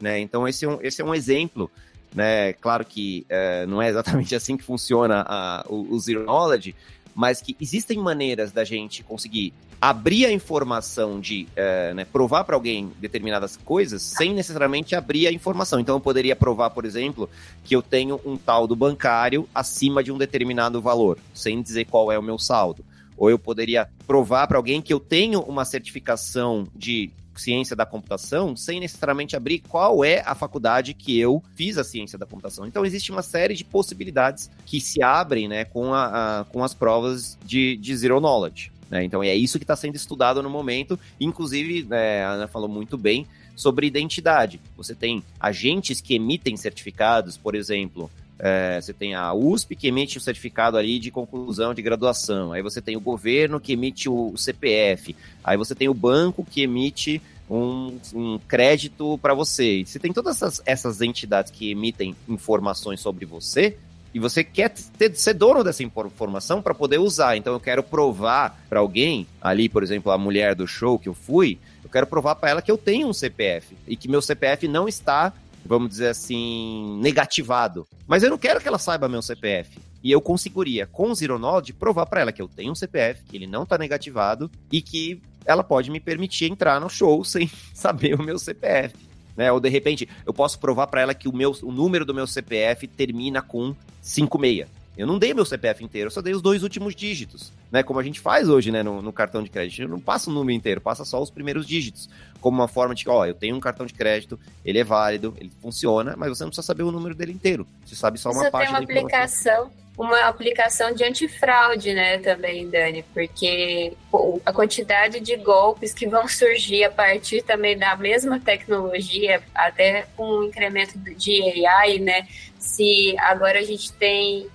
né? 0.00 0.18
Então 0.18 0.46
esse 0.48 0.64
é 0.64 0.68
um, 0.68 0.78
esse 0.82 1.00
é 1.00 1.04
um 1.04 1.14
exemplo, 1.14 1.70
né? 2.12 2.52
Claro 2.54 2.84
que 2.84 3.24
é, 3.28 3.64
não 3.66 3.80
é 3.80 3.88
exatamente 3.88 4.34
assim 4.36 4.56
que 4.56 4.64
funciona 4.64 5.24
a, 5.26 5.64
o, 5.68 5.94
o 5.94 6.00
Zero 6.00 6.24
Knowledge, 6.24 6.74
mas 7.20 7.42
que 7.42 7.54
existem 7.60 7.98
maneiras 7.98 8.50
da 8.50 8.64
gente 8.64 9.02
conseguir 9.02 9.52
abrir 9.78 10.24
a 10.24 10.32
informação 10.32 11.20
de 11.20 11.46
é, 11.54 11.92
né, 11.92 12.06
provar 12.06 12.44
para 12.44 12.56
alguém 12.56 12.90
determinadas 12.98 13.58
coisas 13.58 14.00
sem 14.00 14.32
necessariamente 14.32 14.94
abrir 14.94 15.26
a 15.26 15.30
informação. 15.30 15.78
Então 15.78 15.96
eu 15.96 16.00
poderia 16.00 16.34
provar, 16.34 16.70
por 16.70 16.86
exemplo, 16.86 17.28
que 17.62 17.76
eu 17.76 17.82
tenho 17.82 18.18
um 18.24 18.38
tal 18.38 18.66
do 18.66 18.74
bancário 18.74 19.46
acima 19.54 20.02
de 20.02 20.10
um 20.10 20.16
determinado 20.16 20.80
valor, 20.80 21.18
sem 21.34 21.60
dizer 21.60 21.84
qual 21.84 22.10
é 22.10 22.18
o 22.18 22.22
meu 22.22 22.38
saldo. 22.38 22.82
Ou 23.18 23.28
eu 23.28 23.38
poderia 23.38 23.86
provar 24.06 24.46
para 24.46 24.56
alguém 24.56 24.80
que 24.80 24.94
eu 24.94 24.98
tenho 24.98 25.40
uma 25.40 25.66
certificação 25.66 26.66
de 26.74 27.10
ciência 27.34 27.76
da 27.76 27.86
computação 27.86 28.56
sem 28.56 28.80
necessariamente 28.80 29.36
abrir 29.36 29.60
qual 29.60 30.04
é 30.04 30.22
a 30.26 30.34
faculdade 30.34 30.94
que 30.94 31.18
eu 31.18 31.42
fiz 31.54 31.78
a 31.78 31.84
ciência 31.84 32.18
da 32.18 32.26
computação. 32.26 32.66
Então 32.66 32.84
existe 32.84 33.10
uma 33.10 33.22
série 33.22 33.54
de 33.54 33.64
possibilidades 33.64 34.50
que 34.66 34.80
se 34.80 35.02
abrem 35.02 35.48
né, 35.48 35.64
com, 35.64 35.94
a, 35.94 36.40
a 36.40 36.44
com 36.44 36.62
as 36.64 36.74
provas 36.74 37.38
de, 37.44 37.76
de 37.76 37.96
zero 37.96 38.20
knowledge. 38.20 38.72
Né? 38.90 39.04
Então 39.04 39.22
é 39.22 39.34
isso 39.34 39.58
que 39.58 39.64
está 39.64 39.76
sendo 39.76 39.94
estudado 39.94 40.42
no 40.42 40.50
momento. 40.50 40.98
Inclusive, 41.20 41.86
é, 41.90 42.24
a 42.24 42.30
Ana 42.30 42.48
falou 42.48 42.68
muito 42.68 42.98
bem 42.98 43.26
sobre 43.54 43.86
identidade. 43.86 44.60
Você 44.76 44.94
tem 44.94 45.22
agentes 45.38 46.00
que 46.00 46.14
emitem 46.14 46.56
certificados, 46.56 47.36
por 47.36 47.54
exemplo, 47.54 48.10
é, 48.42 48.80
você 48.80 48.94
tem 48.94 49.14
a 49.14 49.34
USP 49.34 49.76
que 49.76 49.88
emite 49.88 50.16
o 50.16 50.20
certificado 50.20 50.78
ali 50.78 50.98
de 50.98 51.10
conclusão 51.10 51.74
de 51.74 51.82
graduação. 51.82 52.54
Aí 52.54 52.62
você 52.62 52.80
tem 52.80 52.96
o 52.96 53.00
governo 53.00 53.60
que 53.60 53.74
emite 53.74 54.08
o 54.08 54.34
CPF. 54.34 55.14
Aí 55.44 55.58
você 55.58 55.74
tem 55.74 55.90
o 55.90 55.94
banco 55.94 56.42
que 56.42 56.62
emite 56.62 57.20
um, 57.50 57.98
um 58.14 58.38
crédito 58.48 59.18
para 59.20 59.34
você. 59.34 59.84
Você 59.84 59.98
tem 59.98 60.10
todas 60.10 60.36
essas, 60.36 60.62
essas 60.64 61.02
entidades 61.02 61.52
que 61.52 61.70
emitem 61.70 62.16
informações 62.26 63.00
sobre 63.00 63.26
você 63.26 63.76
e 64.14 64.18
você 64.18 64.42
quer 64.42 64.70
ter, 64.70 65.14
ser 65.14 65.34
dono 65.34 65.62
dessa 65.62 65.82
informação 65.82 66.62
para 66.62 66.74
poder 66.74 66.98
usar. 66.98 67.36
Então 67.36 67.52
eu 67.52 67.60
quero 67.60 67.82
provar 67.82 68.58
para 68.70 68.80
alguém, 68.80 69.26
ali, 69.40 69.68
por 69.68 69.82
exemplo, 69.82 70.10
a 70.10 70.16
mulher 70.16 70.54
do 70.54 70.66
show 70.66 70.98
que 70.98 71.10
eu 71.10 71.14
fui, 71.14 71.58
eu 71.84 71.90
quero 71.90 72.06
provar 72.06 72.36
para 72.36 72.50
ela 72.50 72.62
que 72.62 72.70
eu 72.70 72.78
tenho 72.78 73.06
um 73.06 73.12
CPF 73.12 73.76
e 73.86 73.96
que 73.96 74.08
meu 74.08 74.22
CPF 74.22 74.66
não 74.66 74.88
está, 74.88 75.32
vamos 75.64 75.90
dizer 75.90 76.08
assim, 76.08 76.98
negativado. 77.00 77.86
Mas 78.06 78.22
eu 78.22 78.30
não 78.30 78.38
quero 78.38 78.60
que 78.60 78.68
ela 78.68 78.78
saiba 78.78 79.08
meu 79.08 79.22
CPF. 79.22 79.78
E 80.02 80.10
eu 80.10 80.20
conseguiria, 80.20 80.86
com 80.86 81.10
o 81.10 81.14
Zero 81.14 81.38
Knowledge, 81.38 81.74
provar 81.74 82.06
para 82.06 82.22
ela 82.22 82.32
que 82.32 82.40
eu 82.40 82.48
tenho 82.48 82.72
um 82.72 82.74
CPF, 82.74 83.22
que 83.24 83.36
ele 83.36 83.46
não 83.46 83.64
está 83.64 83.76
negativado 83.76 84.50
e 84.72 84.80
que 84.80 85.20
ela 85.44 85.62
pode 85.62 85.90
me 85.90 86.00
permitir 86.00 86.50
entrar 86.50 86.80
no 86.80 86.88
show 86.88 87.22
sem 87.24 87.50
saber 87.74 88.18
o 88.18 88.22
meu 88.22 88.38
CPF 88.38 89.10
né? 89.40 89.50
Ou 89.50 89.58
de 89.58 89.70
repente, 89.70 90.06
eu 90.26 90.34
posso 90.34 90.58
provar 90.58 90.86
para 90.88 91.00
ela 91.00 91.14
que 91.14 91.26
o, 91.26 91.34
meu, 91.34 91.56
o 91.62 91.72
número 91.72 92.04
do 92.04 92.12
meu 92.14 92.26
CPF 92.26 92.86
termina 92.86 93.40
com 93.40 93.74
56. 94.02 94.68
Eu 95.00 95.06
não 95.06 95.18
dei 95.18 95.32
meu 95.32 95.46
CPF 95.46 95.82
inteiro, 95.82 96.08
eu 96.08 96.10
só 96.10 96.20
dei 96.20 96.34
os 96.34 96.42
dois 96.42 96.62
últimos 96.62 96.94
dígitos, 96.94 97.50
né? 97.72 97.82
Como 97.82 97.98
a 97.98 98.02
gente 98.02 98.20
faz 98.20 98.50
hoje, 98.50 98.70
né, 98.70 98.82
no, 98.82 99.00
no, 99.00 99.10
cartão 99.10 99.42
de 99.42 99.48
crédito. 99.48 99.80
Eu 99.80 99.88
não 99.88 99.98
passo 99.98 100.30
o 100.30 100.34
número 100.34 100.54
inteiro, 100.54 100.78
passa 100.78 101.06
só 101.06 101.22
os 101.22 101.30
primeiros 101.30 101.66
dígitos. 101.66 102.10
Como 102.38 102.58
uma 102.58 102.68
forma 102.68 102.94
de, 102.94 103.08
ó, 103.08 103.24
eu 103.24 103.32
tenho 103.32 103.56
um 103.56 103.60
cartão 103.60 103.86
de 103.86 103.94
crédito, 103.94 104.38
ele 104.62 104.78
é 104.78 104.84
válido, 104.84 105.34
ele 105.38 105.50
funciona, 105.62 106.14
mas 106.18 106.28
você 106.28 106.44
não 106.44 106.50
precisa 106.50 106.66
saber 106.66 106.82
o 106.82 106.92
número 106.92 107.14
dele 107.14 107.32
inteiro. 107.32 107.66
Você 107.86 107.94
sabe 107.94 108.18
só 108.18 108.30
uma 108.30 108.42
você 108.42 108.50
parte 108.50 108.66
tem 108.66 108.76
uma 108.76 108.84
aplicação 108.84 109.70
uma 109.98 110.20
aplicação 110.28 110.94
de 110.94 111.04
antifraude, 111.04 111.92
né, 111.92 112.16
também, 112.18 112.68
Dani, 112.70 113.04
porque 113.12 113.92
pô, 114.10 114.40
a 114.46 114.52
quantidade 114.52 115.20
de 115.20 115.36
golpes 115.36 115.92
que 115.92 116.06
vão 116.06 116.26
surgir 116.26 116.84
a 116.84 116.90
partir 116.90 117.42
também 117.42 117.76
da 117.76 117.94
mesma 117.96 118.40
tecnologia, 118.40 119.42
até 119.54 120.06
com 120.16 120.24
o 120.24 120.44
incremento 120.44 120.98
de 120.98 121.66
AI, 121.66 121.98
né, 121.98 122.26
se 122.58 123.14
agora 123.18 123.58
a 123.58 123.62
gente 123.62 123.92
tem 123.92 124.48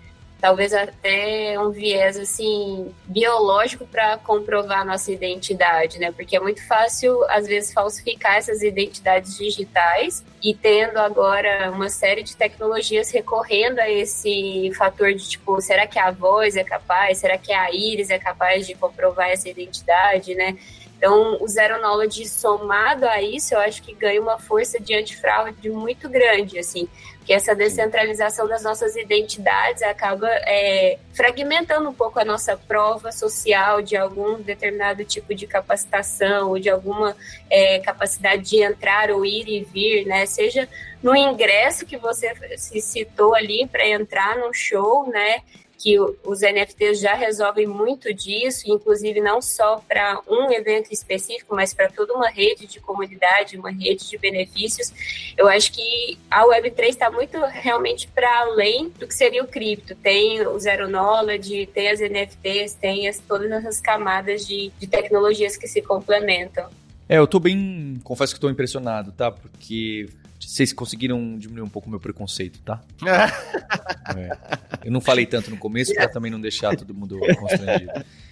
talvez 0.46 0.76
até 0.76 1.60
um 1.60 1.72
viés 1.72 2.20
assim 2.20 2.94
biológico 3.06 3.84
para 3.84 4.16
comprovar 4.20 4.86
nossa 4.86 5.12
identidade, 5.12 5.98
né? 5.98 6.12
Porque 6.12 6.38
é 6.38 6.40
muito 6.40 6.64
fácil 6.68 7.20
às 7.32 7.48
vezes 7.48 7.74
falsificar 7.74 8.36
essas 8.36 8.62
identidades 8.62 9.36
digitais 9.40 10.24
e 10.44 10.54
tendo 10.54 11.00
agora 11.00 11.72
uma 11.72 11.90
série 11.90 12.22
de 12.22 12.38
tecnologias 12.38 13.10
recorrendo 13.10 13.80
a 13.80 13.90
esse 13.90 14.72
fator 14.78 15.16
de 15.16 15.28
tipo, 15.28 15.60
será 15.62 15.88
que 15.88 15.98
a 15.98 16.12
voz 16.12 16.56
é 16.56 16.64
capaz? 16.64 17.18
Será 17.18 17.40
que 17.40 17.52
a 17.52 17.72
íris 17.74 18.12
é 18.12 18.20
capaz 18.20 18.68
de 18.68 18.76
comprovar 18.76 19.32
essa 19.32 19.50
identidade, 19.50 20.36
né? 20.36 20.56
Então, 20.96 21.38
o 21.42 21.48
Zero 21.48 21.82
Knowledge 21.82 22.28
somado 22.30 23.06
a 23.08 23.22
isso, 23.22 23.54
eu 23.54 23.60
acho 23.60 23.82
que 23.82 23.94
ganha 23.94 24.22
uma 24.22 24.40
força 24.40 24.80
de 24.80 24.94
antifraude 24.96 25.70
muito 25.70 26.08
grande, 26.08 26.58
assim, 26.58 26.88
que 27.26 27.34
essa 27.34 27.56
descentralização 27.56 28.48
das 28.48 28.64
nossas 28.64 28.96
identidades 28.96 29.82
acaba 29.82 30.30
é, 30.30 31.00
fragmentando 31.12 31.90
um 31.90 31.94
pouco 31.94 32.20
a 32.20 32.26
nossa 32.26 32.56
prova 32.56 33.12
social 33.12 33.82
de 33.82 33.98
algum 33.98 34.40
determinado 34.40 35.04
tipo 35.04 35.34
de 35.34 35.48
capacitação 35.48 36.50
ou 36.50 36.60
de 36.60 36.70
alguma 36.70 37.18
é, 37.50 37.80
capacidade 37.80 38.44
de 38.44 38.62
entrar 38.62 39.10
ou 39.10 39.26
ir 39.26 39.48
e 39.50 39.64
vir, 39.64 40.06
né? 40.06 40.28
Seja 40.28 40.70
no 41.02 41.16
ingresso 41.16 41.86
que 41.86 41.98
você 41.98 42.32
se 42.58 42.80
citou 42.80 43.34
ali 43.34 43.68
para 43.68 43.88
entrar 43.88 44.38
no 44.38 44.54
show, 44.54 45.10
né? 45.10 45.42
Que 45.86 46.00
os 46.00 46.42
NFTs 46.42 47.00
já 47.00 47.14
resolvem 47.14 47.68
muito 47.68 48.12
disso, 48.12 48.64
inclusive 48.66 49.22
não 49.22 49.40
só 49.40 49.78
para 49.88 50.20
um 50.28 50.52
evento 50.52 50.92
específico, 50.92 51.56
mas 51.56 51.76
para 51.76 51.92
toda 51.92 52.12
uma 52.12 52.28
rede 52.28 52.66
de 52.66 52.80
comunidade, 52.80 53.56
uma 53.56 53.70
rede 53.70 54.10
de 54.10 54.18
benefícios. 54.18 54.92
Eu 55.38 55.48
acho 55.48 55.72
que 55.72 56.18
a 56.32 56.44
Web3 56.44 56.88
está 56.88 57.12
muito 57.12 57.38
realmente 57.38 58.08
para 58.08 58.28
além 58.40 58.90
do 58.98 59.08
que 59.08 59.14
seria 59.14 59.44
o 59.44 59.48
cripto. 59.48 59.94
Tem 59.94 60.42
o 60.48 60.58
Zero 60.58 60.90
Knowledge, 60.90 61.68
tem 61.68 61.90
as 61.90 62.00
NFTs, 62.00 62.74
tem 62.74 63.08
as, 63.08 63.20
todas 63.20 63.52
essas 63.52 63.80
camadas 63.80 64.44
de, 64.44 64.72
de 64.80 64.88
tecnologias 64.88 65.56
que 65.56 65.68
se 65.68 65.84
complementam. 65.84 66.68
É, 67.08 67.20
eu 67.20 67.28
tô 67.28 67.40
bem. 67.40 68.02
Confesso 68.04 68.34
que 68.34 68.40
tô 68.40 68.50
impressionado, 68.50 69.12
tá? 69.12 69.30
Porque 69.30 70.10
vocês 70.46 70.72
conseguiram 70.72 71.38
diminuir 71.38 71.64
um 71.64 71.70
pouco 71.70 71.88
o 71.88 71.92
meu 71.92 72.00
preconceito, 72.00 72.60
tá? 72.62 72.82
é. 74.16 74.38
Eu 74.86 74.92
não 74.92 75.02
falei 75.02 75.26
tanto 75.26 75.50
no 75.50 75.58
começo 75.58 75.94
para 75.94 76.08
também 76.08 76.32
não 76.32 76.40
deixar 76.40 76.76
todo 76.76 76.94
mundo 76.94 77.20
constrangido. 77.40 77.92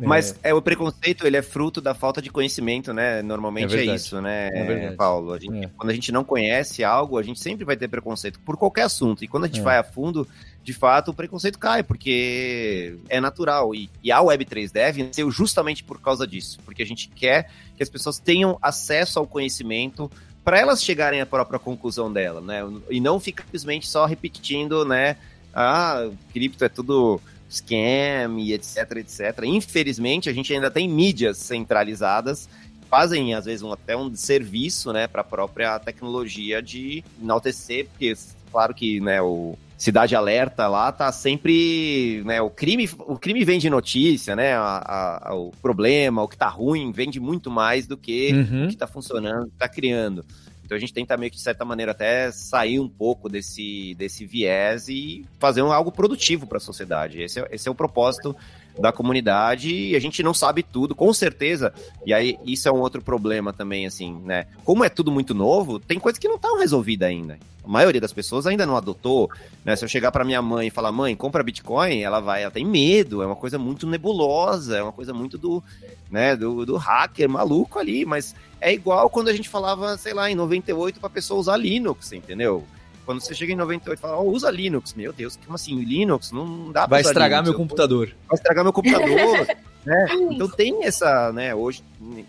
Mas 0.00 0.32
é. 0.42 0.50
é. 0.50 0.54
o 0.54 0.60
preconceito, 0.62 1.26
ele 1.26 1.36
é 1.36 1.42
fruto 1.42 1.80
da 1.80 1.94
falta 1.94 2.20
de 2.20 2.30
conhecimento, 2.30 2.92
né? 2.92 3.22
Normalmente 3.22 3.76
é, 3.76 3.86
é 3.86 3.94
isso, 3.94 4.20
né, 4.20 4.48
é 4.52 4.90
Paulo? 4.92 5.32
A 5.32 5.38
gente, 5.38 5.64
é. 5.64 5.70
Quando 5.76 5.90
a 5.90 5.94
gente 5.94 6.12
não 6.12 6.24
conhece 6.24 6.84
algo, 6.84 7.18
a 7.18 7.22
gente 7.22 7.40
sempre 7.40 7.64
vai 7.64 7.76
ter 7.76 7.88
preconceito 7.88 8.38
por 8.40 8.56
qualquer 8.56 8.82
assunto. 8.82 9.24
E 9.24 9.28
quando 9.28 9.44
a 9.44 9.46
gente 9.46 9.60
é. 9.60 9.62
vai 9.62 9.78
a 9.78 9.82
fundo, 9.82 10.26
de 10.62 10.72
fato, 10.72 11.10
o 11.10 11.14
preconceito 11.14 11.58
cai, 11.58 11.82
porque 11.82 12.96
é 13.08 13.20
natural. 13.20 13.74
E, 13.74 13.90
e 14.02 14.12
a 14.12 14.20
Web3 14.20 14.70
Dev 14.70 14.98
nasceu 14.98 15.30
justamente 15.30 15.82
por 15.82 16.00
causa 16.00 16.26
disso. 16.26 16.58
Porque 16.64 16.82
a 16.82 16.86
gente 16.86 17.08
quer 17.08 17.50
que 17.76 17.82
as 17.82 17.88
pessoas 17.88 18.18
tenham 18.18 18.58
acesso 18.60 19.18
ao 19.18 19.26
conhecimento 19.26 20.10
para 20.48 20.60
elas 20.60 20.82
chegarem 20.82 21.20
à 21.20 21.26
própria 21.26 21.58
conclusão 21.58 22.10
dela, 22.10 22.40
né? 22.40 22.62
E 22.88 23.00
não 23.00 23.20
ficar 23.20 23.44
simplesmente 23.44 23.86
só 23.86 24.06
repetindo, 24.06 24.82
né? 24.82 25.18
Ah, 25.52 26.08
cripto 26.32 26.64
é 26.64 26.70
tudo 26.70 27.20
scam 27.50 28.38
e 28.38 28.54
etc, 28.54 28.92
etc. 28.96 29.40
Infelizmente, 29.44 30.30
a 30.30 30.32
gente 30.32 30.50
ainda 30.54 30.70
tem 30.70 30.88
mídias 30.88 31.36
centralizadas 31.36 32.48
fazem 32.88 33.34
às 33.34 33.44
vezes 33.44 33.62
um, 33.62 33.70
até 33.70 33.94
um 33.94 34.14
serviço, 34.14 34.90
né, 34.94 35.06
para 35.06 35.20
a 35.20 35.24
própria 35.24 35.78
tecnologia 35.78 36.62
de 36.62 37.04
enaltecer, 37.20 37.86
porque 37.90 38.16
claro 38.50 38.74
que, 38.74 38.98
né, 39.00 39.20
o 39.20 39.54
Cidade 39.78 40.16
Alerta 40.16 40.66
lá 40.66 40.90
tá 40.90 41.12
sempre, 41.12 42.20
né, 42.24 42.42
o 42.42 42.50
crime, 42.50 42.90
o 42.98 43.16
crime 43.16 43.44
vem 43.44 43.60
de 43.60 43.70
notícia, 43.70 44.34
né, 44.34 44.54
a, 44.54 45.28
a, 45.30 45.34
o 45.36 45.52
problema, 45.62 46.20
o 46.20 46.26
que 46.26 46.36
tá 46.36 46.48
ruim 46.48 46.90
vende 46.90 47.20
muito 47.20 47.48
mais 47.48 47.86
do 47.86 47.96
que 47.96 48.32
uhum. 48.32 48.64
o 48.64 48.68
que 48.68 48.76
tá 48.76 48.88
funcionando, 48.88 49.52
tá 49.56 49.68
criando. 49.68 50.24
Então 50.64 50.76
a 50.76 50.80
gente 50.80 50.92
tenta 50.92 51.16
meio 51.16 51.30
que, 51.30 51.38
de 51.38 51.42
certa 51.42 51.64
maneira, 51.64 51.92
até 51.92 52.30
sair 52.30 52.78
um 52.78 52.88
pouco 52.88 53.28
desse, 53.28 53.94
desse 53.94 54.26
viés 54.26 54.88
e 54.88 55.24
fazer 55.38 55.62
um, 55.62 55.72
algo 55.72 55.90
produtivo 55.90 56.46
para 56.46 56.58
a 56.58 56.60
sociedade. 56.60 57.22
Esse 57.22 57.40
é, 57.40 57.48
esse 57.52 57.68
é 57.68 57.70
o 57.70 57.74
propósito 57.74 58.36
da 58.78 58.92
comunidade 58.92 59.74
e 59.74 59.96
a 59.96 60.00
gente 60.00 60.22
não 60.22 60.32
sabe 60.32 60.62
tudo, 60.62 60.94
com 60.94 61.12
certeza. 61.12 61.72
E 62.06 62.14
aí, 62.14 62.38
isso 62.44 62.68
é 62.68 62.72
um 62.72 62.80
outro 62.80 63.02
problema 63.02 63.52
também, 63.52 63.86
assim, 63.86 64.20
né? 64.24 64.46
Como 64.64 64.84
é 64.84 64.88
tudo 64.88 65.10
muito 65.10 65.34
novo, 65.34 65.78
tem 65.78 65.98
coisas 65.98 66.18
que 66.18 66.28
não 66.28 66.36
estão 66.36 66.58
resolvidas 66.58 67.08
ainda. 67.08 67.38
A 67.64 67.68
maioria 67.68 68.00
das 68.00 68.14
pessoas 68.14 68.46
ainda 68.46 68.64
não 68.64 68.76
adotou, 68.76 69.30
né? 69.64 69.76
Se 69.76 69.84
eu 69.84 69.88
chegar 69.88 70.10
para 70.10 70.24
minha 70.24 70.40
mãe 70.40 70.68
e 70.68 70.70
falar, 70.70 70.90
mãe, 70.90 71.14
compra 71.14 71.42
Bitcoin, 71.42 72.00
ela 72.00 72.20
vai, 72.20 72.42
ela 72.42 72.50
tem 72.50 72.64
medo, 72.64 73.22
é 73.22 73.26
uma 73.26 73.36
coisa 73.36 73.58
muito 73.58 73.86
nebulosa, 73.86 74.78
é 74.78 74.82
uma 74.82 74.92
coisa 74.92 75.12
muito 75.12 75.36
do, 75.36 75.62
né, 76.10 76.34
do, 76.34 76.64
do 76.64 76.76
hacker 76.76 77.28
maluco 77.28 77.78
ali, 77.78 78.06
mas 78.06 78.34
é 78.60 78.72
igual 78.72 79.10
quando 79.10 79.28
a 79.28 79.32
gente 79.34 79.48
falava, 79.48 79.98
sei 79.98 80.14
lá, 80.14 80.30
em 80.30 80.34
98 80.34 80.98
para 80.98 81.10
pessoa 81.10 81.40
usar 81.40 81.56
Linux, 81.56 82.12
entendeu? 82.12 82.64
Quando 83.08 83.22
você 83.22 83.34
chega 83.34 83.54
em 83.54 83.56
98 83.56 83.98
e 83.98 84.02
fala, 84.02 84.20
oh, 84.20 84.30
usa 84.30 84.50
Linux. 84.50 84.92
Meu 84.92 85.14
Deus, 85.14 85.38
como 85.42 85.54
assim? 85.54 85.74
Linux? 85.80 86.30
Não 86.30 86.70
dá 86.70 86.82
pra 86.82 86.96
Vai 86.96 87.00
usar 87.00 87.12
estragar 87.12 87.40
Linux. 87.40 87.48
meu 87.48 87.66
computador. 87.66 88.14
Vai 88.26 88.34
estragar 88.36 88.64
meu 88.64 88.72
computador. 88.74 89.46
né? 89.82 90.06
Então 90.30 90.46
tem 90.46 90.84
essa, 90.84 91.32
né, 91.32 91.54
hoje, 91.54 91.82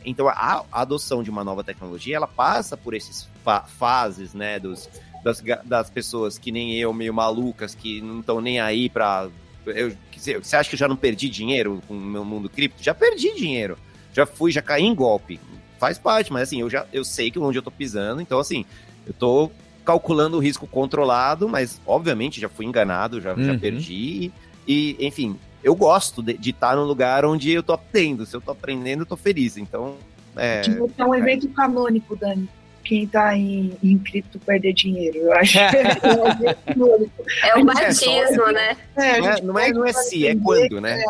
então 0.06 0.30
a, 0.30 0.64
a 0.72 0.82
adoção 0.82 1.22
de 1.22 1.30
uma 1.30 1.44
nova 1.44 1.66
tecnologia, 1.66 2.16
ela 2.16 2.28
passa 2.28 2.78
por 2.78 2.94
esses 2.94 3.28
fa 3.44 3.64
fases, 3.64 4.34
né, 4.34 4.58
dos, 4.58 4.90
das, 5.22 5.44
das 5.66 5.90
pessoas 5.90 6.38
que 6.38 6.50
nem 6.50 6.74
eu, 6.78 6.94
meio 6.94 7.14
malucas, 7.14 7.76
que 7.76 8.00
não 8.00 8.22
estão 8.22 8.40
nem 8.40 8.62
aí 8.62 8.88
pra... 8.90 9.28
Eu, 9.66 9.94
você 10.16 10.56
acha 10.56 10.70
que 10.70 10.76
eu 10.76 10.80
já 10.80 10.88
não 10.88 10.96
perdi 10.96 11.28
dinheiro 11.28 11.84
com 11.90 11.94
o 11.94 12.00
meu 12.00 12.24
mundo 12.24 12.50
cripto? 12.50 12.82
Já 12.82 12.94
perdi 12.94 13.36
dinheiro. 13.36 13.78
Já 14.14 14.26
fui, 14.26 14.50
já 14.50 14.62
caí 14.62 14.86
em 14.86 14.96
golpe. 14.96 15.42
Faz 15.78 16.00
parte, 16.00 16.32
mas 16.32 16.44
assim, 16.44 16.62
eu 16.62 16.70
já 16.70 16.86
eu 16.94 17.04
sei 17.04 17.30
que 17.30 17.38
onde 17.38 17.58
eu 17.58 17.64
tô 17.64 17.70
pisando, 17.70 18.22
então 18.22 18.40
assim, 18.40 18.64
eu 19.06 19.14
tô 19.14 19.52
calculando 19.90 20.38
o 20.38 20.40
risco 20.40 20.68
controlado, 20.68 21.50
mas 21.50 21.82
obviamente 21.84 22.40
já 22.40 22.48
fui 22.48 22.64
enganado, 22.64 23.20
já, 23.20 23.34
Uhum. 23.34 23.44
já 23.44 23.58
perdi. 23.58 24.32
E, 24.68 24.96
enfim, 25.00 25.36
eu 25.64 25.74
gosto 25.76 26.22
de, 26.22 26.34
de 26.38 26.52
estar 26.52 26.76
num 26.76 26.84
lugar 26.84 27.26
onde 27.26 27.52
eu 27.52 27.64
tô 27.64 27.74
aprendendo. 27.74 28.24
Se 28.24 28.36
eu 28.36 28.42
tô 28.42 28.52
aprendendo, 28.52 29.02
eu 29.02 29.06
tô 29.08 29.18
feliz. 29.18 29.58
Então, 29.58 29.96
é. 30.36 30.62
Tipo, 30.62 30.92
é 30.96 31.04
um 31.06 31.16
evento 31.16 31.48
canônico, 31.50 32.16
Dani. 32.16 32.48
Quem 32.84 33.08
tá 33.08 33.36
em, 33.36 33.76
em 33.84 33.98
cripto 33.98 34.38
perder 34.40 34.74
dinheiro. 34.74 35.18
Eu 35.18 35.34
acho 35.34 35.54
que 35.54 35.60
é 35.78 35.82
um 36.22 36.28
evento 36.28 36.60
canônico. 36.68 37.24
É 37.44 37.56
o 37.56 37.60
É, 37.60 37.64
batismo, 37.64 38.52
né? 38.52 38.78
É, 38.96 39.12
a 39.16 39.20
Não 39.22 39.28
é, 39.32 39.42
não 39.42 39.60
é, 39.60 39.72
não 39.72 39.86
é 39.86 39.94
se, 39.94 40.28
é 40.28 40.36
quando, 40.36 40.80
né? 40.80 41.02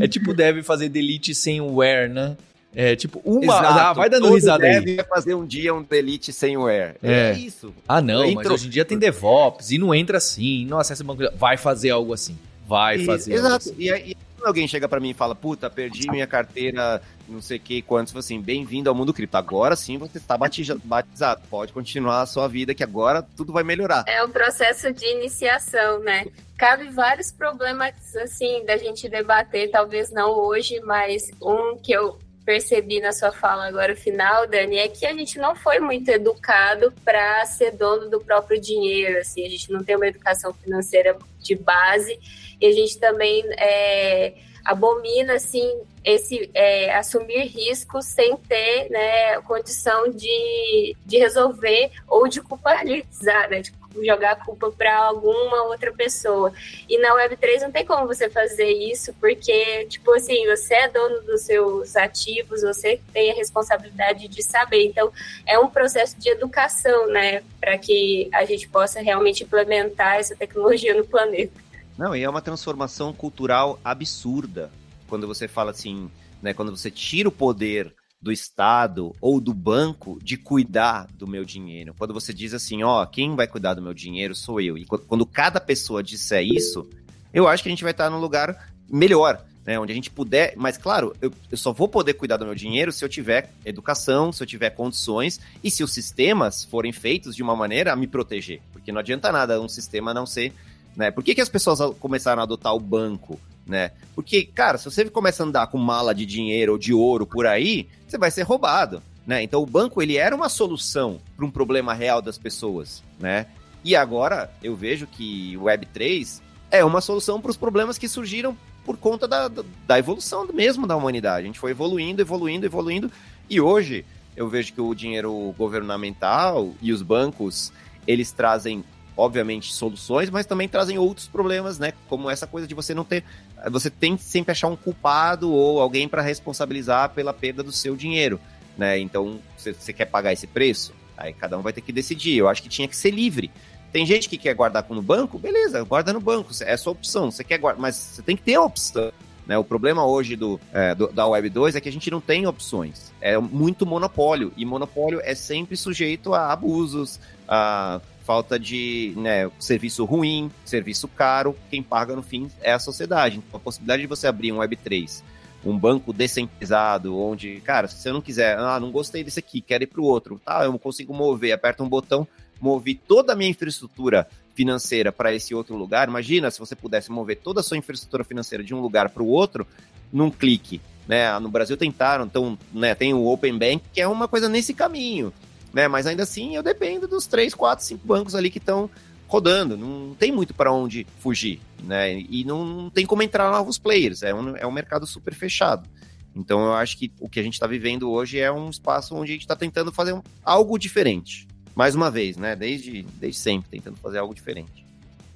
É 0.00 0.08
tipo 0.08 0.34
deve 0.34 0.64
fazer 0.64 0.88
delete 0.88 1.32
sem 1.32 1.60
where, 1.60 2.12
né? 2.12 2.36
É 2.74 2.96
tipo 2.96 3.20
uma. 3.24 3.44
Exato. 3.44 3.78
Ah, 3.78 3.92
vai 3.92 4.10
dando 4.10 4.22
Todo 4.24 4.34
risada 4.34 4.64
aí. 4.66 4.80
dev 4.80 4.96
vai 4.96 5.04
fazer 5.06 5.34
um 5.34 5.46
dia 5.46 5.72
um 5.74 5.82
delete 5.82 6.32
sem 6.32 6.56
where. 6.56 6.96
É. 7.02 7.30
É, 7.30 7.32
isso. 7.34 7.72
Ah, 7.88 8.00
não, 8.00 8.30
mas 8.32 8.46
hoje 8.50 8.66
em 8.66 8.70
dia 8.70 8.84
tem 8.84 8.98
DevOps 8.98 9.70
e 9.70 9.78
não 9.78 9.94
entra 9.94 10.18
assim, 10.18 10.66
não 10.66 10.78
acessa 10.78 11.04
banco. 11.04 11.22
Vai 11.36 11.56
fazer 11.56 11.90
algo 11.90 12.12
assim. 12.12 12.36
Vai 12.66 12.96
E- 12.96 13.04
fazer 13.06 13.34
algo 13.36 13.46
Exato. 13.46 13.68
assim. 13.70 13.74
E, 13.78 13.92
aí, 13.92 14.16
quando 14.36 14.46
alguém 14.48 14.66
chega 14.66 14.88
pra 14.88 14.98
mim 15.00 15.10
e 15.10 15.14
fala, 15.14 15.34
puta, 15.34 15.68
perdi 15.70 16.10
minha 16.10 16.26
carteira, 16.26 17.00
não 17.28 17.40
sei 17.40 17.58
o 17.58 17.60
que, 17.60 17.80
quantos, 17.82 18.14
assim, 18.16 18.40
bem-vindo 18.40 18.88
ao 18.90 18.94
mundo 18.94 19.12
cripto. 19.14 19.36
Agora 19.36 19.76
sim 19.76 19.96
você 19.98 20.18
está 20.18 20.36
batizado. 20.36 21.42
Pode 21.48 21.72
continuar 21.72 22.22
a 22.22 22.26
sua 22.26 22.48
vida, 22.48 22.74
que 22.74 22.82
agora 22.82 23.22
tudo 23.36 23.52
vai 23.52 23.62
melhorar. 23.62 24.04
É 24.08 24.22
um 24.24 24.30
processo 24.30 24.92
de 24.92 25.04
iniciação, 25.06 26.00
né? 26.00 26.26
Cabe 26.56 26.88
vários 26.90 27.30
problemas, 27.32 27.94
assim, 28.16 28.64
da 28.64 28.76
gente 28.76 29.08
debater, 29.08 29.70
talvez 29.70 30.10
não 30.10 30.30
hoje, 30.30 30.80
mas 30.84 31.30
um 31.42 31.76
que 31.76 31.92
eu 31.92 32.18
percebi 32.44 33.00
na 33.00 33.12
sua 33.12 33.32
fala 33.32 33.66
agora 33.66 33.96
final, 33.96 34.46
Dani, 34.46 34.76
é 34.76 34.88
que 34.88 35.06
a 35.06 35.12
gente 35.12 35.38
não 35.38 35.56
foi 35.56 35.80
muito 35.80 36.08
educado 36.10 36.92
para 37.04 37.44
ser 37.46 37.72
dono 37.72 38.10
do 38.10 38.20
próprio 38.20 38.60
dinheiro, 38.60 39.18
assim, 39.18 39.44
a 39.46 39.48
gente 39.48 39.72
não 39.72 39.82
tem 39.82 39.96
uma 39.96 40.06
educação 40.06 40.52
financeira 40.52 41.16
de 41.38 41.54
base 41.54 42.18
e 42.60 42.66
a 42.66 42.72
gente 42.72 42.98
também 42.98 43.44
é, 43.58 44.34
abomina, 44.64 45.34
assim, 45.34 45.82
esse 46.04 46.50
é, 46.52 46.94
assumir 46.94 47.46
riscos 47.46 48.04
sem 48.06 48.36
ter 48.36 48.90
né, 48.90 49.40
condição 49.42 50.10
de, 50.10 50.96
de 51.04 51.18
resolver 51.18 51.90
ou 52.06 52.28
de 52.28 52.42
culpabilizar, 52.42 53.48
né, 53.48 53.60
de 53.60 53.72
jogar 54.02 54.32
a 54.32 54.36
culpa 54.36 54.70
para 54.70 54.96
alguma 54.96 55.64
outra 55.64 55.92
pessoa. 55.92 56.52
E 56.88 56.98
na 56.98 57.14
Web3 57.14 57.62
não 57.62 57.72
tem 57.72 57.84
como 57.84 58.06
você 58.06 58.30
fazer 58.30 58.70
isso, 58.70 59.12
porque, 59.20 59.86
tipo 59.86 60.12
assim, 60.12 60.46
você 60.46 60.74
é 60.74 60.88
dono 60.88 61.20
dos 61.22 61.42
seus 61.42 61.96
ativos, 61.96 62.62
você 62.62 63.00
tem 63.12 63.30
a 63.30 63.34
responsabilidade 63.34 64.28
de 64.28 64.42
saber. 64.42 64.84
Então, 64.84 65.12
é 65.46 65.58
um 65.58 65.68
processo 65.68 66.18
de 66.18 66.28
educação, 66.28 67.06
né, 67.08 67.42
para 67.60 67.76
que 67.78 68.28
a 68.32 68.44
gente 68.44 68.68
possa 68.68 69.00
realmente 69.00 69.44
implementar 69.44 70.16
essa 70.16 70.34
tecnologia 70.34 70.94
no 70.94 71.04
planeta. 71.04 71.52
Não, 71.96 72.14
e 72.16 72.24
é 72.24 72.28
uma 72.28 72.42
transformação 72.42 73.12
cultural 73.12 73.78
absurda. 73.84 74.70
Quando 75.08 75.26
você 75.26 75.46
fala 75.46 75.70
assim, 75.70 76.10
né? 76.44 76.52
Quando 76.52 76.76
você 76.76 76.90
tira 76.90 77.28
o 77.28 77.32
poder 77.32 77.90
do 78.24 78.32
Estado 78.32 79.14
ou 79.20 79.38
do 79.38 79.52
banco 79.52 80.18
de 80.22 80.38
cuidar 80.38 81.06
do 81.12 81.26
meu 81.26 81.44
dinheiro. 81.44 81.94
Quando 81.98 82.14
você 82.14 82.32
diz 82.32 82.54
assim, 82.54 82.82
ó, 82.82 83.04
quem 83.04 83.36
vai 83.36 83.46
cuidar 83.46 83.74
do 83.74 83.82
meu 83.82 83.92
dinheiro 83.92 84.34
sou 84.34 84.58
eu. 84.62 84.78
E 84.78 84.86
quando- 84.86 85.02
quando 85.02 85.26
cada 85.26 85.60
pessoa 85.60 86.02
disser 86.02 86.42
isso, 86.42 86.88
eu 87.34 87.46
acho 87.46 87.62
que 87.62 87.68
a 87.68 87.72
gente 87.72 87.82
vai 87.84 87.90
estar 87.90 88.08
num 88.08 88.18
lugar 88.18 88.72
melhor, 88.90 89.44
né? 89.66 89.78
Onde 89.78 89.92
a 89.92 89.94
gente 89.94 90.10
puder. 90.10 90.54
Mas, 90.56 90.78
claro, 90.78 91.14
eu, 91.20 91.30
eu 91.50 91.56
só 91.58 91.70
vou 91.70 91.86
poder 91.86 92.14
cuidar 92.14 92.38
do 92.38 92.46
meu 92.46 92.54
dinheiro 92.54 92.90
se 92.92 93.04
eu 93.04 93.10
tiver 93.10 93.52
educação, 93.62 94.32
se 94.32 94.42
eu 94.42 94.46
tiver 94.46 94.70
condições 94.70 95.38
e 95.62 95.70
se 95.70 95.84
os 95.84 95.92
sistemas 95.92 96.64
forem 96.64 96.92
feitos 96.92 97.36
de 97.36 97.42
uma 97.42 97.54
maneira 97.54 97.92
a 97.92 97.96
me 97.96 98.06
proteger. 98.06 98.62
Porque 98.72 98.90
não 98.90 99.00
adianta 99.00 99.30
nada 99.30 99.60
um 99.60 99.68
sistema 99.68 100.14
não 100.14 100.24
ser 100.24 100.50
né? 100.96 101.10
Por 101.10 101.22
que, 101.22 101.34
que 101.34 101.40
as 101.40 101.48
pessoas 101.48 101.78
começaram 101.98 102.40
a 102.40 102.44
adotar 102.44 102.74
o 102.74 102.80
banco, 102.80 103.38
né? 103.66 103.90
Porque, 104.14 104.44
cara, 104.44 104.78
se 104.78 104.84
você 104.84 105.04
começa 105.08 105.42
a 105.42 105.46
andar 105.46 105.66
com 105.68 105.78
mala 105.78 106.14
de 106.14 106.26
dinheiro 106.26 106.72
ou 106.72 106.78
de 106.78 106.92
ouro 106.92 107.26
por 107.26 107.46
aí, 107.46 107.88
você 108.06 108.18
vai 108.18 108.30
ser 108.30 108.42
roubado, 108.42 109.02
né? 109.26 109.42
Então 109.42 109.62
o 109.62 109.66
banco 109.66 110.02
ele 110.02 110.16
era 110.16 110.34
uma 110.34 110.48
solução 110.48 111.20
para 111.36 111.44
um 111.44 111.50
problema 111.50 111.94
real 111.94 112.20
das 112.20 112.38
pessoas, 112.38 113.02
né? 113.18 113.46
E 113.82 113.94
agora 113.94 114.50
eu 114.62 114.74
vejo 114.74 115.06
que 115.06 115.56
o 115.56 115.64
Web3 115.64 116.40
é 116.70 116.84
uma 116.84 117.00
solução 117.00 117.40
para 117.40 117.50
os 117.50 117.56
problemas 117.56 117.98
que 117.98 118.08
surgiram 118.08 118.56
por 118.84 118.96
conta 118.96 119.26
da, 119.26 119.48
da, 119.48 119.62
da 119.86 119.98
evolução 119.98 120.46
mesmo 120.52 120.86
da 120.86 120.96
humanidade. 120.96 121.44
A 121.44 121.46
gente 121.46 121.58
foi 121.58 121.70
evoluindo, 121.70 122.20
evoluindo, 122.20 122.66
evoluindo, 122.66 123.10
e 123.48 123.60
hoje 123.60 124.04
eu 124.36 124.48
vejo 124.48 124.72
que 124.72 124.80
o 124.80 124.94
dinheiro 124.94 125.54
governamental 125.56 126.74
e 126.82 126.92
os 126.92 127.02
bancos 127.02 127.72
eles 128.06 128.32
trazem 128.32 128.84
obviamente, 129.16 129.72
soluções, 129.72 130.30
mas 130.30 130.46
também 130.46 130.68
trazem 130.68 130.98
outros 130.98 131.26
problemas, 131.28 131.78
né? 131.78 131.92
Como 132.08 132.28
essa 132.28 132.46
coisa 132.46 132.66
de 132.66 132.74
você 132.74 132.94
não 132.94 133.04
ter. 133.04 133.24
Você 133.70 133.88
tem 133.88 134.16
que 134.16 134.22
sempre 134.22 134.52
achar 134.52 134.68
um 134.68 134.76
culpado 134.76 135.52
ou 135.52 135.80
alguém 135.80 136.08
para 136.08 136.22
responsabilizar 136.22 137.10
pela 137.10 137.32
perda 137.32 137.62
do 137.62 137.72
seu 137.72 137.96
dinheiro, 137.96 138.40
né? 138.76 138.98
Então, 138.98 139.40
você, 139.56 139.92
quer 139.92 140.06
pagar 140.06 140.32
esse 140.32 140.46
preço? 140.46 140.92
Aí 141.16 141.32
cada 141.32 141.56
um 141.56 141.62
vai 141.62 141.72
ter 141.72 141.80
que 141.80 141.92
decidir. 141.92 142.36
Eu 142.36 142.48
acho 142.48 142.62
que 142.62 142.68
tinha 142.68 142.88
que 142.88 142.96
ser 142.96 143.10
livre. 143.10 143.50
Tem 143.92 144.04
gente 144.04 144.28
que 144.28 144.36
quer 144.36 144.54
guardar 144.54 144.84
no 144.90 145.00
banco, 145.00 145.38
beleza, 145.38 145.82
guarda 145.84 146.12
no 146.12 146.20
banco, 146.20 146.50
é 146.62 146.76
sua 146.76 146.92
opção. 146.92 147.30
Você 147.30 147.44
quer 147.44 147.58
guardar, 147.58 147.80
mas 147.80 147.94
você 147.94 148.22
tem 148.22 148.36
que 148.36 148.42
ter 148.42 148.54
a 148.54 148.62
opção. 148.62 149.12
Né, 149.46 149.58
o 149.58 149.62
problema 149.62 150.06
hoje 150.06 150.36
do, 150.36 150.58
é, 150.72 150.94
do, 150.94 151.08
da 151.08 151.26
Web 151.26 151.50
2 151.50 151.76
é 151.76 151.80
que 151.80 151.88
a 151.88 151.92
gente 151.92 152.10
não 152.10 152.20
tem 152.20 152.46
opções. 152.46 153.12
É 153.20 153.38
muito 153.38 153.84
monopólio. 153.84 154.52
E 154.56 154.64
monopólio 154.64 155.20
é 155.22 155.34
sempre 155.34 155.76
sujeito 155.76 156.32
a 156.32 156.50
abusos, 156.50 157.20
a 157.46 158.00
falta 158.24 158.58
de 158.58 159.12
né, 159.16 159.50
serviço 159.58 160.04
ruim, 160.04 160.50
serviço 160.64 161.06
caro, 161.06 161.56
quem 161.70 161.82
paga 161.82 162.16
no 162.16 162.22
fim 162.22 162.50
é 162.60 162.72
a 162.72 162.78
sociedade. 162.78 163.36
Então, 163.38 163.58
a 163.58 163.62
possibilidade 163.62 164.02
de 164.02 164.08
você 164.08 164.26
abrir 164.26 164.50
um 164.50 164.58
Web3, 164.58 165.22
um 165.64 165.78
banco 165.78 166.12
descentralizado, 166.12 167.16
onde, 167.16 167.60
cara, 167.60 167.86
se 167.86 167.96
você 168.00 168.10
não 168.10 168.22
quiser, 168.22 168.58
ah, 168.58 168.80
não 168.80 168.90
gostei 168.90 169.22
desse 169.22 169.38
aqui, 169.38 169.60
quero 169.60 169.84
ir 169.84 169.86
para 169.86 170.00
o 170.00 170.04
outro, 170.04 170.40
tá, 170.44 170.64
eu 170.64 170.78
consigo 170.78 171.14
mover, 171.14 171.52
aperta 171.52 171.82
um 171.82 171.88
botão, 171.88 172.26
mover 172.60 172.98
toda 173.06 173.34
a 173.34 173.36
minha 173.36 173.50
infraestrutura 173.50 174.26
financeira 174.54 175.12
para 175.12 175.34
esse 175.34 175.54
outro 175.54 175.76
lugar. 175.76 176.08
Imagina 176.08 176.50
se 176.50 176.58
você 176.58 176.74
pudesse 176.74 177.10
mover 177.10 177.38
toda 177.38 177.60
a 177.60 177.62
sua 177.62 177.76
infraestrutura 177.76 178.24
financeira 178.24 178.64
de 178.64 178.74
um 178.74 178.80
lugar 178.80 179.10
para 179.10 179.22
o 179.22 179.28
outro 179.28 179.66
num 180.12 180.30
clique. 180.30 180.80
Né? 181.06 181.38
No 181.40 181.50
Brasil 181.50 181.76
tentaram, 181.76 182.24
então, 182.24 182.58
né, 182.72 182.94
tem 182.94 183.12
o 183.12 183.26
Open 183.26 183.58
Bank, 183.58 183.82
que 183.92 184.00
é 184.00 184.08
uma 184.08 184.26
coisa 184.26 184.48
nesse 184.48 184.72
caminho 184.72 185.32
né? 185.74 185.88
Mas 185.88 186.06
ainda 186.06 186.22
assim 186.22 186.54
eu 186.54 186.62
dependo 186.62 187.08
dos 187.08 187.26
três, 187.26 187.52
quatro, 187.52 187.84
cinco 187.84 188.06
bancos 188.06 188.34
ali 188.34 188.48
que 188.48 188.58
estão 188.58 188.88
rodando. 189.26 189.76
Não 189.76 190.14
tem 190.14 190.30
muito 190.30 190.54
para 190.54 190.72
onde 190.72 191.06
fugir, 191.18 191.60
né? 191.82 192.18
E 192.20 192.44
não, 192.44 192.64
não, 192.64 192.90
tem 192.90 193.04
como 193.04 193.22
entrar 193.22 193.50
novos 193.50 193.76
players. 193.76 194.22
É 194.22 194.32
um, 194.32 194.56
é 194.56 194.66
um 194.66 194.72
mercado 194.72 195.06
super 195.06 195.34
fechado. 195.34 195.88
Então 196.34 196.64
eu 196.64 196.72
acho 196.74 196.96
que 196.96 197.12
o 197.20 197.28
que 197.28 197.40
a 197.40 197.42
gente 197.42 197.54
está 197.54 197.66
vivendo 197.66 198.10
hoje 198.10 198.38
é 198.38 198.50
um 198.50 198.70
espaço 198.70 199.14
onde 199.14 199.32
a 199.32 199.34
gente 199.34 199.42
está 199.42 199.56
tentando 199.56 199.92
fazer 199.92 200.12
um, 200.12 200.22
algo 200.44 200.78
diferente. 200.78 201.46
Mais 201.74 201.94
uma 201.96 202.10
vez, 202.10 202.36
né? 202.36 202.54
Desde, 202.54 203.02
desde 203.18 203.40
sempre, 203.40 203.68
tentando 203.70 203.96
fazer 203.96 204.18
algo 204.18 204.32
diferente. 204.32 204.84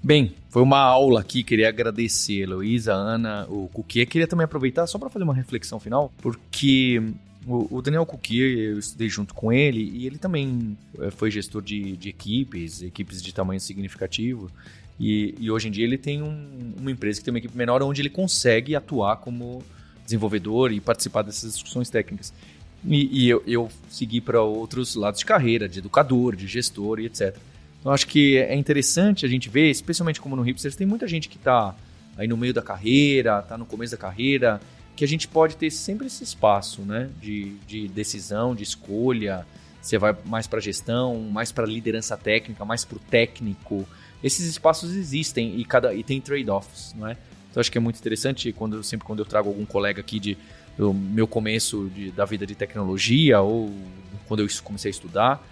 Bem, 0.01 0.33
foi 0.49 0.63
uma 0.63 0.79
aula 0.79 1.21
aqui, 1.21 1.43
queria 1.43 1.69
agradecer 1.69 2.43
Heloísa, 2.43 2.95
Ana, 2.95 3.47
o 3.49 3.69
Cuquia. 3.73 4.07
Queria 4.07 4.29
também 4.29 4.45
aproveitar 4.45 4.87
só 4.87 4.97
para 4.97 5.11
fazer 5.11 5.25
uma 5.25 5.35
reflexão 5.35 5.81
final, 5.81 6.13
porque 6.19 7.03
o, 7.47 7.81
Daniel 7.81 8.05
Cuquier, 8.05 8.59
eu 8.59 8.79
estudei 8.79 9.09
junto 9.09 9.33
com 9.33 9.53
ele 9.53 9.81
e 9.81 10.07
ele 10.07 10.19
também 10.19 10.77
eh, 10.99 11.11
foi 11.11 11.31
gestor 11.31 11.63
de, 11.63 11.97
de 11.97 12.09
equipes, 12.09 12.83
equipes 12.83 13.23
de 13.23 13.33
tamanho 13.33 13.61
significativo. 13.61 14.51
E, 15.01 15.35
e 15.39 15.51
hoje 15.51 15.69
em 15.69 15.71
dia 15.71 15.85
ele 15.85 15.97
tem 15.97 16.23
um, 16.23 16.75
uma 16.79 16.91
empresa 16.91 17.21
que 17.21 17.25
tem 17.25 17.33
uma 17.33 17.39
equipe 17.39 17.57
menor 17.57 17.83
onde 17.83 18.03
ele 18.03 18.11
consegue 18.11 18.75
atuar 18.75 19.17
como 19.19 19.63
desenvolvedor 20.05 20.73
e 20.73 20.81
participar 20.81 21.23
dessas 21.23 21.55
discussões 21.55 21.89
técnicas. 21.89 22.33
E, 22.85 23.25
e 23.25 23.29
eu, 23.29 23.43
eu 23.47 23.69
segui 23.89 24.21
para 24.21 24.43
outros 24.43 24.95
lados 24.95 25.21
de 25.21 25.27
carreira, 25.27 25.69
de 25.69 25.79
educador, 25.79 26.35
de 26.37 26.47
gestor 26.47 27.01
e 27.01 27.07
etc. 27.07 27.37
Então 27.81 27.93
acho 27.93 28.07
que 28.07 28.37
é 28.37 28.55
interessante 28.55 29.25
a 29.25 29.29
gente 29.29 29.49
ver, 29.49 29.71
especialmente 29.71 30.21
como 30.21 30.35
no 30.35 30.43
Hipsters, 30.43 30.77
tem 30.77 30.87
muita 30.87 31.07
gente 31.07 31.29
que 31.29 31.37
está 31.37 31.75
aí 32.17 32.27
no 32.27 32.37
meio 32.37 32.53
da 32.53 32.63
carreira, 32.63 33.39
está 33.39 33.57
no 33.57 33.65
começo 33.65 33.93
da 33.93 33.99
carreira, 33.99 34.61
que 34.99 35.05
a 35.05 35.09
gente 35.09 35.29
pode 35.29 35.57
ter 35.57 35.71
sempre 35.71 36.09
esse 36.09 36.25
espaço 36.25 36.83
né, 36.83 37.09
de, 37.23 37.55
de 37.69 37.87
decisão, 37.87 38.53
de 38.53 38.65
escolha, 38.65 39.47
você 39.81 39.97
vai 39.97 40.13
mais 40.25 40.49
para 40.49 40.59
gestão, 40.59 41.21
mais 41.21 41.53
para 41.53 41.65
liderança 41.65 42.17
técnica, 42.17 42.65
mais 42.65 42.85
para 42.85 42.97
o 42.97 42.99
técnico. 42.99 43.89
Esses 44.25 44.45
espaços 44.45 44.97
existem 44.97 45.57
e 45.57 45.65
cada 45.65 45.95
e 45.95 46.03
tem 46.03 46.21
trade-offs, 46.21 46.97
não 46.99 47.07
é? 47.07 47.17
Então 47.49 47.61
acho 47.61 47.71
que 47.71 47.79
é 47.79 47.81
muito 47.81 47.97
interessante 48.01 48.53
quando 48.53 48.83
sempre 48.83 49.07
quando 49.07 49.21
eu 49.21 49.25
trago 49.25 49.49
algum 49.49 49.65
colega 49.65 50.01
aqui 50.01 50.19
de 50.19 50.37
do 50.77 50.93
meu 50.93 51.29
começo 51.29 51.89
de, 51.95 52.11
da 52.11 52.25
vida 52.25 52.45
de 52.45 52.57
tecnologia 52.57 53.41
ou 53.41 53.73
quando 54.27 54.41
eu 54.41 54.49
comecei 54.65 54.89
a 54.89 54.91
estudar, 54.91 55.49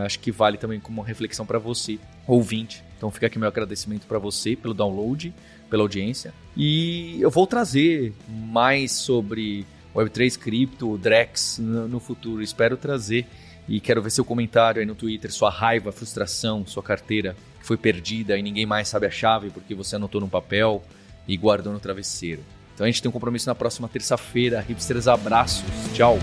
acho 0.00 0.18
que 0.18 0.30
vale 0.30 0.58
também 0.58 0.78
como 0.78 1.00
uma 1.00 1.06
reflexão 1.06 1.46
para 1.46 1.58
você, 1.58 1.98
ouvinte. 2.26 2.84
Então 2.98 3.10
fica 3.10 3.26
aqui 3.26 3.38
meu 3.38 3.48
agradecimento 3.48 4.06
para 4.06 4.18
você 4.18 4.54
pelo 4.54 4.74
download, 4.74 5.32
pela 5.72 5.82
audiência. 5.82 6.34
E 6.54 7.16
eu 7.18 7.30
vou 7.30 7.46
trazer 7.46 8.12
mais 8.28 8.92
sobre 8.92 9.66
Web3, 9.96 10.38
cripto, 10.38 10.98
Drex 10.98 11.58
no, 11.58 11.98
futuro. 11.98 12.42
Espero 12.42 12.76
trazer 12.76 13.26
e 13.66 13.80
quero 13.80 14.02
ver 14.02 14.10
seu 14.10 14.22
comentário 14.22 14.80
aí 14.80 14.86
no 14.86 14.94
Twitter, 14.94 15.32
sua 15.32 15.48
raiva, 15.48 15.90
frustração, 15.90 16.66
sua 16.66 16.82
carteira 16.82 17.34
que 17.58 17.66
foi 17.66 17.78
perdida 17.78 18.36
e 18.36 18.42
ninguém 18.42 18.66
mais 18.66 18.88
sabe 18.88 19.06
a 19.06 19.10
chave 19.10 19.48
porque 19.48 19.74
você 19.74 19.96
anotou 19.96 20.20
no 20.20 20.28
papel 20.28 20.84
e 21.26 21.38
guardou 21.38 21.72
no 21.72 21.80
travesseiro. 21.80 22.42
Então 22.74 22.84
a 22.84 22.90
gente 22.90 23.00
tem 23.00 23.08
um 23.08 23.12
compromisso 23.12 23.48
na 23.48 23.54
próxima 23.54 23.88
terça-feira. 23.88 24.60
Hipsters, 24.60 25.08
abraços. 25.08 25.64
Tchau. 25.94 26.18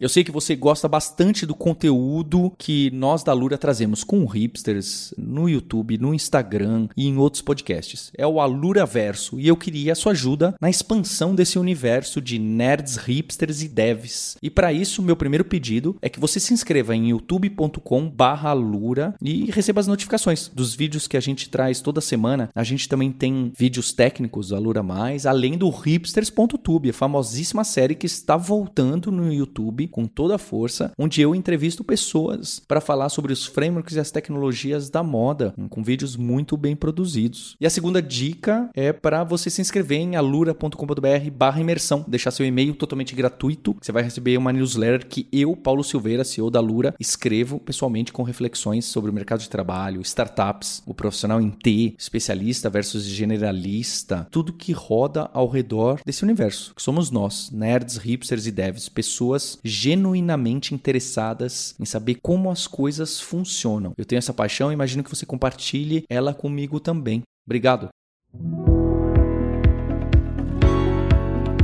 Eu 0.00 0.08
sei 0.08 0.22
que 0.22 0.30
você 0.30 0.54
gosta 0.54 0.86
bastante 0.86 1.44
do 1.44 1.56
conteúdo 1.56 2.52
que 2.56 2.88
nós 2.92 3.24
da 3.24 3.32
Lura 3.32 3.58
trazemos 3.58 4.04
com 4.04 4.24
hipsters 4.26 5.12
no 5.18 5.48
YouTube, 5.48 5.98
no 5.98 6.14
Instagram 6.14 6.86
e 6.96 7.08
em 7.08 7.16
outros 7.16 7.42
podcasts. 7.42 8.12
É 8.16 8.24
o 8.24 8.40
Alura 8.40 8.86
Verso 8.86 9.40
e 9.40 9.48
eu 9.48 9.56
queria 9.56 9.90
a 9.90 9.96
sua 9.96 10.12
ajuda 10.12 10.54
na 10.60 10.70
expansão 10.70 11.34
desse 11.34 11.58
universo 11.58 12.20
de 12.20 12.38
nerds, 12.38 12.96
hipsters 12.96 13.60
e 13.60 13.68
devs. 13.68 14.36
E 14.40 14.48
para 14.48 14.72
isso, 14.72 15.02
meu 15.02 15.16
primeiro 15.16 15.44
pedido 15.44 15.96
é 16.00 16.08
que 16.08 16.20
você 16.20 16.38
se 16.38 16.54
inscreva 16.54 16.94
em 16.94 17.08
youtube.com/alura 17.08 19.16
e 19.20 19.50
receba 19.50 19.80
as 19.80 19.88
notificações 19.88 20.46
dos 20.46 20.76
vídeos 20.76 21.08
que 21.08 21.16
a 21.16 21.20
gente 21.20 21.50
traz 21.50 21.80
toda 21.80 22.00
semana. 22.00 22.50
A 22.54 22.62
gente 22.62 22.88
também 22.88 23.10
tem 23.10 23.50
vídeos 23.58 23.92
técnicos 23.92 24.50
do 24.50 24.54
Alura 24.54 24.84
Mais, 24.84 25.26
além 25.26 25.58
do 25.58 25.68
hipsters.tube, 25.70 26.90
a 26.90 26.94
famosíssima 26.94 27.64
série 27.64 27.96
que 27.96 28.06
está 28.06 28.36
voltando 28.36 29.10
no 29.10 29.32
YouTube 29.32 29.87
com 29.88 30.06
toda 30.06 30.36
a 30.36 30.38
força, 30.38 30.92
onde 30.98 31.20
eu 31.20 31.34
entrevisto 31.34 31.82
pessoas 31.84 32.60
para 32.66 32.80
falar 32.80 33.08
sobre 33.08 33.32
os 33.32 33.46
frameworks 33.46 33.96
e 33.96 34.00
as 34.00 34.10
tecnologias 34.10 34.90
da 34.90 35.02
moda, 35.02 35.54
com 35.68 35.82
vídeos 35.82 36.16
muito 36.16 36.56
bem 36.56 36.76
produzidos. 36.76 37.56
E 37.60 37.66
a 37.66 37.70
segunda 37.70 38.00
dica 38.00 38.70
é 38.74 38.92
para 38.92 39.24
você 39.24 39.50
se 39.50 39.60
inscrever 39.60 39.98
em 39.98 40.16
alura.com.br 40.16 41.60
imersão, 41.60 42.04
deixar 42.06 42.30
seu 42.30 42.46
e-mail 42.46 42.74
totalmente 42.74 43.14
gratuito. 43.14 43.76
Você 43.80 43.92
vai 43.92 44.02
receber 44.02 44.36
uma 44.36 44.52
newsletter 44.52 45.06
que 45.06 45.28
eu, 45.32 45.56
Paulo 45.56 45.84
Silveira, 45.84 46.24
CEO 46.24 46.50
da 46.50 46.60
Lura, 46.60 46.94
escrevo 46.98 47.58
pessoalmente 47.58 48.12
com 48.12 48.22
reflexões 48.22 48.84
sobre 48.84 49.10
o 49.10 49.14
mercado 49.14 49.40
de 49.40 49.48
trabalho, 49.48 50.00
startups, 50.02 50.82
o 50.86 50.94
profissional 50.94 51.40
em 51.40 51.50
T, 51.50 51.94
especialista 51.98 52.70
versus 52.70 53.04
generalista, 53.04 54.26
tudo 54.30 54.52
que 54.52 54.72
roda 54.72 55.30
ao 55.32 55.48
redor 55.48 56.00
desse 56.04 56.24
universo, 56.24 56.74
que 56.74 56.82
somos 56.82 57.10
nós, 57.10 57.50
nerds, 57.50 57.96
hipsters 57.96 58.46
e 58.46 58.50
devs, 58.50 58.88
pessoas 58.88 59.58
genuinamente 59.78 60.74
interessadas 60.74 61.74
em 61.78 61.84
saber 61.84 62.16
como 62.20 62.50
as 62.50 62.66
coisas 62.66 63.20
funcionam. 63.20 63.92
Eu 63.96 64.04
tenho 64.04 64.18
essa 64.18 64.34
paixão 64.34 64.70
e 64.70 64.74
imagino 64.74 65.04
que 65.04 65.10
você 65.10 65.24
compartilhe 65.24 66.04
ela 66.08 66.34
comigo 66.34 66.80
também. 66.80 67.22
Obrigado. 67.46 67.88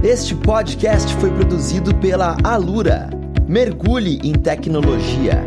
Este 0.02 0.34
podcast 0.34 1.12
foi 1.14 1.30
produzido 1.30 1.94
pela 1.96 2.36
Alura. 2.44 3.10
Mergulhe 3.48 4.20
em 4.22 4.32
tecnologia. 4.34 5.42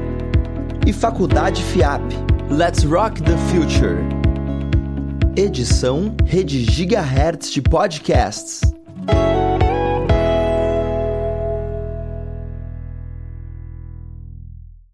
E 0.86 0.92
Faculdade 0.92 1.64
FIAP. 1.64 2.02
Let's 2.50 2.84
Rock 2.84 3.22
the 3.22 3.38
Future. 3.50 3.98
Edição 5.36 6.16
Rede 6.26 6.64
Gigahertz 6.64 7.52
de 7.52 7.62
Podcasts. 7.62 8.62